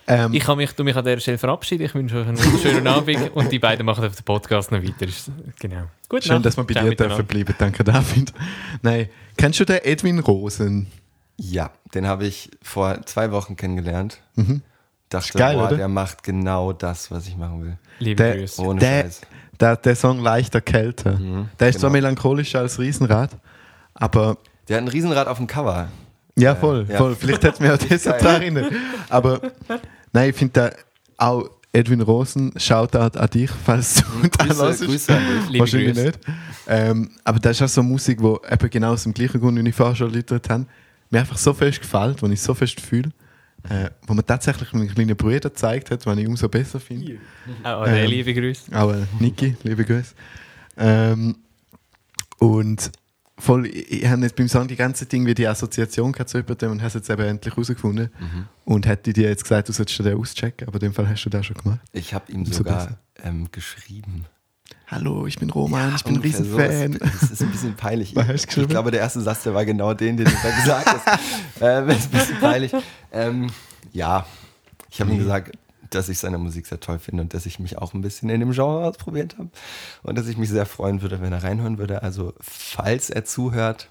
Ähm, 0.07 0.33
ich 0.35 0.43
kann 0.43 0.57
mich, 0.57 0.71
du 0.73 0.83
mich 0.83 0.95
an 0.95 1.03
dieser 1.03 1.19
Stelle 1.19 1.39
verabschieden. 1.39 1.83
Ich 1.83 1.95
wünsche 1.95 2.17
euch 2.17 2.27
einen 2.27 2.37
wunderschönen 2.37 2.85
Abend 2.85 3.31
und 3.33 3.51
die 3.51 3.57
beiden 3.57 3.83
machen 3.87 4.05
auf 4.05 4.15
den 4.15 4.23
Podcast 4.23 4.71
noch 4.71 4.83
weiter. 4.83 5.07
Ist- 5.07 5.31
Genau. 5.59 5.85
Gut, 6.07 6.23
schön, 6.23 6.43
dass 6.43 6.57
wir 6.57 6.63
bei 6.63 6.75
dir 6.75 6.93
dürfen 6.95 7.25
bleiben. 7.25 7.55
Danke, 7.57 7.83
David. 7.83 8.31
Nein, 8.83 9.09
kennst 9.35 9.59
du 9.59 9.65
den 9.65 9.79
Edwin 9.83 10.19
Rosen? 10.19 10.87
Ja, 11.37 11.71
den 11.95 12.05
habe 12.05 12.27
ich 12.27 12.51
vor 12.61 13.01
zwei 13.07 13.31
Wochen 13.31 13.55
kennengelernt. 13.55 14.19
Dachte, 15.09 15.37
geil, 15.37 15.55
boah, 15.55 15.67
oder? 15.67 15.77
der 15.77 15.87
macht 15.87 16.23
genau 16.23 16.73
das, 16.73 17.11
was 17.11 17.27
ich 17.27 17.37
machen 17.37 17.63
will. 17.63 17.77
Liebe 17.99 18.21
Der, 18.23 18.37
Grüße. 18.37 18.61
Ohne 18.61 18.79
der, 18.79 19.03
Scheiß. 19.03 19.21
der, 19.59 19.75
der 19.77 19.95
Song 19.95 20.21
Leichter 20.21 20.61
Kälte. 20.61 21.19
der 21.59 21.69
ist 21.69 21.79
zwar 21.79 21.89
genau. 21.91 22.01
melancholischer 22.01 22.59
als 22.59 22.79
Riesenrad, 22.79 23.29
aber 23.93 24.37
Der 24.67 24.77
hat 24.77 24.83
ein 24.83 24.87
Riesenrad 24.87 25.27
auf 25.27 25.37
dem 25.37 25.47
Cover. 25.47 25.87
ja, 26.37 26.55
voll, 26.55 26.85
ja. 26.89 26.97
voll. 26.97 27.15
Vielleicht 27.15 27.43
hätte 27.43 27.61
mir 27.63 27.73
auch 27.75 27.77
das 27.77 28.03
Geil. 28.03 28.19
da 28.21 28.33
erinnert. 28.33 28.71
Aber 29.09 29.39
nein, 30.11 30.31
ich 30.31 30.35
finde 30.35 30.75
auch 31.17 31.49
Edwin 31.71 32.01
Rosen, 32.01 32.51
Shoutout 32.57 33.17
an 33.19 33.29
dich, 33.29 33.51
falls 33.51 33.95
du 33.95 34.27
da 34.29 34.45
Grüße, 34.45 34.61
hörst. 34.63 34.85
Grüße 34.85 35.13
an 35.15 35.21
dich. 35.27 35.49
Liebe 35.49 35.59
Wahrscheinlich 35.59 35.93
Grüße. 35.93 36.05
nicht. 36.07 36.19
Ähm, 36.67 37.11
aber 37.23 37.39
das 37.39 37.57
ist 37.57 37.61
auch 37.61 37.67
so 37.67 37.83
Musik, 37.83 38.21
wo 38.21 38.41
eben 38.49 38.69
genau 38.69 38.93
aus 38.93 39.03
dem 39.03 39.13
gleichen 39.13 39.39
Grund, 39.39 39.63
wie 39.63 39.69
ich 39.69 39.75
vorher 39.75 39.95
schon 39.95 40.07
erläutert 40.09 40.49
habe, 40.49 40.65
mir 41.11 41.19
einfach 41.19 41.37
so 41.37 41.53
fest 41.53 41.81
gefällt, 41.81 42.21
wo 42.23 42.27
ich 42.27 42.41
so 42.41 42.53
fest 42.53 42.81
fühle, 42.81 43.11
äh, 43.69 43.89
wo 44.05 44.13
mir 44.13 44.25
tatsächlich 44.25 44.71
meinen 44.73 44.87
kleinen 44.87 45.15
Brüder 45.15 45.49
gezeigt 45.49 45.91
hat, 45.91 46.05
was 46.05 46.17
ich 46.17 46.27
umso 46.27 46.49
besser 46.49 46.79
finde. 46.79 47.17
Auch 47.63 47.81
an 47.81 47.95
Ähm, 47.95 48.09
liebe 48.09 48.33
Grüße. 48.33 48.71
Aber 48.71 49.07
Niki, 49.19 49.55
liebe 49.63 49.85
Grüße. 49.85 50.13
Ähm, 50.77 51.37
und 52.37 52.91
voll, 53.37 53.67
ich, 53.67 54.03
ich 54.03 54.07
habe 54.07 54.21
jetzt 54.21 54.35
beim 54.35 54.47
Song 54.47 54.67
die 54.67 54.75
ganze 54.75 55.05
Ding 55.05 55.25
wie 55.25 55.33
die 55.33 55.47
Assoziation 55.47 56.11
gehabt 56.11 56.29
zu 56.29 56.37
jemandem 56.37 56.71
und 56.71 56.79
habe 56.79 56.87
es 56.87 56.93
jetzt 56.93 57.09
eben 57.09 57.23
endlich 57.23 57.53
herausgefunden. 57.53 58.09
Mhm. 58.19 58.47
Und 58.65 58.85
hätte 58.85 59.13
dir 59.13 59.29
jetzt 59.29 59.43
gesagt, 59.43 59.69
du 59.69 59.73
solltest 59.73 59.99
den 59.99 60.17
auschecken, 60.17 60.67
aber 60.67 60.75
in 60.75 60.87
dem 60.87 60.93
Fall 60.93 61.07
hast 61.07 61.23
du 61.25 61.29
das 61.29 61.45
schon 61.45 61.57
gemacht. 61.57 61.79
Ich 61.91 62.13
habe 62.13 62.31
ihm 62.31 62.39
Umso 62.39 62.53
sogar 62.53 62.99
ähm, 63.23 63.47
geschrieben. 63.51 64.25
Hallo, 64.87 65.25
ich 65.25 65.39
bin 65.39 65.49
Roman, 65.49 65.95
ich 65.95 66.03
bin 66.03 66.15
ein 66.15 66.21
Riesenfan. 66.21 66.93
so. 66.93 66.99
Das 66.99 67.31
ist 67.31 67.41
ein 67.41 67.51
bisschen 67.51 67.75
peinlich. 67.75 68.13
Ich, 68.35 68.57
ich 68.57 68.67
glaube, 68.67 68.91
der 68.91 68.99
erste 69.01 69.21
Satz, 69.21 69.43
der 69.43 69.53
war 69.53 69.65
genau 69.65 69.93
den, 69.93 70.15
den 70.17 70.25
du 70.25 70.31
da 70.31 70.51
gesagt 70.51 70.87
hast. 70.87 71.19
ähm, 71.61 71.89
ist 71.89 72.05
ein 72.05 72.11
bisschen 72.11 72.39
peinlich. 72.39 72.71
Ähm, 73.11 73.49
ja, 73.93 74.25
ich 74.91 75.01
habe 75.01 75.11
ihm 75.11 75.17
gesagt, 75.17 75.57
dass 75.89 76.07
ich 76.09 76.19
seine 76.19 76.37
Musik 76.37 76.67
sehr 76.67 76.79
toll 76.79 76.99
finde 76.99 77.23
und 77.23 77.33
dass 77.33 77.45
ich 77.45 77.57
mich 77.59 77.77
auch 77.77 77.93
ein 77.93 78.01
bisschen 78.01 78.29
in 78.29 78.39
dem 78.39 78.51
Genre 78.51 78.85
ausprobiert 78.85 79.37
habe. 79.37 79.49
Und 80.03 80.17
dass 80.17 80.27
ich 80.27 80.37
mich 80.37 80.49
sehr 80.49 80.65
freuen 80.65 81.01
würde, 81.01 81.21
wenn 81.21 81.33
er 81.33 81.43
reinhören 81.43 81.77
würde. 81.77 82.03
Also, 82.03 82.33
falls 82.39 83.09
er 83.09 83.25
zuhört, 83.25 83.89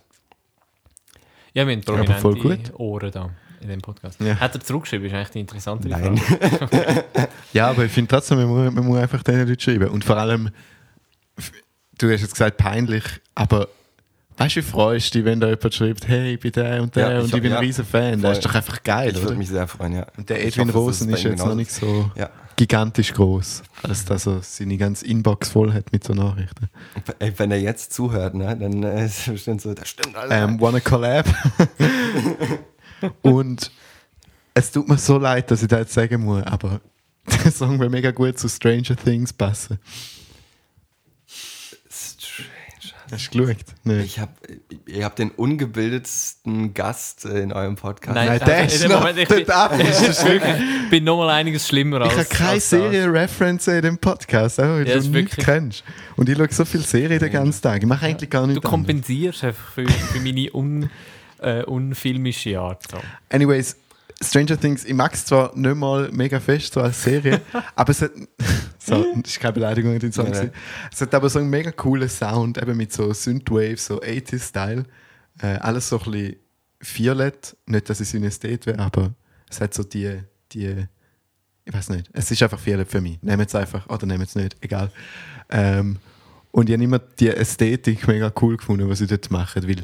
Ja, 1.54 1.66
wir 1.66 1.74
haben 1.74 2.20
prominente 2.20 2.78
Ohren 2.78 3.10
da 3.10 3.30
in 3.60 3.68
dem 3.68 3.80
Podcast. 3.80 4.20
Ja. 4.20 4.38
Hat 4.38 4.54
er 4.54 4.60
zurückgeschrieben? 4.60 5.06
Ist 5.06 5.14
eigentlich 5.14 5.30
die 5.30 5.40
interessante 5.40 5.88
Nein. 5.88 6.16
Frage. 6.18 7.04
Ja, 7.52 7.70
aber 7.70 7.84
ich 7.84 7.92
finde 7.92 8.08
trotzdem, 8.08 8.38
man 8.38 8.48
muss, 8.48 8.74
man 8.74 8.84
muss 8.84 8.98
einfach 8.98 9.22
den 9.22 9.38
Leuten 9.38 9.60
schreiben. 9.60 9.88
Und 9.88 10.04
vor 10.04 10.16
allem, 10.16 10.50
du 11.98 12.10
hast 12.12 12.20
jetzt 12.22 12.32
gesagt, 12.32 12.56
peinlich, 12.56 13.04
aber 13.34 13.68
weißt 14.36 14.56
du, 14.56 14.60
wie 14.60 14.64
freust 14.64 15.14
du 15.14 15.18
dich, 15.18 15.24
wenn 15.26 15.40
da 15.40 15.48
jemand 15.48 15.74
schreibt, 15.74 16.08
hey, 16.08 16.34
ich 16.34 16.40
bin 16.40 16.52
der 16.52 16.82
und 16.82 16.94
der 16.96 17.02
Ja, 17.10 17.18
ich 17.18 17.24
und 17.24 17.34
ich 17.34 17.42
bin 17.42 17.50
ja, 17.52 17.58
ein 17.58 17.64
riesen 17.64 17.84
Fan. 17.84 18.20
voll. 18.20 18.22
Das 18.30 18.38
ist 18.38 18.44
doch 18.44 18.54
einfach 18.54 18.82
geil, 18.82 19.10
ich 19.10 19.16
oder? 19.16 19.24
würde 19.24 19.36
mich 19.36 19.48
sehr 19.48 19.66
freuen, 19.68 19.92
ja. 19.94 20.06
Und 20.16 20.28
der 20.28 20.44
Edwin 20.44 20.68
hoffe, 20.68 20.78
Rosen 20.78 21.08
ist 21.12 21.22
jetzt 21.22 21.38
noch 21.44 21.54
nicht 21.54 21.70
so 21.70 22.10
Ja. 22.16 22.30
gigantisch 22.56 23.12
groß, 23.12 23.62
als 23.82 24.04
dass 24.04 24.26
er 24.26 24.40
seine 24.42 24.76
ganze 24.76 25.06
Inbox 25.06 25.50
voll 25.50 25.72
hat 25.72 25.92
mit 25.92 26.04
so 26.04 26.14
Nachrichten. 26.14 26.68
Ey, 27.20 27.32
wenn 27.36 27.50
er 27.50 27.60
jetzt 27.60 27.92
zuhört, 27.92 28.34
ne, 28.34 28.56
dann 28.56 28.82
äh, 28.82 29.06
ist 29.06 29.20
es 29.26 29.32
bestimmt 29.32 29.60
so, 29.60 29.72
das 29.74 29.88
stimmt 29.88 30.16
alles. 30.16 30.32
Ähm, 30.32 30.60
wanna 30.60 30.80
collab? 30.80 31.26
und 33.22 33.70
es 34.54 34.70
tut 34.70 34.88
mir 34.88 34.98
so 34.98 35.18
leid, 35.18 35.50
dass 35.50 35.62
ich 35.62 35.68
das 35.68 35.80
jetzt 35.80 35.94
sagen 35.94 36.22
muss, 36.24 36.42
aber 36.44 36.80
der 37.44 37.50
Song 37.52 37.78
will 37.80 37.88
mega 37.88 38.10
gut 38.10 38.38
zu 38.38 38.48
Stranger 38.48 38.96
Things 38.96 39.32
passen. 39.32 39.78
Hast 43.10 43.34
du 43.34 43.38
geschaut? 43.46 43.56
Nee. 43.84 44.00
Ich 44.02 44.18
habe 44.18 44.32
ihr 44.86 45.04
habt 45.04 45.18
den 45.18 45.30
ungebildetsten 45.30 46.74
Gast 46.74 47.24
in 47.24 47.52
eurem 47.52 47.76
Podcast. 47.76 48.14
Nein, 48.14 48.26
Nein, 48.26 48.32
also 48.40 48.44
der 48.46 48.60
in 48.60 48.66
ist 48.66 48.88
Moment, 48.88 49.18
ich 49.18 49.28
bin- 49.28 49.38
ist 50.08 50.24
wirklich, 50.26 50.54
ich 50.84 50.90
bin 50.90 51.04
nochmal 51.04 51.30
einiges 51.30 51.68
schlimmer 51.68 52.00
als 52.00 52.12
Ich 52.12 52.18
habe 52.18 52.28
keine. 52.28 52.60
Serie-Reference 52.60 53.68
in 53.68 53.82
dem 53.82 53.98
Podcast, 53.98 54.58
einfach 54.60 54.74
weil 54.76 54.86
Ja, 54.88 54.94
du 54.94 54.98
ist 55.00 55.08
nichts 55.08 55.32
wirklich- 55.36 55.44
kennst. 55.44 55.84
Und 56.16 56.28
ich 56.28 56.36
schaue 56.36 56.48
so 56.50 56.64
viel 56.64 56.80
Serie 56.82 57.18
den 57.18 57.30
ganzen 57.32 57.62
Tag. 57.62 57.82
Ich 57.82 57.88
mache 57.88 58.06
eigentlich 58.06 58.30
gar 58.30 58.42
Du 58.42 58.48
nichts 58.48 58.64
anderes. 58.64 58.70
kompensierst 58.70 59.44
einfach 59.44 59.68
für, 59.72 59.86
für 59.88 60.20
meine 60.20 60.50
un, 60.52 60.90
äh, 61.40 61.62
unfilmische 61.64 62.58
Art. 62.58 62.84
So. 62.90 62.98
Anyways, 63.30 63.76
Stranger 64.22 64.58
Things, 64.58 64.84
ich 64.84 64.94
mag 64.94 65.12
es 65.12 65.26
zwar 65.26 65.54
nicht 65.56 65.74
mal 65.76 66.08
mega 66.12 66.40
fest 66.40 66.72
so 66.72 66.80
als 66.80 67.02
Serie, 67.02 67.40
aber 67.76 67.90
es 67.90 68.00
hat. 68.02 68.12
So, 68.84 69.02
das 69.22 69.32
ist 69.32 69.40
keine 69.40 69.54
Beleidigung 69.54 69.94
in 69.94 69.98
den 69.98 70.12
Song. 70.12 70.26
Gewesen. 70.26 70.50
Es 70.92 71.00
hat 71.00 71.14
aber 71.14 71.30
so 71.30 71.38
einen 71.38 71.48
mega 71.48 71.72
coolen 71.72 72.08
Sound, 72.08 72.58
eben 72.60 72.76
mit 72.76 72.92
so 72.92 73.12
Synthwave, 73.12 73.78
so 73.78 74.00
80s-Style. 74.00 74.84
Äh, 75.40 75.46
alles 75.56 75.88
so 75.88 75.98
ein 75.98 76.10
bisschen 76.10 76.36
violett. 76.80 77.56
Nicht, 77.66 77.88
dass 77.88 78.00
es 78.00 78.10
Synästhet 78.10 78.66
wäre, 78.66 78.78
aber 78.78 79.14
es 79.48 79.60
hat 79.60 79.72
so 79.72 79.84
die, 79.84 80.20
die. 80.52 80.86
Ich 81.64 81.72
weiß 81.72 81.88
nicht. 81.90 82.10
Es 82.12 82.30
ist 82.30 82.42
einfach 82.42 82.64
violett 82.64 82.90
für 82.90 83.00
mich. 83.00 83.22
Nehmt 83.22 83.48
es 83.48 83.54
einfach 83.54 83.88
oder 83.88 84.06
nehmt 84.06 84.28
es 84.28 84.34
nicht, 84.34 84.56
egal. 84.60 84.90
Ähm, 85.48 85.98
und 86.50 86.68
ich 86.68 86.74
habe 86.74 86.84
immer 86.84 86.98
die 86.98 87.30
Ästhetik 87.30 88.06
mega 88.06 88.30
cool 88.42 88.58
gefunden, 88.58 88.88
was 88.88 88.98
sie 88.98 89.06
dort 89.06 89.30
machen, 89.30 89.66
weil 89.66 89.82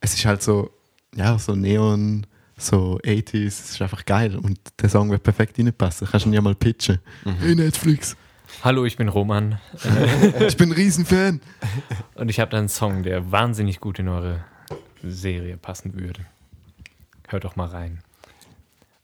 es 0.00 0.14
ist 0.14 0.24
halt 0.24 0.42
so, 0.42 0.70
ja, 1.14 1.38
so 1.38 1.54
Neon, 1.54 2.26
so 2.60 2.98
80s, 3.04 3.46
es 3.46 3.70
ist 3.70 3.82
einfach 3.82 4.04
geil 4.04 4.36
und 4.36 4.58
der 4.80 4.88
Song 4.88 5.10
wird 5.10 5.22
perfekt 5.22 5.58
reinpassen. 5.58 6.06
Kannst 6.10 6.26
du 6.26 6.30
ihn 6.30 6.34
ja 6.34 6.40
mal 6.42 6.54
pitchen. 6.54 6.98
Hey 7.40 7.54
Netflix, 7.54 8.16
Hallo, 8.62 8.84
ich 8.84 8.96
bin 8.96 9.08
Roman 9.08 9.58
ich 10.46 10.56
bin 10.56 10.68
ein 10.68 10.72
Riesenfan. 10.72 11.40
und 12.14 12.28
ich 12.28 12.40
habe 12.40 12.56
einen 12.56 12.68
Song, 12.68 13.02
der 13.02 13.32
wahnsinnig 13.32 13.80
gut 13.80 13.98
in 13.98 14.08
eure 14.08 14.44
Serie 15.02 15.56
passen 15.56 15.98
würde. 15.98 16.26
Hört 17.28 17.44
doch 17.44 17.56
mal 17.56 17.68
rein. 17.68 18.00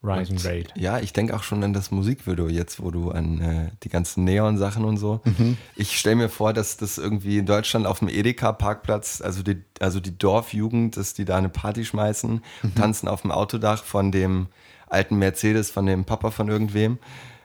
Rise 0.06 0.32
and 0.32 0.44
Raid. 0.44 0.72
Ja, 0.76 0.98
ich 0.98 1.12
denke 1.12 1.34
auch 1.34 1.42
schon 1.42 1.62
an 1.64 1.72
das 1.72 1.90
Musikvideo 1.90 2.48
jetzt, 2.48 2.82
wo 2.82 2.90
du 2.90 3.10
an 3.10 3.40
äh, 3.40 3.70
die 3.82 3.88
ganzen 3.88 4.24
Neon-Sachen 4.24 4.84
und 4.84 4.96
so. 4.96 5.20
Mhm. 5.24 5.56
Ich 5.74 5.98
stelle 5.98 6.16
mir 6.16 6.28
vor, 6.28 6.52
dass 6.52 6.76
das 6.76 6.98
irgendwie 6.98 7.38
in 7.38 7.46
Deutschland 7.46 7.86
auf 7.86 7.98
dem 7.98 8.08
Edeka-Parkplatz, 8.08 9.20
also 9.20 9.42
die, 9.42 9.62
also 9.80 10.00
die 10.00 10.16
Dorfjugend, 10.16 10.96
dass 10.96 11.14
die 11.14 11.24
da 11.24 11.36
eine 11.36 11.48
Party 11.48 11.84
schmeißen, 11.84 12.42
Mhm. 12.62 12.74
tanzen 12.74 13.08
auf 13.08 13.22
dem 13.22 13.30
Autodach 13.30 13.82
von 13.84 14.12
dem 14.12 14.46
alten 14.88 15.16
Mercedes, 15.16 15.70
von 15.70 15.86
dem 15.86 16.04
Papa 16.04 16.30
von 16.30 16.48
irgendwem. 16.48 16.98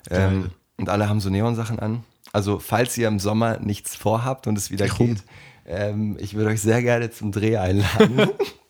Ähm, 0.10 0.52
und 0.78 0.90
alle 0.90 1.10
haben 1.10 1.20
so 1.20 1.30
Neon-Sachen 1.30 1.80
an. 1.80 2.04
Also, 2.34 2.60
falls 2.60 2.98
ihr 2.98 3.08
im 3.08 3.20
Sommer 3.20 3.60
nichts 3.60 3.96
vorhabt 3.96 4.48
und 4.48 4.58
es 4.58 4.72
wieder 4.72 4.86
Ich 4.86 4.96
geht, 4.96 5.24
ähm, 5.66 6.18
ich 6.20 6.34
würde 6.36 6.50
euch 6.52 6.62
sehr 6.62 6.82
gerne 6.82 7.10
zum 7.12 7.32
Dreh 7.32 7.58
einladen. 7.58 8.30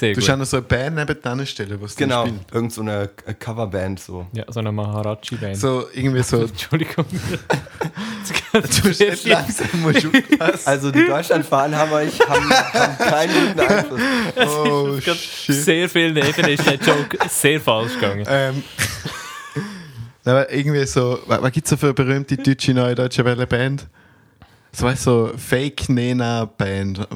Sehr 0.00 0.14
Du 0.14 0.24
kannst 0.24 0.50
so 0.52 0.56
eine 0.56 0.66
Band 0.66 0.96
nebenan 0.96 1.44
stellen, 1.44 1.76
was 1.78 1.94
du 1.94 2.04
genau, 2.04 2.24
spielst. 2.26 2.54
irgend 2.54 2.72
so 2.72 2.80
eine 2.80 3.10
Coverband 3.38 4.00
so. 4.00 4.26
Ja, 4.32 4.44
so 4.48 4.60
eine 4.60 4.72
Maharaji-Band. 4.72 5.58
So 5.58 5.88
irgendwie 5.92 6.22
so, 6.22 6.40
Entschuldigung. 6.44 7.04
du 8.52 8.88
musst 8.88 9.26
langsam 9.26 9.68
musst. 9.82 10.66
Also 10.66 10.90
die 10.90 11.04
Deutschlandfahnen 11.06 11.76
haben 11.76 11.92
euch 11.92 12.18
haben, 12.26 12.50
haben 12.50 12.96
keinen 12.96 13.48
guten 13.48 13.60
Einfluss. 13.68 14.00
Oh 14.36 14.98
shit. 15.02 15.54
sehr 15.54 15.86
vielen 15.90 16.16
Ebenen 16.16 16.52
ist 16.52 16.64
der 16.66 16.76
Joke 16.76 17.18
sehr 17.28 17.60
falsch 17.60 17.92
gegangen. 17.92 18.24
Ähm, 18.26 18.64
aber 20.24 20.50
irgendwie 20.50 20.86
so, 20.86 21.18
was, 21.26 21.42
was 21.42 21.52
gibt 21.52 21.66
es 21.66 21.70
so 21.70 21.76
für 21.76 21.86
eine 21.88 21.94
berühmte 21.94 22.38
deutsche, 22.38 22.72
neue 22.72 22.94
deutsche 22.94 23.22
Welle 23.22 23.46
Band? 23.46 23.86
So 24.72 24.86
weißt 24.86 25.02
so 25.02 25.32
Fake-Nena-Band. 25.36 27.08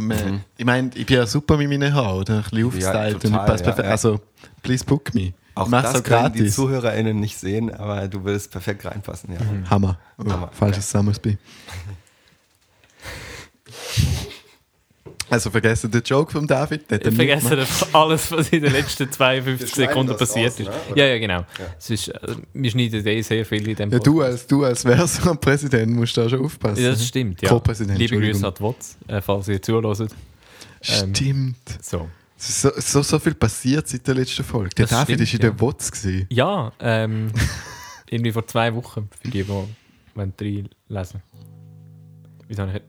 Ich 0.56 0.64
meine, 0.64 0.90
ich 0.94 1.06
bin 1.06 1.16
ja 1.16 1.26
super 1.26 1.56
mit 1.56 1.68
meinen 1.68 1.94
Haaren, 1.94 2.20
oder? 2.20 2.36
Ein 2.38 2.42
bisschen 2.42 2.66
aufgestylt 2.66 3.14
und 3.14 3.20
total, 3.22 3.40
ich 3.40 3.46
passe 3.46 3.64
ja, 3.64 3.70
perfekt. 3.70 3.86
ja. 3.86 3.90
Also, 3.92 4.20
please 4.62 4.84
book 4.84 5.14
me. 5.14 5.32
Auch 5.54 5.66
ich 5.66 5.70
mach's 5.70 5.92
das 5.92 6.00
auch 6.00 6.04
können 6.04 6.32
die 6.32 6.38
gratis. 6.40 6.54
ZuhörerInnen 6.56 7.20
nicht 7.20 7.38
sehen, 7.38 7.72
aber 7.72 8.08
du 8.08 8.24
würdest 8.24 8.50
perfekt 8.50 8.84
reinpassen, 8.84 9.32
ja. 9.32 9.70
Hammer. 9.70 9.98
Oh, 10.18 10.28
Hammer, 10.30 10.50
Falsches 10.52 10.90
Summersby. 10.90 11.38
Also 15.34 15.50
vergessen 15.50 15.90
den 15.90 16.02
Joke 16.04 16.30
von 16.30 16.46
David. 16.46 16.88
den 16.88 17.00
Ich 17.00 17.14
vergesse 17.16 17.66
alles, 17.92 18.30
was 18.30 18.50
in 18.50 18.62
den 18.62 18.70
letzten 18.72 19.10
52 19.10 19.60
Wir 19.60 19.66
schneiden 19.66 19.88
Sekunden 19.88 20.16
passiert 20.16 20.52
raus, 20.52 20.60
ist. 20.60 20.66
ne? 20.68 20.74
Ja, 20.94 21.06
ja, 21.06 21.18
genau. 21.18 21.44
Es 21.76 21.90
ist, 21.90 22.08
äh, 22.08 22.36
wir 22.52 22.70
schneiden 22.70 23.04
eh 23.04 23.20
sehr 23.20 23.44
viel 23.44 23.68
in 23.68 23.74
dem 23.74 23.90
Ja, 23.90 23.98
du 23.98 24.22
als, 24.22 24.46
du 24.46 24.62
als 24.62 24.82
Verso-Präsident 24.82 25.90
musst 25.92 26.16
da 26.16 26.28
schon 26.28 26.44
aufpassen. 26.44 26.84
Ja, 26.84 26.90
das 26.92 27.04
stimmt, 27.04 27.42
ja. 27.42 27.48
Co-Präsident, 27.48 27.98
Liebe 27.98 28.16
Grüße 28.16 28.46
an 28.46 28.54
die 28.56 28.62
WOTS, 28.62 28.96
äh, 29.08 29.20
falls 29.20 29.48
ihr 29.48 29.60
zuhört. 29.60 30.00
Ähm, 30.00 31.14
Stimmt. 31.14 31.78
So. 31.82 32.08
Es 32.38 32.48
ist 32.50 32.60
So, 32.60 32.70
so, 32.76 33.02
so 33.02 33.18
viel 33.18 33.34
passiert 33.34 33.88
seit 33.88 34.06
der 34.06 34.14
letzten 34.14 34.44
Folge. 34.44 34.70
Der 34.76 34.84
Das 34.86 34.90
David 34.90 35.04
stimmt, 35.16 35.20
ist 35.22 35.34
in 35.34 35.40
ja. 35.40 35.50
der 35.50 35.60
WOTS. 35.60 35.90
gewesen. 35.90 36.26
Ja, 36.30 36.72
ähm, 36.78 37.32
irgendwie 38.08 38.30
vor 38.30 38.46
zwei 38.46 38.72
Wochen, 38.72 39.08
für 39.20 39.30
die, 39.30 39.42
die 39.42 39.48
wollen 39.48 39.74
reinlesen 40.40 41.22
Wieso 42.46 42.62
habe 42.62 42.82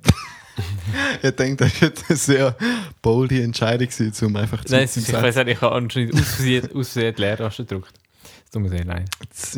ich 1.23 1.31
denke, 1.31 1.65
das 1.65 1.81
war 1.81 1.89
jetzt 1.89 2.05
eine 2.09 2.17
sehr 2.17 2.55
bolde 3.01 3.41
Entscheidung, 3.43 3.87
gewesen, 3.87 4.25
um 4.25 4.35
einfach 4.35 4.63
zu 4.63 4.73
Nein, 4.73 4.83
es 4.85 4.97
ist, 4.97 5.09
ich 5.09 5.13
weiß 5.13 5.35
nicht, 5.35 5.47
ich 5.49 5.61
habe 5.61 5.75
anscheinend 5.75 6.13
aus 6.15 6.21
Versehen, 6.35 6.69
die 6.73 7.21
Leertaste 7.21 7.65
gedrückt. 7.65 7.93
Das 8.23 8.51
tut 8.51 8.61
mir 8.61 8.69
sehr 8.69 8.85
leid. 8.85 9.09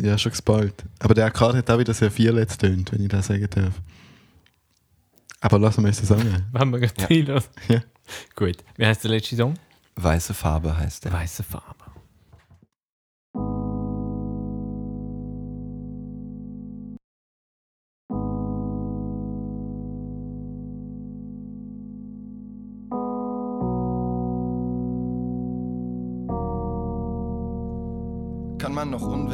Ja, 0.02 0.18
schon 0.18 0.30
gespoilt. 0.32 0.74
Aber 0.98 1.14
der 1.14 1.26
Akkord 1.26 1.54
hat 1.56 1.70
auch 1.70 1.78
wieder 1.78 1.94
sehr 1.94 2.10
vierletzt 2.10 2.60
tönt, 2.60 2.92
wenn 2.92 3.02
ich 3.02 3.08
das 3.08 3.26
sagen 3.26 3.48
darf. 3.50 3.74
Aber 5.40 5.58
lassen 5.58 5.84
wir 5.84 5.90
es 5.90 5.98
sagen. 5.98 6.46
Wenn 6.52 6.70
wir 6.70 6.80
Ja. 6.80 6.86
gerade 6.88 7.14
reinlassen. 7.14 7.50
Ja. 7.68 7.80
Gut. 8.34 8.56
Wie 8.76 8.86
heißt 8.86 9.04
der 9.04 9.10
letzte 9.12 9.36
Song? 9.36 9.54
Weiße 9.96 10.34
Farbe 10.34 10.76
heißt 10.76 11.04
der. 11.04 11.12
Weiße 11.12 11.42
Farbe. 11.44 11.77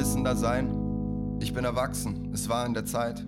Unwissender 0.05 0.37
sein? 0.37 1.39
Ich 1.41 1.55
bin 1.55 1.65
erwachsen, 1.65 2.29
es 2.35 2.51
war 2.51 2.67
in 2.67 2.75
der 2.75 2.85
Zeit. 2.85 3.25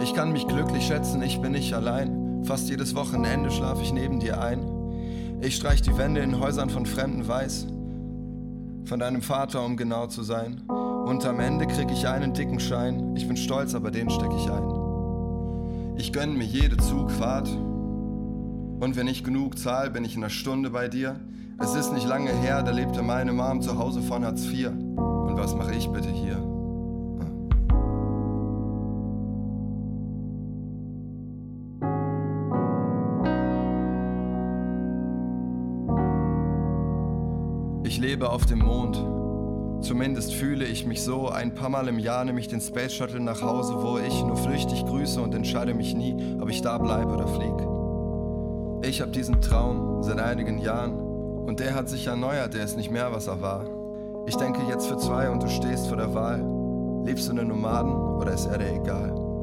Ich 0.00 0.14
kann 0.14 0.30
mich 0.30 0.46
glücklich 0.46 0.86
schätzen, 0.86 1.22
ich 1.22 1.40
bin 1.40 1.52
nicht 1.52 1.74
allein. 1.74 2.44
Fast 2.44 2.68
jedes 2.68 2.94
Wochenende 2.94 3.50
schlaf 3.50 3.82
ich 3.82 3.92
neben 3.92 4.20
dir 4.20 4.40
ein. 4.40 4.62
Ich 5.40 5.56
streich 5.56 5.82
die 5.82 5.98
Wände 5.98 6.20
in 6.20 6.38
Häusern 6.38 6.70
von 6.70 6.86
Fremden 6.86 7.26
weiß. 7.26 7.66
Von 8.84 9.00
deinem 9.00 9.22
Vater, 9.22 9.64
um 9.64 9.76
genau 9.76 10.06
zu 10.06 10.22
sein. 10.22 10.60
Und 10.68 11.26
am 11.26 11.40
Ende 11.40 11.66
krieg 11.66 11.90
ich 11.90 12.06
einen 12.06 12.32
dicken 12.32 12.60
Schein. 12.60 13.16
Ich 13.16 13.26
bin 13.26 13.36
stolz, 13.36 13.74
aber 13.74 13.90
den 13.90 14.10
steck 14.10 14.30
ich 14.36 14.48
ein. 14.48 15.96
Ich 15.96 16.12
gönn 16.12 16.38
mir 16.38 16.44
jede 16.44 16.76
Zugfahrt. 16.76 17.48
Und 17.48 18.94
wenn 18.94 19.08
ich 19.08 19.24
genug 19.24 19.58
zahl, 19.58 19.90
bin 19.90 20.04
ich 20.04 20.14
in 20.14 20.22
einer 20.22 20.30
Stunde 20.30 20.70
bei 20.70 20.86
dir. 20.86 21.18
Es 21.58 21.74
ist 21.74 21.92
nicht 21.92 22.06
lange 22.06 22.30
her, 22.30 22.62
da 22.62 22.70
lebte 22.70 23.02
meine 23.02 23.32
Mom 23.32 23.62
zu 23.62 23.76
Hause 23.78 24.00
von 24.00 24.24
Hartz 24.24 24.44
IV. 24.44 24.70
Und 25.34 25.40
was 25.40 25.56
mache 25.56 25.74
ich 25.74 25.88
bitte 25.88 26.10
hier? 26.10 26.36
Ich 37.82 37.98
lebe 37.98 38.30
auf 38.30 38.46
dem 38.46 38.60
Mond. 38.60 38.94
Zumindest 39.84 40.34
fühle 40.34 40.66
ich 40.66 40.86
mich 40.86 41.02
so. 41.02 41.28
Ein 41.28 41.52
paar 41.56 41.68
Mal 41.68 41.88
im 41.88 41.98
Jahr 41.98 42.24
nehme 42.24 42.38
ich 42.38 42.46
den 42.46 42.60
Space 42.60 42.92
Shuttle 42.92 43.18
nach 43.18 43.42
Hause, 43.42 43.74
wo 43.82 43.98
ich 43.98 44.22
nur 44.22 44.36
flüchtig 44.36 44.86
grüße 44.86 45.20
und 45.20 45.34
entscheide 45.34 45.74
mich 45.74 45.96
nie, 45.96 46.14
ob 46.40 46.48
ich 46.48 46.62
da 46.62 46.78
bleibe 46.78 47.10
oder 47.10 47.26
flieg. 47.26 48.88
Ich 48.88 49.00
hab 49.00 49.12
diesen 49.12 49.40
Traum 49.40 50.00
seit 50.04 50.20
einigen 50.20 50.58
Jahren 50.58 50.92
und 50.92 51.58
der 51.58 51.74
hat 51.74 51.88
sich 51.88 52.06
erneuert, 52.06 52.54
der 52.54 52.62
ist 52.62 52.76
nicht 52.76 52.92
mehr, 52.92 53.10
was 53.10 53.26
er 53.26 53.42
war. 53.42 53.73
Ich 54.26 54.36
denke 54.36 54.62
jetzt 54.68 54.86
für 54.86 54.96
zwei 54.96 55.28
und 55.28 55.42
du 55.42 55.48
stehst 55.48 55.86
vor 55.86 55.98
der 55.98 56.14
Wahl. 56.14 56.42
Liebst 57.04 57.28
du 57.28 57.32
einen 57.32 57.48
Nomaden 57.48 57.92
oder 57.92 58.32
ist 58.32 58.46
er 58.46 58.56
dir 58.56 58.72
egal? 58.72 59.33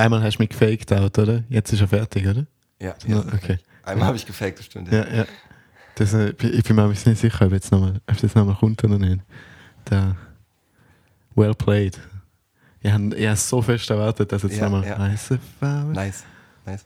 Einmal 0.00 0.22
hast 0.22 0.38
du 0.38 0.42
mich 0.42 0.50
gefaked 0.50 0.92
out, 0.92 1.18
oder? 1.18 1.44
Jetzt 1.48 1.72
ist 1.72 1.80
er 1.80 1.88
fertig, 1.88 2.26
oder? 2.26 2.46
Ja, 2.80 2.94
Ja, 3.06 3.18
okay. 3.18 3.58
Einmal 3.82 4.06
habe 4.08 4.16
ich 4.16 4.24
gefaked, 4.26 4.58
das 4.58 4.66
stimmt. 4.66 4.90
Ja, 4.92 5.06
ja. 5.06 5.26
Das, 5.96 6.14
äh, 6.14 6.30
ich 6.30 6.64
bin 6.64 6.76
mir 6.76 6.84
ein 6.84 6.90
bisschen 6.90 7.12
nicht 7.12 7.20
sicher, 7.20 7.46
ob, 7.46 7.52
jetzt 7.52 7.70
noch 7.70 7.80
mal, 7.80 8.00
ob 8.06 8.16
das 8.16 8.34
nochmal 8.34 8.54
kommt 8.54 8.82
oder 8.82 8.98
nicht. 8.98 9.20
Der 9.90 10.16
well 11.34 11.54
played. 11.54 11.98
Ich 12.80 12.90
habe 12.90 13.28
hab 13.28 13.36
so 13.36 13.60
fest 13.60 13.90
erwartet, 13.90 14.32
dass 14.32 14.42
jetzt 14.42 14.56
Ja, 14.56 14.68
nochmal 14.68 14.86
ja. 14.86 14.96
Nice, 14.98 15.38
nice. 16.64 16.84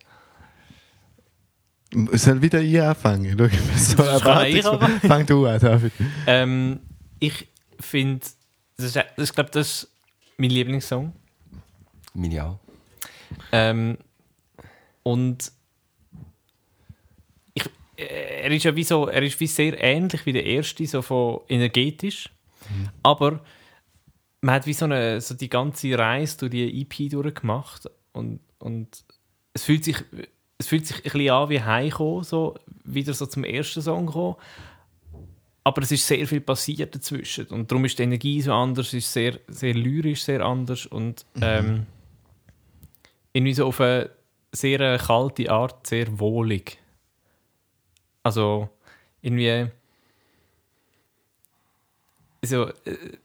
Ich 2.13 2.23
soll 2.23 2.43
wieder 2.43 2.61
ich 2.61 2.81
anfangen. 2.83 3.37
Schau, 3.39 3.47
so? 3.77 4.79
Fang 5.07 5.25
du 5.27 5.47
an, 5.47 5.61
David. 5.61 5.93
Ähm, 6.27 6.81
ich 7.21 7.47
finde, 7.79 8.27
das 8.77 8.97
ist, 9.17 9.35
glaube 9.35 9.51
das 9.53 9.69
ist 9.69 9.89
mein 10.37 10.51
Lieblingssong. 10.51 11.13
Mini 12.15 12.41
auch. 12.41 12.59
Ähm, 13.53 13.99
und 15.03 15.53
ich, 17.55 17.65
äh, 17.97 18.43
er 18.43 18.51
ist 18.51 18.65
ja 18.65 18.75
wie 18.77 18.85
so, 18.85 19.07
er 19.07 19.23
ist 19.23 19.39
wie 19.41 19.47
sehr 19.47 19.83
ähnlich 19.83 20.25
wie 20.27 20.33
der 20.33 20.45
erste, 20.45 20.87
so 20.87 21.03
von 21.03 21.41
energetisch. 21.49 22.31
Aber 23.03 23.41
man 24.41 24.55
hat 24.55 24.67
wie 24.67 24.73
so, 24.73 24.87
eine, 24.87 25.21
so 25.21 25.35
die 25.35 25.49
ganze 25.49 25.99
Reise 25.99 26.39
durch 26.39 26.53
die 26.53 26.81
EP 26.83 27.11
durchgemacht 27.11 27.91
und, 28.13 28.41
und 28.59 29.05
es 29.53 29.65
fühlt 29.65 29.85
sich 29.85 30.03
es 30.59 30.69
fühlt 30.69 30.87
sich 30.87 30.97
ein 30.99 31.03
bisschen 31.03 31.31
an 31.31 31.49
wie 31.51 31.61
heimkommen, 31.61 32.25
so 32.25 32.55
wieder 32.85 33.13
so 33.15 33.27
zum 33.27 33.45
ersten 33.45 33.83
Song 33.83 34.07
kommen. 34.07 34.37
Aber 35.65 35.83
es 35.83 35.93
ist 35.93 36.07
sehr 36.07 36.27
viel 36.27 36.41
passiert 36.41 36.95
dazwischen 36.95 37.47
und 37.47 37.71
darum 37.71 37.87
ist 37.87 37.99
die 37.99 38.03
Energie 38.03 38.41
so 38.43 38.53
anders, 38.53 38.89
es 38.89 38.95
ist 38.95 39.13
sehr, 39.13 39.39
sehr 39.49 39.73
lyrisch, 39.73 40.23
sehr 40.23 40.43
anders 40.43 40.85
und 40.85 41.25
ähm, 41.41 41.87
irgendwie 43.35 43.53
so 43.53 43.67
auf 43.67 43.81
eine 43.81 44.09
sehr 44.53 44.81
äh, 44.81 44.99
kalte 44.99 45.51
Art 45.51 45.87
sehr 45.87 46.19
wohlig. 46.19 46.79
Also 48.23 48.71
irgendwie 49.21 49.69
also, 52.45 52.69
äh, 52.85 53.17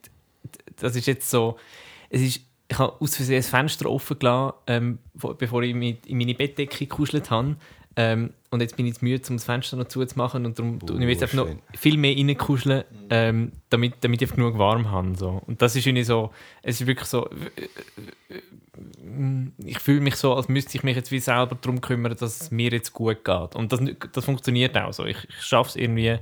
das 0.77 0.95
ist 0.95 1.07
jetzt 1.07 1.29
so, 1.29 1.57
es 2.09 2.21
ist 2.21 2.41
ich 2.71 2.77
habe 2.77 3.01
aus 3.01 3.15
Versehen 3.15 3.37
das 3.37 3.49
Fenster 3.49 3.89
offen 3.89 4.19
gelassen, 4.19 4.53
ähm, 4.67 4.99
bevor 5.13 5.63
ich 5.63 5.73
mich 5.73 5.97
in 6.05 6.19
meine 6.19 6.35
Bettdecke 6.35 6.85
gekuschelt 6.85 7.31
habe. 7.31 7.55
Ähm, 7.95 8.33
und 8.51 8.61
jetzt 8.61 8.75
bin 8.75 8.87
ich 8.87 8.95
zu 8.95 9.05
müde, 9.05 9.21
um 9.29 9.37
das 9.37 9.45
Fenster 9.45 9.77
noch 9.77 9.87
zuzumachen 9.87 10.45
und 10.45 10.57
darum 10.57 10.79
tue 10.79 10.99
ich 11.01 11.09
jetzt 11.09 11.23
einfach 11.23 11.45
noch 11.45 11.49
viel 11.77 11.97
mehr 11.97 12.15
reinkuscheln, 12.15 12.83
ähm, 13.09 13.51
damit, 13.69 13.95
damit 14.01 14.21
ich 14.21 14.31
genug 14.31 14.57
warm 14.57 14.89
habe. 14.89 15.15
So. 15.15 15.41
Und 15.45 15.61
das 15.61 15.75
ist 15.75 15.85
irgendwie 15.85 16.03
so, 16.03 16.31
es 16.63 16.81
ist 16.81 16.87
wirklich 16.87 17.07
so, 17.07 17.29
ich 19.63 19.79
fühle 19.79 20.01
mich 20.01 20.15
so, 20.15 20.33
als 20.33 20.47
müsste 20.47 20.77
ich 20.77 20.83
mich 20.83 20.95
jetzt 20.95 21.11
wie 21.11 21.19
selber 21.19 21.57
darum 21.61 21.79
kümmern, 21.79 22.15
dass 22.17 22.41
es 22.41 22.51
mir 22.51 22.71
jetzt 22.71 22.93
gut 22.93 23.23
geht. 23.23 23.55
Und 23.55 23.71
das, 23.71 23.81
das 24.13 24.25
funktioniert 24.25 24.75
auch 24.77 24.93
so. 24.93 25.05
Ich, 25.05 25.17
ich 25.29 25.41
schaffe 25.41 25.69
es 25.69 25.75
irgendwie, 25.75 26.17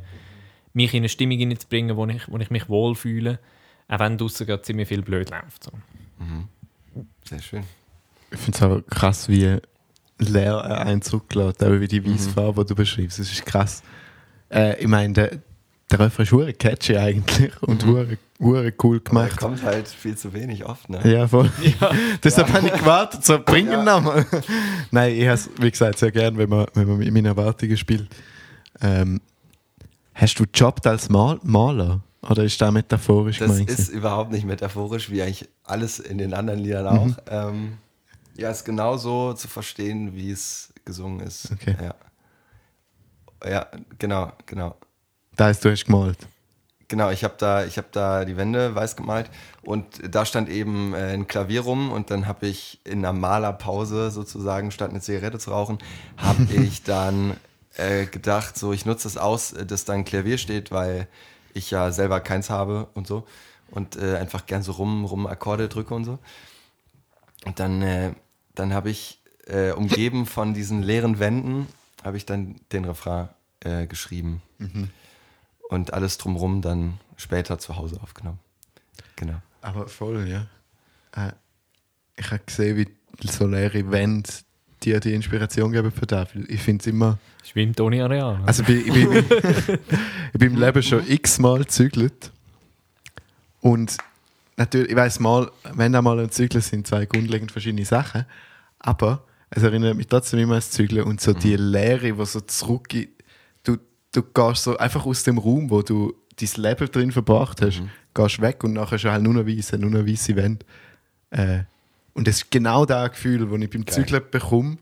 mich 0.73 0.93
in 0.93 0.99
eine 0.99 1.09
Stimmung 1.09 1.37
hineinzubringen, 1.37 1.95
wo 1.95 2.05
ich, 2.07 2.29
wo 2.29 2.37
ich 2.37 2.49
mich 2.49 2.67
wohlfühle, 2.67 3.39
auch 3.87 3.99
wenn 3.99 4.17
draußen 4.17 4.45
gerade 4.45 4.63
ziemlich 4.63 4.89
viel 4.89 5.01
blöd 5.01 5.29
läuft. 5.29 5.63
So. 5.63 5.71
Sehr 7.23 7.41
schön. 7.41 7.63
Ich 8.31 8.39
finde 8.39 8.57
es 8.57 8.63
auch 8.63 8.81
krass, 8.87 9.29
wie 9.29 9.59
leer 10.19 10.53
er 10.55 10.81
einen 10.81 11.01
aber 11.03 11.81
wie 11.81 11.87
die 11.87 12.05
weiße 12.05 12.29
Farbe, 12.31 12.63
die 12.63 12.69
du 12.69 12.75
beschreibst. 12.75 13.19
Das 13.19 13.31
ist 13.31 13.45
krass. 13.45 13.83
Äh, 14.49 14.79
ich 14.79 14.87
meine, 14.87 15.13
der, 15.13 15.31
der 15.91 15.99
Refrain 15.99 16.25
ist 16.25 16.31
hure 16.31 16.53
catchy 16.53 16.97
eigentlich 16.97 17.51
und 17.61 17.85
hure 17.85 18.17
hure 18.39 18.73
cool 18.83 18.99
gemacht. 18.99 19.37
kommt 19.37 19.63
halt 19.63 19.87
viel 19.87 20.15
zu 20.15 20.33
wenig 20.33 20.65
oft, 20.65 20.89
ne? 20.89 20.99
Ja, 21.03 21.27
voll. 21.27 21.49
Deshalb 22.23 22.51
habe 22.53 22.67
ich 22.67 22.73
gewartet, 22.73 23.25
so 23.25 23.39
bringen 23.39 23.71
ja. 23.71 23.83
nochmal. 23.83 24.25
Nein, 24.91 25.15
ich 25.15 25.25
habe 25.25 25.33
es, 25.33 25.49
wie 25.59 25.71
gesagt, 25.71 25.99
sehr 25.99 26.11
gern, 26.11 26.37
wenn 26.37 26.49
man, 26.49 26.67
wenn 26.73 26.87
man 26.87 26.97
mit 26.97 27.11
meinen 27.11 27.25
Erwartungen 27.25 27.77
spielt. 27.77 28.07
Ähm, 28.81 29.21
hast 30.13 30.39
du 30.39 30.45
gejobbt 30.51 30.85
als 30.85 31.09
Mal 31.09 31.39
Maler? 31.43 32.01
Oder 32.29 32.43
ist 32.43 32.59
das 32.59 32.71
metaphorisch 32.71 33.39
Das 33.39 33.51
gemeint? 33.51 33.69
ist 33.69 33.89
überhaupt 33.89 34.31
nicht 34.31 34.45
metaphorisch, 34.45 35.09
wie 35.09 35.21
eigentlich 35.21 35.47
alles 35.63 35.99
in 35.99 36.17
den 36.17 36.33
anderen 36.33 36.59
Liedern 36.59 36.87
auch. 36.87 37.05
Mhm. 37.05 37.15
Ähm, 37.29 37.77
ja, 38.37 38.49
ist 38.51 38.63
genauso 38.65 39.33
zu 39.33 39.47
verstehen, 39.47 40.15
wie 40.15 40.31
es 40.31 40.73
gesungen 40.85 41.19
ist. 41.19 41.51
Okay. 41.51 41.75
Ja. 41.81 43.49
ja, 43.49 43.67
genau, 43.99 44.31
genau. 44.45 44.75
da 45.35 45.45
heißt, 45.45 45.63
du 45.65 45.71
hast 45.71 45.85
gemalt. 45.85 46.17
Genau, 46.89 47.09
ich 47.09 47.25
habe 47.25 47.33
da, 47.37 47.65
ich 47.65 47.77
hab 47.77 47.91
da 47.91 48.23
die 48.23 48.37
Wände 48.37 48.73
weiß 48.73 48.95
gemalt 48.95 49.29
und 49.61 49.85
da 50.09 50.25
stand 50.25 50.47
eben 50.47 50.93
äh, 50.93 51.13
ein 51.13 51.27
Klavier 51.27 51.61
rum 51.61 51.91
und 51.91 52.11
dann 52.11 52.27
habe 52.27 52.47
ich 52.47 52.79
in 52.85 52.99
einer 52.99 53.11
Malerpause 53.11 54.09
sozusagen, 54.09 54.71
statt 54.71 54.91
eine 54.91 55.01
Zigarette 55.01 55.37
zu 55.37 55.51
rauchen, 55.51 55.79
habe 56.15 56.43
ich 56.53 56.83
dann 56.83 57.35
äh, 57.75 58.05
gedacht, 58.05 58.57
so 58.57 58.71
ich 58.71 58.85
nutze 58.85 59.03
das 59.03 59.17
aus, 59.17 59.53
dass 59.53 59.83
da 59.83 59.93
ein 59.93 60.05
Klavier 60.05 60.37
steht, 60.37 60.71
weil 60.71 61.09
ich 61.53 61.71
ja 61.71 61.91
selber 61.91 62.21
keins 62.21 62.49
habe 62.49 62.87
und 62.93 63.05
so 63.05 63.25
und 63.69 63.97
äh, 63.97 64.15
einfach 64.15 64.45
gern 64.45 64.63
so 64.63 64.73
rum, 64.73 65.03
rum 65.03 65.27
Akkorde 65.27 65.67
drücke 65.67 65.93
und 65.93 66.05
so. 66.05 66.19
Und 67.45 67.59
dann, 67.59 67.81
äh, 67.81 68.13
dann 68.59 68.73
habe 68.73 68.89
ich, 68.89 69.19
äh, 69.45 69.71
umgeben 69.71 70.25
von 70.25 70.53
diesen 70.53 70.83
leeren 70.83 71.19
Wänden, 71.19 71.67
habe 72.03 72.17
ich 72.17 72.25
dann 72.25 72.55
den 72.71 72.85
Refrain 72.85 73.29
äh, 73.61 73.87
geschrieben 73.87 74.41
und 75.69 75.93
alles 75.93 76.17
drumrum 76.17 76.61
dann 76.61 76.99
später 77.15 77.59
zu 77.59 77.75
Hause 77.75 77.99
aufgenommen. 78.01 78.39
Genau. 79.15 79.41
Aber 79.61 79.87
voll, 79.87 80.27
ja. 80.27 80.47
Äh, 81.15 81.31
ich 82.15 82.31
habe 82.31 82.41
gesehen, 82.45 82.77
wie 82.77 83.27
so 83.27 83.47
leere 83.47 83.91
Wände 83.91 84.29
dir 84.83 84.99
die 84.99 85.13
Inspiration 85.13 85.71
geben 85.71 85.91
für 85.91 86.05
das. 86.05 86.29
Ich 86.47 86.61
finde 86.61 86.81
es 86.81 86.87
immer. 86.87 87.17
Ist 87.43 87.55
wie 87.55 87.63
im 87.63 87.75
Toni 87.75 88.01
Areal. 88.01 88.41
Also 88.45 88.63
ich 88.63 88.67
bin, 88.67 88.79
ich 88.79 88.93
bin, 88.93 89.79
ich 90.33 90.39
bin 90.39 90.53
im 90.53 90.59
Leben 90.59 90.83
schon 90.83 91.07
x-mal 91.07 91.59
gezügelt. 91.59 92.31
Und 93.61 93.97
natürlich, 94.55 94.91
ich 94.91 94.95
weiß 94.95 95.19
mal, 95.19 95.51
wenn 95.73 95.93
da 95.93 96.01
mal 96.01 96.19
ein 96.19 96.29
Zügeln 96.29 96.61
sind 96.61 96.87
zwei 96.87 97.05
grundlegend 97.05 97.51
verschiedene 97.51 97.85
Sachen. 97.85 98.25
Aber 98.79 99.25
es 99.49 99.63
erinnert 99.63 99.95
mich 99.95 100.07
trotzdem 100.07 100.39
immer 100.39 100.53
an 100.53 100.59
das 100.59 100.71
Zügeln 100.71 101.03
und 101.03 101.21
so 101.21 101.33
die 101.33 101.55
Leere, 101.55 102.13
die 102.13 102.25
so 102.25 102.41
zurück. 102.41 102.87
Du, 103.63 103.77
du 104.11 104.23
gehst 104.23 104.63
so 104.63 104.77
einfach 104.77 105.05
aus 105.05 105.23
dem 105.23 105.37
Raum, 105.37 105.69
wo 105.69 105.81
du 105.81 106.13
dein 106.35 106.49
Leben 106.63 106.91
drin 106.91 107.11
verbracht 107.11 107.61
hast, 107.61 107.81
gehst 108.13 108.41
weg 108.41 108.63
und 108.63 108.73
nachher 108.73 108.99
schon 108.99 109.11
halt 109.11 109.23
nur 109.23 109.33
noch 109.33 109.45
weiße, 109.45 109.77
nur 109.77 109.89
noch 109.89 110.05
weiße 110.05 110.35
Wände. 110.35 110.65
Äh, 111.29 111.63
und 112.13 112.27
das 112.27 112.37
ist 112.37 112.51
genau 112.51 112.85
das 112.85 113.11
Gefühl, 113.11 113.39
das 113.39 113.61
ich 113.61 113.69
beim 113.69 113.85
Geil. 113.85 113.95
Zügeln 113.95 114.23
bekomme, 114.31 114.77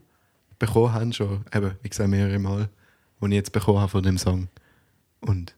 bekommen 0.58 0.92
habe, 0.92 1.12
schon, 1.12 1.44
eben, 1.54 1.72
wie 1.82 1.88
gesagt, 1.88 2.08
mehrere 2.08 2.38
Mal, 2.38 2.68
das 3.20 3.28
ich 3.28 3.34
jetzt 3.34 3.52
bekommen 3.52 3.78
habe 3.78 3.90
von 3.90 4.02
dem 4.02 4.18
Song. 4.18 4.48
Und 5.20 5.54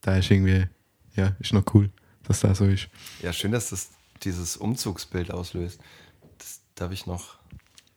da 0.00 0.16
ist 0.16 0.30
irgendwie, 0.30 0.66
ja, 1.16 1.34
ist 1.38 1.52
noch 1.52 1.64
cool, 1.74 1.90
dass 2.24 2.40
das 2.40 2.58
so 2.58 2.66
ist. 2.66 2.88
Ja, 3.22 3.32
schön, 3.32 3.52
dass 3.52 3.70
das 3.70 3.90
dieses 4.22 4.56
Umzugsbild 4.56 5.30
auslöst. 5.30 5.80
Das 6.38 6.60
darf 6.74 6.92
ich 6.92 7.06
noch. 7.06 7.38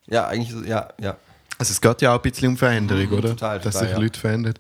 Ja, 0.08 0.28
eigentlich, 0.28 0.52
so- 0.52 0.64
ja, 0.64 0.90
ja. 1.00 1.18
Also 1.58 1.72
es 1.72 1.82
geht 1.82 2.02
ja 2.02 2.12
auch 2.14 2.24
ein 2.24 2.30
bisschen 2.32 2.50
um 2.50 2.58
Veränderung, 2.58 3.08
Mhm, 3.08 3.14
oder? 3.18 3.30
total, 3.30 3.60
Dass 3.60 3.74
total, 3.74 3.88
sich 3.88 3.98
ja. 3.98 4.04
Leute 4.04 4.20
verändern. 4.20 4.54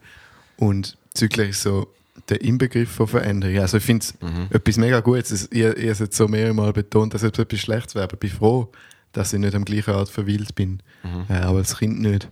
Und 0.57 0.97
Zügeln 1.13 1.49
ist 1.49 1.61
so 1.61 1.87
der 2.29 2.41
Inbegriff 2.41 2.91
von 2.91 3.07
Veränderung. 3.07 3.59
Also 3.59 3.77
ich 3.77 3.83
finde 3.83 4.03
es 4.05 4.13
Mhm. 4.21 4.47
etwas 4.49 4.77
mega 4.77 4.99
Gutes. 4.99 5.31
Es- 5.31 5.49
Ihr, 5.51 5.77
ihr 5.77 5.91
habt 5.91 5.99
jetzt 5.99 6.17
so 6.17 6.27
mehrere 6.27 6.53
Mal 6.53 6.73
betont, 6.73 7.13
dass 7.13 7.21
es 7.23 7.37
etwas 7.37 7.59
Schlechtes 7.59 7.93
wäre. 7.95 8.05
Aber 8.05 8.13
ich 8.15 8.19
bin 8.19 8.29
froh, 8.31 8.71
dass 9.13 9.31
ich 9.33 9.39
nicht 9.39 9.53
am 9.55 9.63
gleichen 9.65 9.93
Art 9.93 10.09
verweilt 10.09 10.55
bin. 10.55 10.81
Mhm. 11.03 11.25
Äh, 11.29 11.33
aber 11.39 11.59
als 11.59 11.77
Kind 11.77 11.99
nicht. 12.01 12.29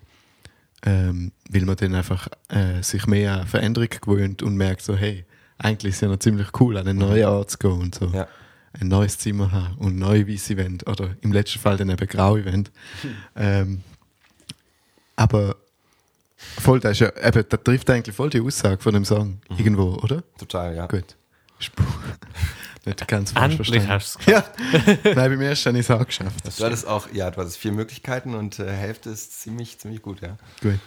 Ähm, 0.87 1.31
weil 1.49 1.61
man 1.61 1.75
dann 1.77 1.95
einfach 1.95 2.27
äh, 2.49 2.81
sich 2.83 3.07
mehr 3.07 3.41
an 3.41 3.47
Veränderung 3.47 3.89
gewöhnt 3.89 4.43
und 4.43 4.55
merkt 4.55 4.81
so, 4.83 4.95
hey, 4.95 5.25
eigentlich 5.57 5.91
ist 5.91 5.95
es 5.97 6.01
ja 6.01 6.07
noch 6.09 6.19
ziemlich 6.19 6.47
cool, 6.59 6.77
an 6.77 6.87
eine 6.87 6.99
neue 6.99 7.27
Art 7.27 7.49
zu 7.49 7.57
gehen 7.57 7.71
und 7.79 7.95
so. 7.95 8.07
Mhm. 8.07 8.13
Ja. 8.15 8.27
Ein 8.79 8.87
neues 8.87 9.17
Zimmer 9.17 9.51
haben 9.51 9.75
und 9.77 9.97
neue 9.97 10.27
weiße 10.27 10.57
Wände. 10.57 10.85
Oder 10.85 11.15
im 11.21 11.31
letzten 11.31 11.59
Fall 11.59 11.77
dann 11.77 11.89
eben 11.89 12.07
graue 12.07 12.45
Wände. 12.45 12.71
ähm, 13.35 13.81
aber 15.15 15.55
voll, 16.37 16.79
das, 16.79 16.93
ist 16.93 16.99
ja, 16.99 17.27
eben, 17.27 17.45
das 17.47 17.63
trifft 17.63 17.89
eigentlich 17.89 18.15
voll 18.15 18.29
die 18.29 18.41
Aussage 18.41 18.81
von 18.81 18.93
dem 18.93 19.05
Song. 19.05 19.39
Mhm. 19.49 19.57
Irgendwo, 19.57 19.93
oder? 19.95 20.23
Total, 20.37 20.75
ja. 20.75 20.87
Gut. 20.87 21.15
Spur. 21.59 21.85
Nicht 22.85 23.07
ganz 23.07 23.31
falsch 23.31 23.55
verstanden. 23.55 23.89
hast 23.89 24.15
du 24.15 24.19
es 24.19 24.25
Ja. 24.27 24.43
Nein, 25.03 25.15
beim 25.15 25.41
ersten 25.41 25.69
habe 25.69 25.79
ich 25.79 25.89
es 25.89 25.91
auch 25.91 26.05
geschafft. 26.05 26.59
Du 26.59 26.63
hattest 26.63 26.85
auch, 26.85 27.11
ja, 27.11 27.31
du 27.31 27.41
hattest 27.41 27.57
vier 27.57 27.71
Möglichkeiten 27.71 28.35
und 28.35 28.59
äh, 28.59 28.71
Hälfte 28.71 29.09
ist 29.09 29.41
ziemlich, 29.41 29.79
ziemlich 29.79 30.03
gut, 30.03 30.21
ja. 30.21 30.37
Gut. 30.61 30.79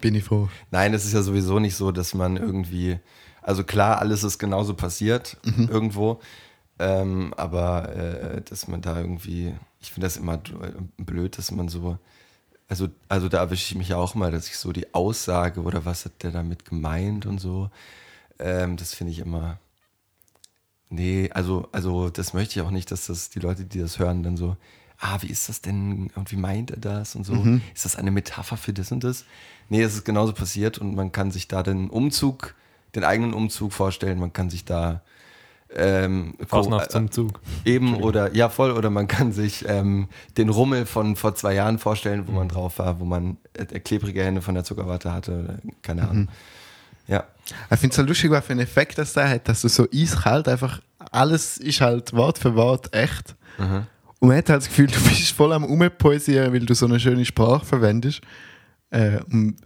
Bin 0.00 0.14
ich 0.14 0.22
froh. 0.22 0.48
Nein, 0.70 0.94
es 0.94 1.04
ist 1.04 1.14
ja 1.14 1.22
sowieso 1.22 1.58
nicht 1.58 1.74
so, 1.74 1.90
dass 1.90 2.14
man 2.14 2.36
irgendwie, 2.36 3.00
also 3.42 3.64
klar, 3.64 3.98
alles 3.98 4.22
ist 4.22 4.38
genauso 4.38 4.74
passiert 4.74 5.36
irgendwo, 5.44 6.20
ähm, 6.78 7.32
aber 7.36 7.94
äh, 7.94 8.42
dass 8.42 8.68
man 8.68 8.82
da 8.82 9.00
irgendwie, 9.00 9.54
ich 9.80 9.92
finde 9.92 10.06
das 10.06 10.16
immer 10.16 10.38
d- 10.38 10.52
blöd, 10.98 11.38
dass 11.38 11.50
man 11.50 11.68
so, 11.68 11.98
also, 12.68 12.88
also 13.08 13.28
da 13.28 13.38
erwische 13.38 13.72
ich 13.72 13.78
mich 13.78 13.90
ja 13.90 13.96
auch 13.98 14.14
mal, 14.14 14.30
dass 14.32 14.48
ich 14.48 14.58
so 14.58 14.72
die 14.72 14.94
Aussage 14.94 15.62
oder 15.62 15.84
was 15.86 16.04
hat 16.06 16.22
der 16.22 16.32
damit 16.32 16.64
gemeint 16.66 17.26
und 17.26 17.38
so, 17.40 17.70
ähm, 18.40 18.76
das 18.76 18.94
finde 18.94 19.12
ich 19.12 19.20
immer, 19.20 19.58
nee, 20.90 21.30
also, 21.32 21.68
also 21.72 22.10
das 22.10 22.32
möchte 22.32 22.58
ich 22.60 22.66
auch 22.66 22.70
nicht, 22.70 22.90
dass 22.90 23.06
das 23.06 23.30
die 23.30 23.40
Leute, 23.40 23.64
die 23.64 23.78
das 23.80 23.98
hören, 23.98 24.22
dann 24.22 24.36
so, 24.36 24.56
ah, 24.98 25.18
wie 25.22 25.26
ist 25.28 25.48
das 25.48 25.60
denn 25.60 26.10
und 26.14 26.32
wie 26.32 26.36
meint 26.36 26.70
er 26.70 26.78
das 26.78 27.14
und 27.16 27.24
so, 27.24 27.50
ist 27.74 27.84
das 27.84 27.96
eine 27.96 28.10
Metapher 28.10 28.56
für 28.56 28.72
das 28.72 28.92
und 28.92 29.04
das? 29.04 29.24
Nee, 29.68 29.82
es 29.82 29.94
ist 29.94 30.04
genauso 30.04 30.32
passiert 30.32 30.78
und 30.78 30.94
man 30.94 31.12
kann 31.12 31.30
sich 31.30 31.48
da 31.48 31.62
den 31.62 31.90
Umzug, 31.90 32.54
den 32.94 33.04
eigenen 33.04 33.34
Umzug 33.34 33.72
vorstellen, 33.72 34.18
man 34.18 34.32
kann 34.32 34.48
sich 34.50 34.64
da 34.64 35.02
ähm, 35.74 36.34
Fasnacht 36.46 36.86
äh, 36.86 36.90
zum 36.90 37.10
Zug. 37.10 37.40
Eben 37.64 37.96
oder 37.96 38.34
ja 38.34 38.48
voll 38.48 38.70
oder 38.70 38.90
man 38.90 39.08
kann 39.08 39.32
sich 39.32 39.64
ähm, 39.68 40.08
den 40.36 40.48
Rummel 40.48 40.86
von 40.86 41.16
vor 41.16 41.34
zwei 41.34 41.54
Jahren 41.54 41.78
vorstellen, 41.78 42.24
wo 42.26 42.32
man 42.32 42.48
drauf 42.48 42.78
war, 42.78 43.00
wo 43.00 43.04
man 43.04 43.36
äh, 43.54 43.64
klebrige 43.80 44.22
Hände 44.24 44.42
von 44.42 44.54
der 44.54 44.64
Zuckerwatte 44.64 45.12
hatte, 45.12 45.58
keine 45.82 46.08
Ahnung. 46.08 46.28
Ja, 47.08 47.24
Ich 47.70 47.78
finde 47.78 47.92
es 47.92 47.98
halt 47.98 48.08
lustig, 48.08 48.30
was 48.30 48.44
für 48.44 48.52
einen 48.52 48.60
Effekt 48.60 48.98
das 48.98 49.12
da 49.12 49.28
hat, 49.28 49.48
dass 49.48 49.60
du 49.62 49.68
so 49.68 49.86
eiskalt 49.94 50.48
einfach, 50.48 50.80
alles 51.12 51.56
ist 51.58 51.80
halt 51.80 52.12
Wort 52.12 52.38
für 52.38 52.54
Wort 52.56 52.92
echt. 52.94 53.36
Und 54.18 54.28
man 54.28 54.38
hat 54.38 54.48
halt 54.48 54.62
das 54.62 54.68
Gefühl, 54.68 54.86
du 54.88 55.00
bist 55.00 55.30
voll 55.32 55.52
am 55.52 55.64
Umpoesieren, 55.64 56.52
weil 56.52 56.66
du 56.66 56.74
so 56.74 56.86
eine 56.86 56.98
schöne 56.98 57.24
Sprache 57.24 57.64
verwendest. 57.64 58.22
Äh, 58.90 59.20
und 59.30 59.56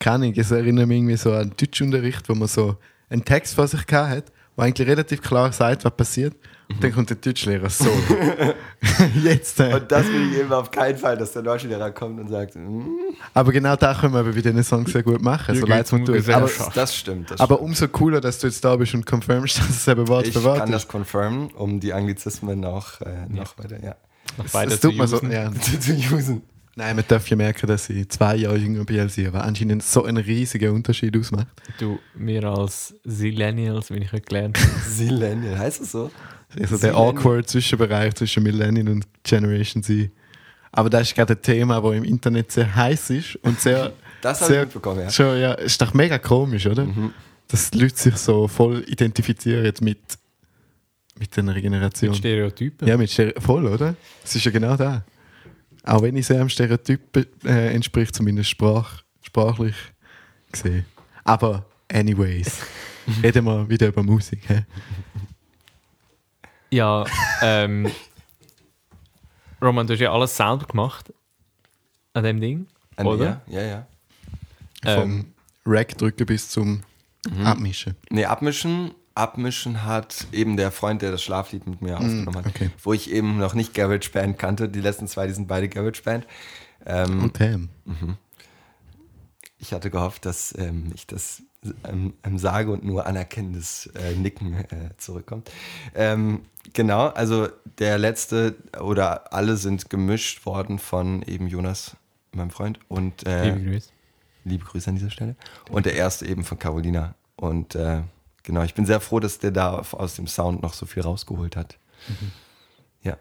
keine 0.00 0.26
Ahnung, 0.26 0.34
es 0.36 0.50
erinnert 0.50 0.86
mich 0.86 0.98
irgendwie 0.98 1.16
so 1.16 1.32
an 1.32 1.52
Deutschunterricht, 1.58 2.28
wo 2.28 2.34
man 2.34 2.48
so 2.48 2.76
einen 3.10 3.24
Text 3.24 3.54
vor 3.54 3.66
sich 3.66 3.86
gehabt 3.86 4.10
hat, 4.10 4.24
wo 4.58 4.62
eigentlich 4.64 4.88
relativ 4.88 5.22
klar 5.22 5.52
sagt, 5.52 5.84
was 5.84 5.94
passiert. 5.96 6.34
Und 6.68 6.84
dann 6.84 6.92
kommt 6.92 7.08
der 7.08 7.16
Deutschlehrer 7.16 7.70
so. 7.70 7.86
Jetzt. 9.22 9.58
Äh. 9.60 9.72
und 9.74 9.90
das 9.90 10.06
will 10.08 10.30
ich 10.32 10.38
eben 10.40 10.52
auf 10.52 10.70
keinen 10.70 10.98
Fall, 10.98 11.16
dass 11.16 11.32
der 11.32 11.42
Deutschlehrer 11.42 11.90
kommt 11.92 12.20
und 12.20 12.28
sagt, 12.28 12.56
"Mm, 12.56 12.82
Aber 13.32 13.52
genau 13.52 13.74
da 13.76 13.94
können 13.94 14.12
wir 14.12 14.20
aber 14.20 14.32
bei 14.32 14.40
diesen 14.42 14.62
Songs 14.62 14.92
sehr 14.92 15.02
gut 15.02 15.22
machen. 15.22 15.52
Hier 15.54 15.60
So 15.62 15.66
leid 15.66 15.88
geht's 15.88 15.92
mir 15.92 16.04
tut. 16.04 16.28
Aber, 16.28 16.50
das 16.74 16.94
stimmt. 16.94 17.30
Das 17.30 17.40
aber 17.40 17.54
stimmt. 17.54 17.68
umso 17.70 17.88
cooler, 17.88 18.20
dass 18.20 18.38
du 18.40 18.48
jetzt 18.48 18.62
da 18.64 18.76
bist 18.76 18.92
und 18.94 19.06
confirmst, 19.06 19.58
dass 19.60 19.70
es 19.70 19.88
eben 19.88 20.06
Wort 20.08 20.26
ich 20.26 20.34
für 20.34 20.44
Wort 20.44 20.58
kann 20.58 20.68
ist. 20.68 20.74
das 20.74 20.88
confirmen, 20.88 21.48
um 21.52 21.80
die 21.80 21.92
Anglizismen 21.94 22.64
auch 22.66 23.00
äh, 23.00 23.26
noch 23.30 23.56
weiter 23.58 23.82
ja. 23.82 23.94
Noch 24.36 24.44
Das, 24.44 24.52
beide 24.52 24.70
das 24.72 24.80
zu 24.80 24.88
tut 24.88 24.98
mir 24.98 25.08
so, 25.08 25.22
ja. 25.24 25.50
zu, 25.54 25.80
zu 25.80 25.92
usen. 26.14 26.42
Nein, 26.78 26.94
man 26.94 27.04
darf 27.08 27.28
ja 27.28 27.34
merken, 27.34 27.66
dass 27.66 27.90
ich 27.90 28.08
zwei 28.08 28.36
Jahre 28.36 28.56
jünger 28.56 28.84
bin 28.84 29.00
als 29.00 29.18
ich, 29.18 29.26
aber 29.26 29.42
anscheinend 29.42 29.82
so 29.82 30.04
einen 30.04 30.18
riesigen 30.18 30.72
Unterschied 30.72 31.16
ausmacht. 31.16 31.48
Du, 31.80 31.98
wir 32.14 32.44
als 32.44 32.94
Zillennials, 33.04 33.90
wie 33.90 33.96
ich 33.96 34.12
heute 34.12 34.22
gelernt 34.22 34.58
habe. 34.60 34.88
Silenial, 34.88 35.58
heißt 35.58 35.80
es 35.80 35.90
so? 35.90 36.12
Also 36.56 36.78
der 36.78 36.92
Millennium. 36.92 37.18
awkward 37.18 37.48
Zwischenbereich 37.48 38.14
zwischen 38.14 38.44
Millennium 38.44 38.86
und 38.86 39.08
Generation 39.24 39.82
Z. 39.82 40.12
Aber 40.70 40.88
das 40.88 41.08
ist 41.08 41.16
gerade 41.16 41.34
ein 41.34 41.42
Thema, 41.42 41.80
das 41.80 41.94
im 41.94 42.04
Internet 42.04 42.52
sehr 42.52 42.72
heiß 42.72 43.10
ist 43.10 43.34
und 43.42 43.60
sehr. 43.60 43.92
Das 44.20 44.40
habe 44.40 44.54
ich 44.54 44.60
mitbekommen, 44.60 45.00
ja. 45.00 45.10
Schon, 45.10 45.38
ja, 45.38 45.54
ist 45.54 45.80
doch 45.80 45.94
mega 45.94 46.18
komisch, 46.18 46.66
oder? 46.66 46.84
Mhm. 46.84 47.12
Dass 47.48 47.70
die 47.70 47.78
Leute 47.78 47.96
sich 47.96 48.16
so 48.16 48.46
voll 48.46 48.84
identifizieren 48.88 49.72
mit, 49.80 49.98
mit 51.18 51.38
einer 51.38 51.60
Generation. 51.60 52.10
Mit 52.10 52.18
Stereotypen. 52.18 52.86
Ja, 52.86 52.96
mit 52.96 53.10
Stere 53.10 53.40
voll, 53.40 53.66
oder? 53.66 53.96
Es 54.24 54.34
ist 54.34 54.44
ja 54.44 54.50
genau 54.52 54.76
da. 54.76 55.04
Auch 55.88 56.02
wenn 56.02 56.16
ich 56.16 56.26
sehr 56.26 56.40
am 56.40 56.48
Stereotyp 56.48 57.16
äh, 57.44 57.72
entspricht, 57.74 58.14
zumindest 58.14 58.50
sprach, 58.50 59.02
sprachlich 59.22 59.74
gesehen. 60.52 60.84
Aber 61.24 61.64
anyways, 61.90 62.58
reden 63.22 63.44
wir 63.46 63.68
wieder 63.68 63.88
über 63.88 64.02
Musik. 64.02 64.40
He? 64.48 64.60
Ja, 66.70 67.04
ähm, 67.42 67.90
Roman, 69.62 69.86
du 69.86 69.94
hast 69.94 70.00
ja 70.00 70.12
alles 70.12 70.36
selber 70.36 70.66
gemacht 70.66 71.12
an 72.12 72.24
dem 72.24 72.40
Ding, 72.40 72.66
An- 72.96 73.06
oder? 73.06 73.42
Ja, 73.48 73.60
ja, 73.62 73.66
ja. 74.82 74.94
Vom 74.94 75.10
Ähm, 75.10 75.34
Rack 75.66 75.96
drücken 75.98 76.26
bis 76.26 76.48
zum 76.50 76.82
Mhm. 77.28 77.44
Abmischen. 77.46 77.96
Nee, 78.10 78.24
abmischen. 78.24 78.92
Abmischen 79.18 79.84
hat 79.84 80.26
eben 80.32 80.56
der 80.56 80.70
Freund, 80.70 81.02
der 81.02 81.10
das 81.10 81.22
Schlaflied 81.22 81.66
mit 81.66 81.82
mir 81.82 81.96
aufgenommen 81.96 82.36
hat. 82.36 82.46
okay. 82.46 82.70
Wo 82.82 82.92
ich 82.92 83.10
eben 83.10 83.38
noch 83.38 83.54
nicht 83.54 83.74
Garage 83.74 84.10
Band 84.12 84.38
kannte. 84.38 84.68
Die 84.68 84.80
letzten 84.80 85.08
zwei, 85.08 85.26
die 85.26 85.32
sind 85.34 85.48
beide 85.48 85.68
Garage 85.68 86.02
Band. 86.02 86.26
Ähm, 86.86 87.24
Und 87.24 87.32
Pam. 87.32 87.68
ich 89.58 89.72
hatte 89.72 89.90
gehofft, 89.90 90.24
dass 90.24 90.56
ähm, 90.56 90.92
ich 90.94 91.06
das 91.06 91.42
ähm, 91.84 92.14
ähm, 92.22 92.38
sage 92.38 92.70
und 92.70 92.84
nur 92.84 93.06
anerkennendes 93.06 93.90
äh, 93.94 94.14
Nicken 94.14 94.54
äh, 94.54 94.90
zurückkommt. 94.96 95.50
Ähm, 95.94 96.42
genau, 96.72 97.08
also 97.08 97.48
der 97.78 97.98
letzte 97.98 98.54
oder 98.80 99.32
alle 99.32 99.56
sind 99.56 99.90
gemischt 99.90 100.46
worden 100.46 100.78
von 100.78 101.22
eben 101.22 101.48
Jonas, 101.48 101.96
meinem 102.32 102.50
Freund, 102.50 102.78
und 102.88 103.26
äh, 103.26 103.50
Liebe 103.50 103.70
Grüße. 103.70 103.90
liebe 104.44 104.64
Grüße 104.64 104.88
an 104.90 104.96
dieser 104.96 105.10
Stelle. 105.10 105.34
Und 105.70 105.86
der 105.86 105.94
erste 105.94 106.26
eben 106.26 106.44
von 106.44 106.58
Carolina. 106.60 107.14
Und 107.34 107.74
äh, 107.74 108.02
genau, 108.48 108.62
ich 108.62 108.74
bin 108.74 108.86
sehr 108.86 108.98
froh, 108.98 109.20
dass 109.20 109.38
der 109.38 109.50
da 109.50 109.74
aus 109.92 110.16
dem 110.16 110.26
Sound 110.26 110.62
noch 110.62 110.72
so 110.72 110.86
viel 110.86 111.02
rausgeholt 111.02 111.54
hat. 111.54 111.78
Ja. 113.02 113.16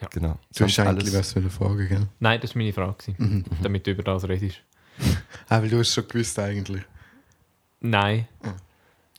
Ja. 0.00 0.08
Genau. 0.12 0.38
Du 0.56 0.64
hast 0.64 0.78
eigentlich 0.78 1.12
was 1.12 1.32
für 1.32 1.40
eine 1.40 1.50
Frage, 1.50 1.88
gell? 1.88 2.06
Nein, 2.20 2.40
das 2.40 2.54
war 2.54 2.62
meine 2.62 2.72
Frage, 2.72 2.94
gewesen, 2.94 3.44
damit 3.62 3.86
du 3.86 3.90
über 3.90 4.02
das 4.02 4.26
redest. 4.28 4.62
Ah, 5.48 5.60
weil 5.60 5.68
du 5.68 5.78
hast 5.78 5.92
schon 5.92 6.08
gewusst 6.08 6.38
eigentlich. 6.38 6.82
Nein. 7.80 8.26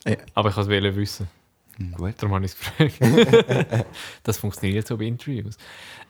Ja. 0.04 0.16
Aber 0.34 0.48
ich 0.50 0.56
wollte 0.56 0.88
es 0.88 0.96
wissen. 0.96 1.28
Gut. 1.96 2.14
Darum 2.18 2.34
habe 2.34 2.44
ich 2.44 2.52
es 2.52 2.58
gefragt. 2.58 2.98
das 4.24 4.38
funktioniert 4.38 4.88
so 4.88 4.96
bei 4.96 5.04
Interviews. 5.04 5.56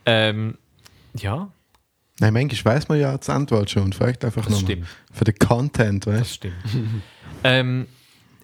Ähm, 0.07 0.57
ja, 1.15 1.53
Nein, 2.21 2.33
manchmal 2.33 2.77
weiß 2.77 2.89
man 2.89 2.99
ja 2.99 3.17
die 3.17 3.31
Antwort 3.31 3.71
schon 3.71 3.85
und 3.85 3.95
fragt 3.95 4.25
einfach 4.25 4.45
das 4.47 4.63
nochmal. 4.63 4.83
Für 5.13 5.25
den 5.25 5.39
Content, 5.39 6.07
Das 6.07 6.15
weißt 6.21 6.35
stimmt. 6.35 6.55
ähm, 7.45 7.87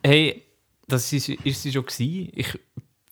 hey, 0.04 0.44
das 0.88 1.12
ist, 1.12 1.28
ist 1.28 1.62
sie 1.62 1.72
schon 1.72 1.86
gewesen. 1.86 2.30
Ich 2.34 2.58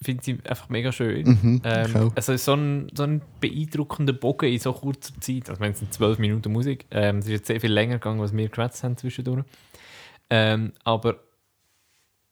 finde 0.02 0.22
sie 0.22 0.38
einfach 0.44 0.68
mega 0.68 0.92
schön. 0.92 1.26
Mhm, 1.26 1.62
ähm, 1.64 2.12
also 2.14 2.36
so 2.36 2.54
ein, 2.54 2.88
so 2.94 3.04
ein 3.04 3.22
beeindruckender 3.40 4.12
Bogen 4.12 4.52
in 4.52 4.58
so 4.58 4.72
kurzer 4.72 5.12
Zeit. 5.20 5.48
Also, 5.48 5.60
wenn 5.60 5.72
es 5.72 5.78
sind 5.78 5.92
zwölf 5.92 6.18
Minuten 6.18 6.52
Musik. 6.52 6.86
Ähm, 6.90 7.18
es 7.18 7.26
ist 7.26 7.32
jetzt 7.32 7.46
sehr 7.46 7.60
viel 7.60 7.72
länger 7.72 7.94
gegangen, 7.94 8.20
als 8.20 8.36
wir 8.36 8.48
geschwätzt 8.48 8.82
haben 8.82 8.96
zwischendurch. 8.96 9.44
Ähm, 10.30 10.72
aber 10.84 11.20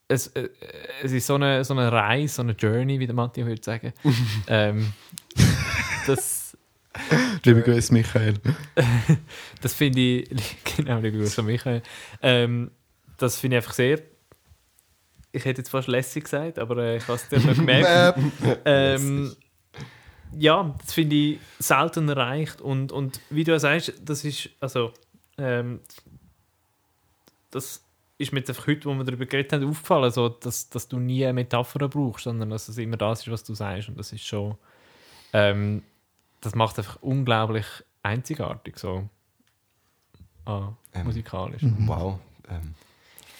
es, 0.09 0.29
äh, 0.29 0.49
es 1.03 1.13
ist 1.13 1.27
so 1.27 1.37
eine, 1.37 1.65
so 1.65 1.75
eine 1.75 1.91
Reise, 1.93 2.35
so 2.35 2.43
eine 2.43 2.53
Journey, 2.53 2.99
wie 2.99 3.07
der 3.07 3.15
Matthias 3.15 3.47
würde 3.47 3.63
sagen. 3.63 3.93
ähm, 4.49 4.93
das 6.07 6.51
Liebe 7.45 7.63
Grüße, 7.63 7.93
Michael. 7.93 8.35
das 9.61 9.75
finde 9.75 10.01
ich, 10.01 10.29
genau, 10.77 10.99
liebe 10.99 11.19
Grüße 11.19 11.43
Michael. 11.43 11.83
Ähm, 12.23 12.71
das 13.17 13.39
finde 13.39 13.57
ich 13.57 13.63
einfach 13.63 13.75
sehr, 13.75 14.01
ich 15.33 15.45
hätte 15.45 15.61
jetzt 15.61 15.71
fast 15.71 15.89
lässig 15.89 16.25
gesagt, 16.25 16.59
aber 16.59 16.79
äh, 16.79 16.97
ich 16.97 17.09
habe 17.09 17.15
es 17.15 17.29
dir 17.29 17.41
noch 17.41 17.55
gemerkt. 17.55 18.19
ähm, 18.65 19.35
ja, 20.33 20.75
das 20.81 20.93
finde 20.93 21.17
ich 21.17 21.39
selten 21.59 22.09
erreicht 22.09 22.61
und, 22.61 22.93
und 22.93 23.21
wie 23.31 23.45
du 23.45 23.59
sagst, 23.59 23.93
das 24.05 24.25
ist, 24.25 24.51
also, 24.61 24.93
ähm, 25.39 25.81
das 27.51 27.85
ist 28.19 28.33
mir 28.33 28.41
jetzt 28.41 28.51
einfach 28.51 28.67
heute, 28.67 28.89
wo 28.89 28.95
wir 28.95 29.05
darüber 29.05 29.27
geredet 29.27 29.53
haben, 29.53 29.69
aufgefallen, 29.69 30.11
so, 30.11 30.29
dass, 30.29 30.69
dass 30.69 30.89
du 30.89 30.99
nie 30.99 31.25
eine 31.25 31.33
Metapher 31.33 31.89
brauchst, 31.89 32.25
sondern 32.25 32.51
dass 32.51 32.69
es 32.69 32.79
immer 32.79 32.97
das 32.97 33.21
ist, 33.21 33.31
was 33.31 33.45
du 33.45 33.55
sagst 33.55 33.89
und 33.89 33.99
das 33.99 34.13
ist 34.13 34.25
schon, 34.25 34.57
ähm, 35.33 35.83
das 36.41 36.55
macht 36.55 36.79
einfach 36.79 36.99
unglaublich 37.03 37.67
einzigartig, 38.03 38.79
so, 38.79 39.09
ah, 40.45 40.73
Ähm, 40.93 41.07
musikalisch. 41.07 41.63
Wow. 41.63 42.19
Ähm, 42.49 42.75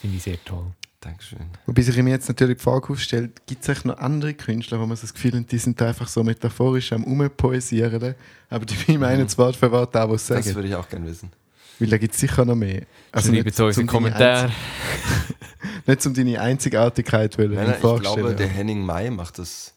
Finde 0.01 0.17
ich 0.17 0.23
sehr 0.23 0.43
toll. 0.45 0.73
Dankeschön. 1.01 1.39
Wobei 1.65 1.81
sich 1.81 1.97
mir 1.97 2.11
jetzt 2.11 2.29
natürlich 2.29 2.59
die 2.59 2.63
Frage 2.63 2.91
aufstellt, 2.93 3.47
gibt 3.47 3.63
es 3.63 3.69
echt 3.71 3.87
noch 3.87 3.97
andere 3.99 4.35
Künstler, 4.35 4.79
wo 4.81 4.87
man 4.87 4.97
so 4.97 5.03
das 5.03 5.15
Gefühl 5.15 5.33
hat, 5.39 5.51
die 5.51 5.57
sind 5.59 5.81
da 5.81 5.89
einfach 5.89 6.09
so 6.09 6.23
metaphorisch 6.23 6.93
am 6.93 7.05
Umpoesieren, 7.05 8.15
aber 8.51 8.67
die 8.67 8.99
meinen 8.99 9.25
das 9.25 9.39
Wort 9.39 9.57
für 9.57 9.71
Wort 9.73 9.97
auch, 9.97 10.11
was 10.11 10.27
sie 10.27 10.35
Das 10.35 10.45
sagen. 10.45 10.57
würde 10.57 10.69
ich 10.69 10.75
auch 10.75 10.89
gerne 10.89 11.07
wissen. 11.07 11.31
Weil 11.79 11.89
da 11.89 11.97
gibt 11.97 12.13
es 12.13 12.21
sicher 12.21 12.45
noch 12.45 12.55
mehr. 12.55 12.83
Also 13.13 13.33
Schreibt 13.33 13.55
zu 13.55 13.65
uns 13.65 13.87
Kommentaren. 13.87 14.51
Einzig- 14.51 15.87
Nicht 15.87 16.07
um 16.07 16.13
deine 16.15 16.41
Einzigartigkeit 16.43 17.39
wollen, 17.39 17.55
Nein, 17.55 17.65
in 17.65 17.71
nein, 17.71 17.95
ich 17.97 18.01
glaube, 18.03 18.35
der 18.35 18.49
Henning 18.49 18.85
May 18.85 19.11
macht 19.11 19.39
das, 19.39 19.73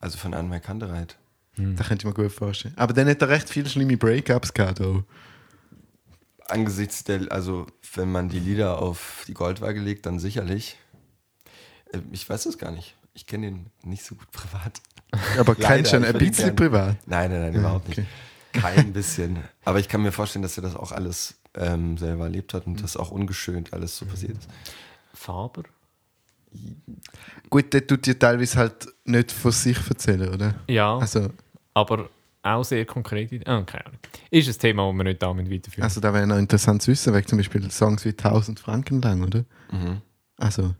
also 0.00 0.16
von 0.18 0.34
Anne 0.34 0.60
Kantereit. 0.60 1.16
Da 1.56 1.84
könnte 1.84 2.02
ich 2.02 2.04
mir 2.04 2.12
gut 2.14 2.32
vorstellen. 2.32 2.74
Aber 2.76 2.92
dann 2.92 3.08
hat 3.08 3.20
er 3.22 3.28
recht 3.28 3.48
viele 3.48 3.68
schlimme 3.68 3.96
Breakups 3.96 4.52
gehabt. 4.52 4.80
Auch. 4.80 5.02
Angesichts 6.48 7.04
der, 7.04 7.30
also 7.32 7.66
wenn 7.94 8.10
man 8.12 8.28
die 8.28 8.38
Lieder 8.40 8.78
auf 8.78 9.24
die 9.26 9.34
Goldwaage 9.34 9.80
legt, 9.80 10.06
dann 10.06 10.18
sicherlich. 10.18 10.76
Äh, 11.92 11.98
Ich 12.12 12.28
weiß 12.28 12.46
es 12.46 12.58
gar 12.58 12.70
nicht. 12.70 12.94
Ich 13.14 13.26
kenne 13.26 13.46
ihn 13.48 13.66
nicht 13.82 14.04
so 14.04 14.14
gut 14.14 14.30
privat. 14.32 14.80
Aber 15.38 15.54
ihn 15.54 15.80
ich 15.80 15.94
ein 15.94 16.18
bisschen 16.18 16.56
privat? 16.56 16.96
Nein, 17.06 17.30
nein, 17.30 17.40
nein, 17.40 17.54
überhaupt 17.54 17.88
okay. 17.88 18.00
nicht. 18.00 18.62
Kein 18.62 18.92
bisschen. 18.92 19.38
Aber 19.64 19.78
ich 19.78 19.88
kann 19.88 20.02
mir 20.02 20.12
vorstellen, 20.12 20.42
dass 20.42 20.56
er 20.58 20.62
das 20.62 20.74
auch 20.74 20.92
alles 20.92 21.34
ähm, 21.54 21.96
selber 21.96 22.24
erlebt 22.24 22.52
hat 22.54 22.66
und 22.66 22.82
das 22.82 22.96
auch 22.96 23.10
ungeschönt 23.10 23.72
alles 23.72 23.96
so 23.96 24.06
passiert 24.06 24.36
ist. 24.38 24.48
Faber? 25.14 25.62
Gut, 27.50 27.72
der 27.72 27.86
tut 27.86 28.06
dir 28.06 28.18
teilweise 28.18 28.58
halt 28.58 28.88
nicht 29.04 29.32
von 29.32 29.50
sich 29.52 29.78
erzählen, 29.88 30.32
oder? 30.32 30.54
Ja, 30.68 30.98
Also, 30.98 31.30
aber 31.74 32.08
auch 32.44 32.62
sehr 32.64 32.84
konkret. 32.84 33.30
Ah, 33.48 33.62
keine 33.62 33.86
Ahnung. 33.86 33.98
Ist 34.30 34.48
ein 34.48 34.58
Thema, 34.58 34.86
das 34.88 34.96
wir 34.96 35.04
nicht 35.04 35.22
damit 35.22 35.50
weiterführen. 35.50 35.84
also 35.84 36.00
da 36.00 36.12
wäre 36.12 36.26
noch 36.26 36.36
interessant 36.38 36.82
zu 36.82 36.90
wissen, 36.90 37.12
weil 37.12 37.24
zum 37.24 37.38
Beispiel 37.38 37.70
Songs 37.70 38.04
wie 38.04 38.10
1000 38.10 38.60
Franken 38.60 39.00
lang, 39.02 39.22
oder? 39.24 39.44
Mhm. 39.72 40.00
Also, 40.36 40.74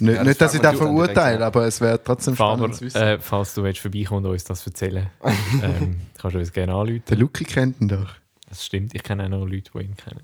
nicht, 0.00 0.14
Ja, 0.14 0.18
das 0.18 0.26
nicht 0.26 0.40
dass 0.40 0.54
ich 0.54 0.60
das 0.60 0.76
verurteile, 0.76 1.44
aber 1.44 1.66
es 1.66 1.80
wäre 1.80 2.02
trotzdem 2.02 2.36
Faber, 2.36 2.56
spannend 2.58 2.76
zu 2.76 2.84
wissen. 2.84 3.02
äh, 3.02 3.18
falls 3.20 3.54
du 3.54 3.62
willst, 3.62 3.80
vorbeikommst 3.80 4.24
und 4.26 4.30
uns 4.32 4.44
das 4.44 4.66
erzählen 4.66 5.08
ähm, 5.62 6.00
kannst 6.18 6.34
du 6.34 6.38
uns 6.38 6.52
gerne 6.52 6.72
anrufen. 6.74 7.02
der 7.08 7.16
Luki 7.16 7.44
kennt 7.44 7.80
ihn 7.80 7.88
doch. 7.88 8.10
Das 8.48 8.64
stimmt, 8.64 8.94
ich 8.94 9.02
kenne 9.02 9.24
auch 9.24 9.28
noch 9.28 9.44
Leute, 9.46 9.70
die 9.74 9.78
ihn 9.84 9.96
kennen. 9.96 10.22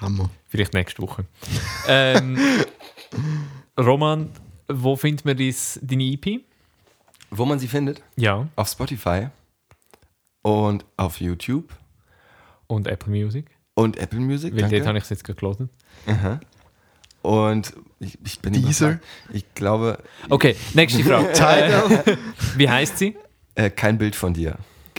Hammer. 0.00 0.30
Vielleicht 0.48 0.72
nächste 0.74 1.02
Woche. 1.02 1.24
ähm, 1.86 2.38
Roman, 3.78 4.30
wo 4.68 4.96
findet 4.96 5.24
man 5.24 5.36
dies, 5.36 5.78
deine 5.82 6.04
EP? 6.04 6.40
Wo 7.30 7.44
man 7.44 7.58
sie 7.58 7.68
findet? 7.68 8.02
Ja, 8.16 8.48
Auf 8.56 8.68
Spotify 8.68 9.28
und 10.42 10.84
auf 10.96 11.20
YouTube 11.20 11.72
und 12.66 12.86
Apple 12.86 13.10
Music. 13.12 13.46
und 13.74 13.96
Apple 13.96 14.20
Music. 14.20 14.52
Weil 14.54 14.62
dort 14.62 14.72
danke. 14.72 14.86
habe 14.88 14.98
ich 14.98 15.04
es 15.04 15.10
jetzt. 15.10 15.24
Aha. 16.06 16.40
Und 17.22 17.72
ich, 18.00 18.18
ich 18.24 18.40
bin 18.40 18.54
überfragt. 18.54 19.00
Ich 19.32 19.54
glaube, 19.54 19.98
Okay, 20.28 20.56
nächste 20.74 21.04
Frage. 21.04 21.32
wie 22.56 22.68
heißt 22.68 22.98
sie? 22.98 23.16
äh, 23.54 23.70
kein 23.70 23.98
Bild 23.98 24.16
von 24.16 24.34
dir. 24.34 24.56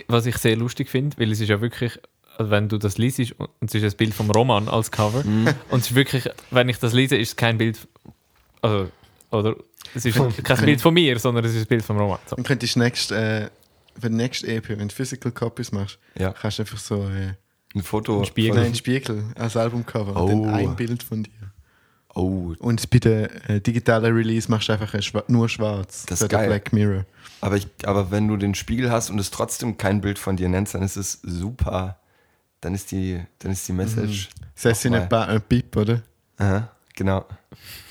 Was 0.08 0.26
ich 0.26 0.38
sehr 0.38 0.56
lustig 0.56 0.90
finde, 0.90 1.18
weil 1.18 1.32
es 1.32 1.40
ist 1.42 1.50
ja 1.50 1.60
wirklich, 1.60 2.00
also 2.38 2.50
wenn 2.52 2.70
du 2.70 2.78
das 2.78 2.98
liest 2.98 3.20
und 3.38 3.50
es 3.62 3.76
ist 3.76 3.84
ein 3.94 3.98
Bild 3.98 4.14
vom 4.14 4.30
Roman 4.32 4.68
als 4.70 4.92
Cover 4.92 5.24
Mhm. 5.24 5.50
und 5.70 5.80
es 5.80 5.88
ist 5.92 5.96
wirklich, 5.96 6.30
wenn 6.52 6.70
ich 6.70 6.78
das 6.80 6.94
lese, 6.94 7.16
ist 7.18 7.30
es 7.30 7.36
kein 7.36 7.58
Bild, 7.58 7.80
also, 8.62 8.90
oder 9.32 9.56
es 9.96 10.06
ist 10.06 10.18
kein 10.44 10.66
Bild 10.66 10.82
von 10.82 10.94
mir, 10.94 11.18
sondern 11.20 11.44
es 11.46 11.54
ist 11.56 11.62
ein 11.66 11.68
Bild 11.68 11.84
vom 11.84 11.98
Roman. 11.98 12.20
So. 12.28 12.36
Dann 12.36 12.46
könntest 12.46 12.76
du 12.76 12.80
nächst, 12.80 13.12
äh, 13.12 13.50
für 14.00 14.10
die 14.10 14.16
nächste 14.16 14.48
EP, 14.48 14.70
wenn 14.70 14.88
du 14.88 14.94
Physical 14.94 15.32
Copies 15.32 15.72
machst, 15.72 16.00
Ja. 16.18 16.32
kannst 16.34 16.60
du 16.60 16.64
einfach 16.64 16.78
so 16.78 17.08
äh, 17.10 17.34
Ein 17.76 17.84
Foto. 17.84 18.20
Ein 18.20 18.26
Spiegel. 18.26 18.54
von- 18.56 18.64
einem 18.64 18.76
Spiegel 18.76 19.24
als 19.36 19.58
Albumcover 19.58 20.16
Oh. 20.22 20.26
und 20.26 20.44
dann 20.44 20.54
ein 20.56 20.76
Bild 20.76 21.04
von 21.04 21.24
dir. 21.24 21.32
Oh, 22.16 22.54
Und 22.60 22.90
bei 22.92 23.00
der 23.00 23.50
äh, 23.50 23.60
digitalen 23.60 24.14
Release 24.16 24.50
machst 24.52 24.70
du 24.70 24.74
einfach 24.74 24.94
ein 24.94 25.02
schwa 25.02 25.24
nur 25.28 25.50
schwarz. 25.50 26.06
Das 26.08 26.20
für 26.20 26.26
ist 26.26 26.32
geil. 26.32 26.48
Black 26.48 26.72
Mirror. 26.72 27.06
aber, 27.42 27.58
ich, 27.58 27.68
aber 27.86 28.12
wenn 28.12 28.28
du 28.28 28.38
den 28.38 28.54
Spiegel 28.54 28.92
hast 28.92 29.10
und 29.10 29.18
es 29.18 29.32
trotzdem 29.32 29.78
kein 29.78 30.00
Bild 30.02 30.20
von 30.20 30.38
dir 30.38 30.48
nennst, 30.48 30.76
dann 30.76 30.84
ist 30.84 30.96
es 30.96 31.20
super. 31.24 31.98
Dann 32.62 32.76
ist 32.76 32.92
die, 32.92 33.20
dann 33.40 33.52
ist 33.52 33.68
die 33.68 33.74
Message. 33.74 34.30
Das 34.56 34.66
heißt, 34.66 34.86
in 34.86 34.92
nochmal- 34.92 35.06
etwa 35.08 35.24
ein 35.24 35.42
Pip, 35.42 35.76
oder? 35.76 36.02
Aha, 36.38 36.70
Genau. 36.96 37.26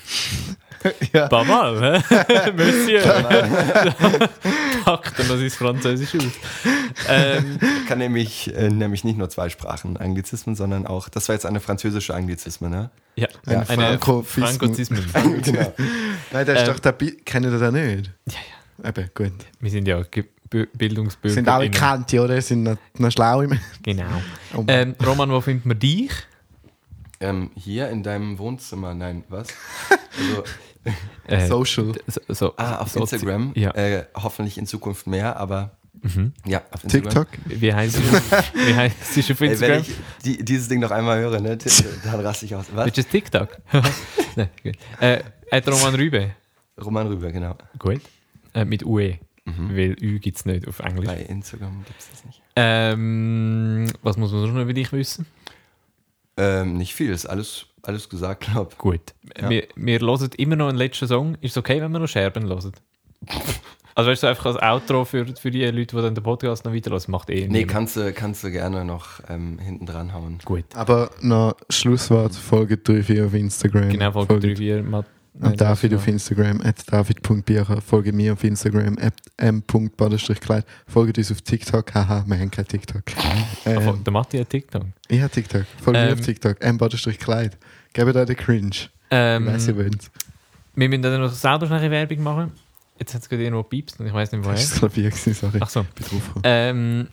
ja. 1.13 1.27
Pas 1.27 1.45
mal, 1.45 2.01
hä? 2.07 2.51
Monsieur. 2.55 3.03
Packt 4.83 5.19
er 5.19 5.25
noch 5.25 5.37
sein 5.37 5.49
Französisch 5.49 6.15
aus. 6.15 6.23
Ähm, 7.09 7.59
Ich 7.81 7.87
kann 7.87 7.97
nämlich, 7.97 8.53
äh, 8.55 8.69
nämlich 8.69 9.03
nicht 9.03 9.17
nur 9.17 9.29
zwei 9.29 9.49
Sprachen, 9.49 9.97
Anglizismen, 9.97 10.55
sondern 10.55 10.87
auch, 10.87 11.09
das 11.09 11.27
war 11.29 11.35
jetzt 11.35 11.45
eine 11.45 11.59
französische 11.59 12.13
Anglizisme, 12.13 12.69
ne? 12.69 12.89
ja, 13.15 13.27
Ein 13.45 13.55
eine 13.57 13.65
Frankofismus. 13.65 14.49
Frankozismen. 14.57 15.03
genau. 15.41 15.73
Nein, 16.31 16.45
der 16.45 16.55
ist 16.55 16.61
Ähm, 16.61 16.67
doch 16.73 16.79
der. 16.79 16.91
Bi 16.93 17.11
Kennen 17.25 17.51
ihr 17.51 17.59
den 17.59 17.73
nicht? 17.95 18.11
Ja, 18.27 18.33
ja. 18.83 18.89
Eben, 18.89 19.09
gut. 19.13 19.33
Wir 19.59 19.71
sind 19.71 19.87
ja 19.87 20.01
Bildungsbürger. 20.49 21.33
Sind 21.33 21.47
alle 21.47 21.69
Kante, 21.71 22.21
oder? 22.21 22.41
Sind 22.41 22.63
noch, 22.63 22.77
noch 22.97 23.11
schlau 23.11 23.41
im. 23.41 23.59
Genau. 23.81 24.05
Oh. 24.55 24.63
Ähm, 24.67 24.95
Roman, 25.05 25.31
wo 25.31 25.41
findet 25.41 25.65
man 25.65 25.79
dich? 25.79 26.11
Ähm, 27.19 27.51
hier 27.55 27.89
in 27.89 28.03
deinem 28.03 28.37
Wohnzimmer, 28.37 28.93
nein, 28.93 29.23
was? 29.29 29.47
Also, 30.15 30.43
Äh, 31.27 31.47
Social. 31.47 31.93
so, 32.07 32.21
so, 32.27 32.53
ah, 32.57 32.79
auf 32.79 32.89
so- 32.89 32.99
Instagram. 33.01 33.53
Ja. 33.55 33.71
Äh, 33.71 34.05
hoffentlich 34.15 34.57
in 34.57 34.65
Zukunft 34.67 35.07
mehr, 35.07 35.37
aber 35.37 35.77
Mhm. 36.01 36.33
ja, 36.45 36.61
auf 36.71 36.83
Instagram. 36.83 37.09
TikTok. 37.13 37.27
Wie 37.45 37.73
heißt 37.73 37.95
es? 37.97 38.51
Wie 38.67 38.75
heißt 38.75 39.17
es 39.17 39.31
auf 39.31 39.39
Ey, 39.39 39.47
wenn 39.47 39.51
Instagram? 39.51 39.81
ich 39.81 39.91
die, 40.25 40.43
dieses 40.43 40.67
Ding 40.67 40.81
noch 40.81 40.91
einmal 40.91 41.19
höre, 41.19 41.39
ne, 41.39 41.57
dann 42.03 42.19
raste 42.19 42.45
ich 42.45 42.55
aus. 42.55 42.65
Was? 42.73 42.91
Das 42.91 43.07
TikTok? 43.07 43.57
Nein, 44.35 44.49
gut. 44.61 44.75
Äh, 44.99 45.23
hat 45.51 45.67
Roman 45.69 45.95
Rübe. 45.95 46.31
Roman 46.83 47.07
Rüber, 47.07 47.31
genau. 47.31 47.55
Gut. 47.79 48.01
Äh, 48.53 48.65
mit 48.65 48.83
UE. 48.85 49.19
Weil 49.45 49.95
Ü 50.01 50.19
gibt 50.19 50.37
es 50.37 50.45
nicht 50.45 50.67
auf 50.67 50.79
Englisch. 50.79 51.05
Bei 51.05 51.17
Instagram 51.21 51.83
gibt 51.85 51.99
es 51.99 52.09
das 52.09 52.25
nicht. 52.25 52.41
Ähm, 52.55 53.89
was 54.01 54.17
muss 54.17 54.31
man 54.31 54.41
sonst 54.41 54.53
noch 54.53 54.61
über 54.61 54.73
dich 54.73 54.91
wissen? 54.91 55.25
Ähm, 56.37 56.77
nicht 56.77 56.93
viel, 56.95 57.11
ist 57.11 57.25
alles, 57.27 57.65
alles 57.83 58.09
gesagt, 58.09 58.47
glaub. 58.51 58.77
Gut. 58.77 59.13
Ja. 59.39 59.49
Wir, 59.49 59.67
wir 59.75 59.99
hören 59.99 60.29
immer 60.37 60.55
noch 60.55 60.69
einen 60.69 60.77
letzten 60.77 61.07
Song. 61.07 61.35
Ist 61.41 61.51
es 61.51 61.57
okay, 61.57 61.81
wenn 61.81 61.91
wir 61.91 61.99
noch 61.99 62.07
Scherben 62.07 62.47
hören? 62.47 62.71
Also 63.95 64.09
weißt 64.09 64.23
du, 64.23 64.27
einfach 64.27 64.47
als 64.47 64.55
Outro 64.59 65.05
für, 65.05 65.23
für 65.39 65.51
die 65.51 65.63
Leute, 65.65 65.95
die 65.95 66.01
dann 66.01 66.15
den 66.15 66.23
Podcast 66.23 66.65
noch 66.65 66.73
weiterhören, 66.73 67.03
macht 67.09 67.29
eh 67.29 67.41
Nee, 67.41 67.47
niemand. 67.59 67.67
kannst 67.71 67.95
du, 67.95 68.11
kannst 68.11 68.43
du 68.43 68.49
gerne 68.49 68.83
noch 68.83 69.19
ähm, 69.29 69.59
hinten 69.59 69.85
dran 69.85 70.13
hauen. 70.13 70.39
Gut. 70.43 70.65
Aber 70.73 71.11
noch 71.21 71.53
Schlusswort: 71.69 72.33
Folge 72.33 72.77
34 72.83 73.21
auf 73.21 73.33
Instagram. 73.35 73.89
Genau, 73.89 74.11
Folge 74.11 74.39
3, 74.39 74.55
4, 74.55 74.83
An 75.41 75.57
David 75.57 75.93
auf 75.95 76.07
Instagram, 76.07 76.61
at 76.61 76.83
david.biercher. 76.91 77.81
Folge 77.81 78.13
mir 78.13 78.33
auf 78.33 78.43
Instagram, 78.43 78.97
at 78.99 79.13
m.badestrichkleid. 79.37 80.65
Folgt 80.87 81.17
uns 81.17 81.31
auf 81.31 81.41
TikTok. 81.41 81.93
Haha, 81.95 82.23
wir 82.27 82.37
haben 82.39 82.51
kein 82.51 82.67
TikTok. 82.67 83.03
Ähm, 83.65 84.03
Der 84.03 84.11
Matti 84.13 84.37
hat 84.39 84.49
TikTok. 84.49 84.83
ich 85.07 85.21
habe 85.21 85.31
TikTok. 85.31 85.63
Folge 85.81 85.99
mir 85.99 86.07
Ähm, 86.09 86.13
auf 86.19 86.21
TikTok, 86.25 86.57
m.badestrichkleid. 86.63 87.57
Gebt 87.93 88.15
euch 88.15 88.25
den 88.25 88.35
Cringe. 88.35 88.69
Ich 88.71 88.89
Ähm, 89.09 89.45
weiss, 89.47 89.67
ihr 89.67 89.77
wollt. 89.77 90.11
wir 90.75 90.89
müssen 90.89 91.01
dann 91.01 91.21
noch 91.21 91.31
selber 91.31 91.65
schnell 91.67 91.89
Werbung 91.89 92.23
machen. 92.23 92.51
Jetzt 92.99 93.13
hat 93.15 93.21
es 93.23 93.29
gerade 93.29 93.43
irgendwo 93.43 93.63
piepst 93.63 93.99
und 93.99 94.05
ich 94.07 94.13
weiß 94.13 94.31
nicht 94.33 94.43
woher. 94.43 94.53
Das 94.55 94.81
war 94.81 94.89
das 94.89 94.93
Klavier, 94.95 95.11
sorry. 95.33 95.59
Ach 95.61 95.69
so. 95.69 95.81
Ich 95.81 95.87
bin 95.95 96.05
draufgekommen. 96.19 96.41
Ähm, 96.43 97.07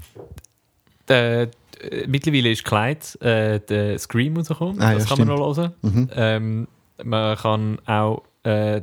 der, 1.09 1.51
äh, 1.81 2.07
mittlerweile 2.09 2.51
ist 2.51 2.64
Kleid 2.64 3.21
äh, 3.23 3.61
der 3.61 3.99
Scream 3.99 4.37
rausgekommen. 4.37 4.81
Ah, 4.81 4.93
ja, 4.93 4.99
das 4.99 5.09
kann 5.09 5.18
man 5.18 5.29
stimmt. 5.29 5.41
noch 5.41 5.57
hören. 5.57 5.73
Mhm. 5.83 6.11
Ähm, 6.14 6.68
man 7.05 7.37
kann 7.37 7.79
auch 7.87 8.23
äh, 8.43 8.83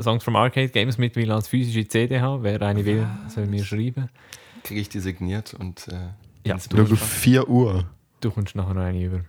Songs 0.00 0.24
from 0.24 0.36
Arcade 0.36 0.68
Games 0.70 0.98
mittlerweile 0.98 1.34
als 1.34 1.48
physische 1.48 1.86
CD 1.86 2.20
haben. 2.20 2.42
Wer 2.42 2.60
eine 2.62 2.84
will, 2.84 3.06
soll 3.28 3.46
mir 3.46 3.64
schreiben. 3.64 4.08
Kriege 4.62 4.80
ich 4.80 4.88
die 4.88 5.00
signiert 5.00 5.54
und 5.54 5.88
äh, 5.88 6.48
Ja, 6.48 6.56
auf 6.56 6.68
Brieffach. 6.68 6.96
4 6.96 7.48
Uhr. 7.48 7.84
Du 8.20 8.30
kommst 8.30 8.54
nachher 8.56 8.74
noch 8.74 8.82
eine 8.82 9.02
über. 9.02 9.20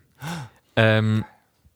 Ähm, 0.75 1.25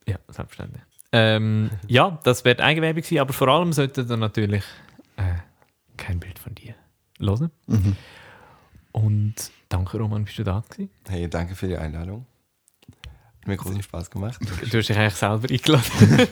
ja, 0.08 0.18
selbstverständlich. 0.28 0.82
Ähm, 1.12 1.70
ja, 1.88 2.20
das 2.24 2.44
wird 2.44 2.60
Eigenwerbung 2.62 3.04
sein, 3.04 3.20
aber 3.20 3.34
vor 3.34 3.48
allem 3.48 3.72
sollte 3.74 4.06
dann 4.06 4.20
natürlich 4.20 4.64
äh, 5.18 5.36
kein 5.98 6.20
Bild 6.20 6.40
von 6.40 6.56
dir 6.56 6.74
hören. 7.20 7.52
Mhm. 7.68 7.96
Und 8.92 9.36
danke, 9.70 9.98
Roman, 9.98 10.26
bist 10.26 10.40
du 10.40 10.44
da 10.44 10.64
gewesen? 10.70 10.90
Hey, 11.08 11.30
danke 11.30 11.56
für 11.56 11.68
die 11.68 11.78
Einladung. 11.78 12.26
Hat 13.44 13.48
mir 13.50 13.58
großen 13.58 13.84
Spaß 13.84 14.10
gemacht. 14.10 14.40
Du 14.72 14.78
hast 14.78 14.88
dich 14.88 14.98
eigentlich 14.98 15.16
selber 15.16 15.50
eingeladen. 15.50 16.28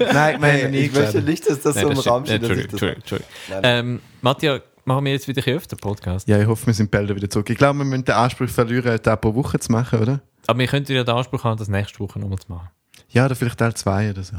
Nein, 0.40 0.74
ihn 0.74 0.82
ich 0.82 0.92
möchte 0.92 1.22
nicht, 1.22 1.48
dass 1.48 1.60
das 1.60 1.76
so 1.76 1.88
im 1.90 1.96
Raum 1.96 2.26
steht. 2.26 2.42
dass 2.42 2.50
ich 2.50 2.64
Entschuldigung, 2.64 2.70
Entschuldigung, 2.72 2.96
Entschuldigung. 2.96 3.30
Nein, 3.50 3.60
Ähm, 3.62 4.00
Matthias, 4.20 4.62
machen 4.84 5.04
wir 5.04 5.12
jetzt 5.12 5.28
wieder 5.28 5.42
ein 5.42 5.44
bisschen 5.44 5.56
öfter 5.58 5.76
Podcast. 5.76 6.26
Ja, 6.26 6.40
ich 6.40 6.46
hoffe, 6.48 6.66
wir 6.66 6.74
sind 6.74 6.90
bald 6.90 7.14
wieder 7.14 7.30
zurück. 7.30 7.48
Ich 7.50 7.56
glaube, 7.56 7.78
wir 7.78 7.84
müssen 7.84 8.04
den 8.04 8.16
Anspruch 8.16 8.48
verlieren, 8.48 8.98
das 9.00 9.20
pro 9.20 9.32
Woche 9.36 9.60
zu 9.60 9.70
machen, 9.70 10.00
oder? 10.00 10.20
Aber 10.48 10.58
wir 10.58 10.66
könnten 10.66 10.90
ja 10.92 11.04
den 11.04 11.14
Anspruch 11.14 11.44
haben, 11.44 11.56
das 11.56 11.68
nächste 11.68 12.00
Woche 12.00 12.18
nochmal 12.18 12.40
zu 12.40 12.50
machen. 12.50 12.68
Ja, 13.10 13.26
oder 13.26 13.36
vielleicht 13.36 13.58
Teil 13.60 13.72
2 13.74 14.10
oder 14.10 14.24
so. 14.24 14.36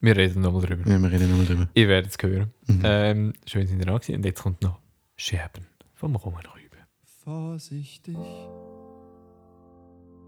Wir 0.00 0.14
reden 0.14 0.42
nochmal 0.42 0.60
drüber. 0.60 0.90
Ja, 0.90 0.98
wir 0.98 1.10
reden 1.10 1.30
nochmal 1.30 1.46
drüber. 1.46 1.68
Ihr 1.72 1.88
werdet 1.88 2.10
es 2.10 2.22
hören. 2.22 2.52
Mhm. 2.66 2.82
Ähm, 2.84 3.32
schön, 3.46 3.66
sind 3.66 3.78
ihr 3.80 3.86
da 3.86 3.94
gewesen. 3.96 4.16
Und 4.16 4.26
jetzt 4.26 4.42
kommt 4.42 4.60
noch 4.60 4.78
Scherben 5.16 5.66
vom 5.94 6.14
Roman 6.16 6.42
Rübe. 6.44 6.76
Vorsichtig, 7.24 8.14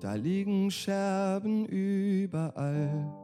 da 0.01 0.15
liegen 0.15 0.71
Scherben 0.71 1.67
überall. 1.67 3.15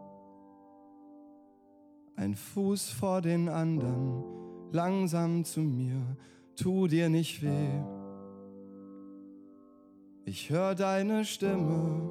Ein 2.14 2.34
Fuß 2.34 2.90
vor 2.90 3.20
den 3.22 3.48
anderen, 3.48 4.24
langsam 4.72 5.44
zu 5.44 5.60
mir, 5.60 6.16
tu 6.54 6.86
dir 6.86 7.08
nicht 7.08 7.42
weh. 7.42 7.82
Ich 10.24 10.50
hör 10.50 10.74
deine 10.74 11.24
Stimme 11.24 12.10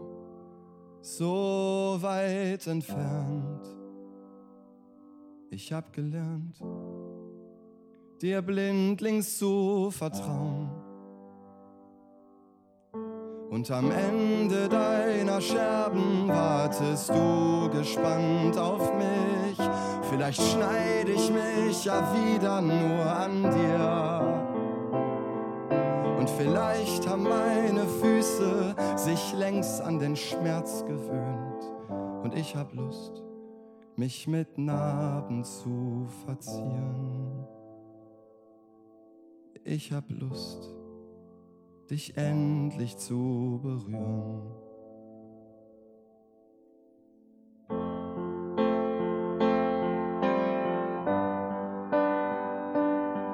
so 1.02 1.98
weit 2.00 2.66
entfernt. 2.66 3.68
Ich 5.50 5.72
hab 5.72 5.94
gelernt, 5.94 6.60
dir 8.22 8.42
blindlings 8.42 9.38
zu 9.38 9.92
vertrauen. 9.92 10.65
Und 13.56 13.72
am 13.72 13.90
Ende 13.90 14.68
deiner 14.68 15.40
Scherben 15.40 16.28
wartest 16.28 17.08
du 17.08 17.70
gespannt 17.70 18.58
auf 18.58 18.94
mich. 18.96 19.58
Vielleicht 20.10 20.42
schneide 20.42 21.14
ich 21.14 21.32
mich 21.32 21.86
ja 21.86 22.04
wieder 22.14 22.60
nur 22.60 23.06
an 23.06 23.44
dir. 23.44 24.44
Und 26.20 26.30
vielleicht 26.32 27.08
haben 27.08 27.24
meine 27.24 27.88
Füße 27.88 28.76
sich 28.98 29.34
längst 29.36 29.80
an 29.80 30.00
den 30.00 30.18
Schmerz 30.18 30.84
gewöhnt. 30.86 31.64
Und 32.24 32.36
ich 32.36 32.58
hab 32.58 32.74
Lust, 32.74 33.24
mich 33.96 34.28
mit 34.28 34.58
Narben 34.58 35.46
zu 35.46 36.08
verzieren. 36.26 37.48
Ich 39.64 39.94
hab 39.94 40.04
Lust, 40.10 40.76
dich 41.90 42.18
endlich 42.18 42.98
zu 42.98 43.60
berühren. 43.62 44.42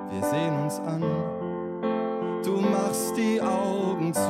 Wir 0.09 0.23
sehen 0.23 0.63
uns 0.63 0.79
an, 0.79 1.01
du 2.43 2.57
machst 2.57 3.15
die 3.15 3.41
Augen 3.41 4.13
zu. 4.13 4.21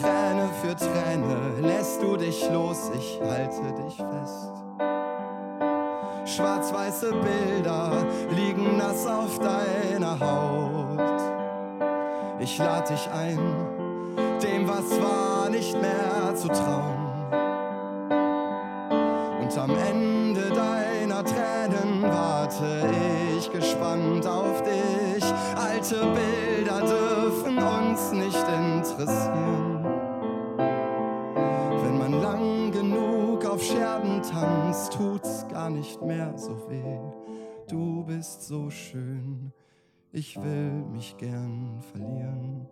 Träne 0.00 0.48
für 0.62 0.76
Träne 0.76 1.60
lässt 1.60 2.02
du 2.02 2.16
dich 2.16 2.48
los, 2.52 2.90
ich 2.94 3.20
halte 3.20 3.82
dich 3.82 3.96
fest. 3.96 4.52
Schwarz-weiße 6.24 7.12
Bilder 7.12 8.06
liegen 8.30 8.76
nass 8.76 9.06
auf 9.06 9.38
deiner 9.40 10.20
Haut. 10.20 10.67
Ich 12.40 12.56
lade 12.58 12.92
dich 12.92 13.08
ein, 13.10 13.38
dem 14.40 14.68
was 14.68 14.90
war 15.00 15.50
nicht 15.50 15.74
mehr 15.80 16.34
zu 16.36 16.46
trauen. 16.48 17.08
Und 19.40 19.58
am 19.58 19.70
Ende 19.70 20.50
deiner 20.50 21.24
Tränen 21.24 22.02
warte 22.02 22.88
ich 23.36 23.50
gespannt 23.50 24.24
auf 24.26 24.62
dich. 24.62 25.24
Alte 25.56 25.96
Bilder 25.96 26.80
dürfen 26.80 27.58
uns 27.58 28.12
nicht 28.12 28.46
interessieren. 28.48 29.84
Wenn 31.82 31.98
man 31.98 32.22
lang 32.22 32.70
genug 32.70 33.44
auf 33.46 33.62
Scherben 33.62 34.22
tanzt, 34.22 34.92
tut's 34.92 35.44
gar 35.48 35.70
nicht 35.70 36.00
mehr 36.02 36.32
so 36.36 36.56
weh. 36.68 36.98
Du 37.68 38.04
bist 38.04 38.46
so 38.46 38.70
schön, 38.70 39.52
ich 40.12 40.36
will 40.36 40.84
mich 40.92 41.16
gern 41.16 41.82
verlieren. 41.92 42.66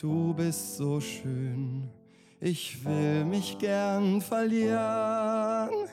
Du 0.00 0.34
bist 0.34 0.76
so 0.76 1.00
schön, 1.00 1.88
ich 2.40 2.84
will 2.84 3.24
mich 3.24 3.58
gern 3.58 4.20
verlieren. 4.20 5.88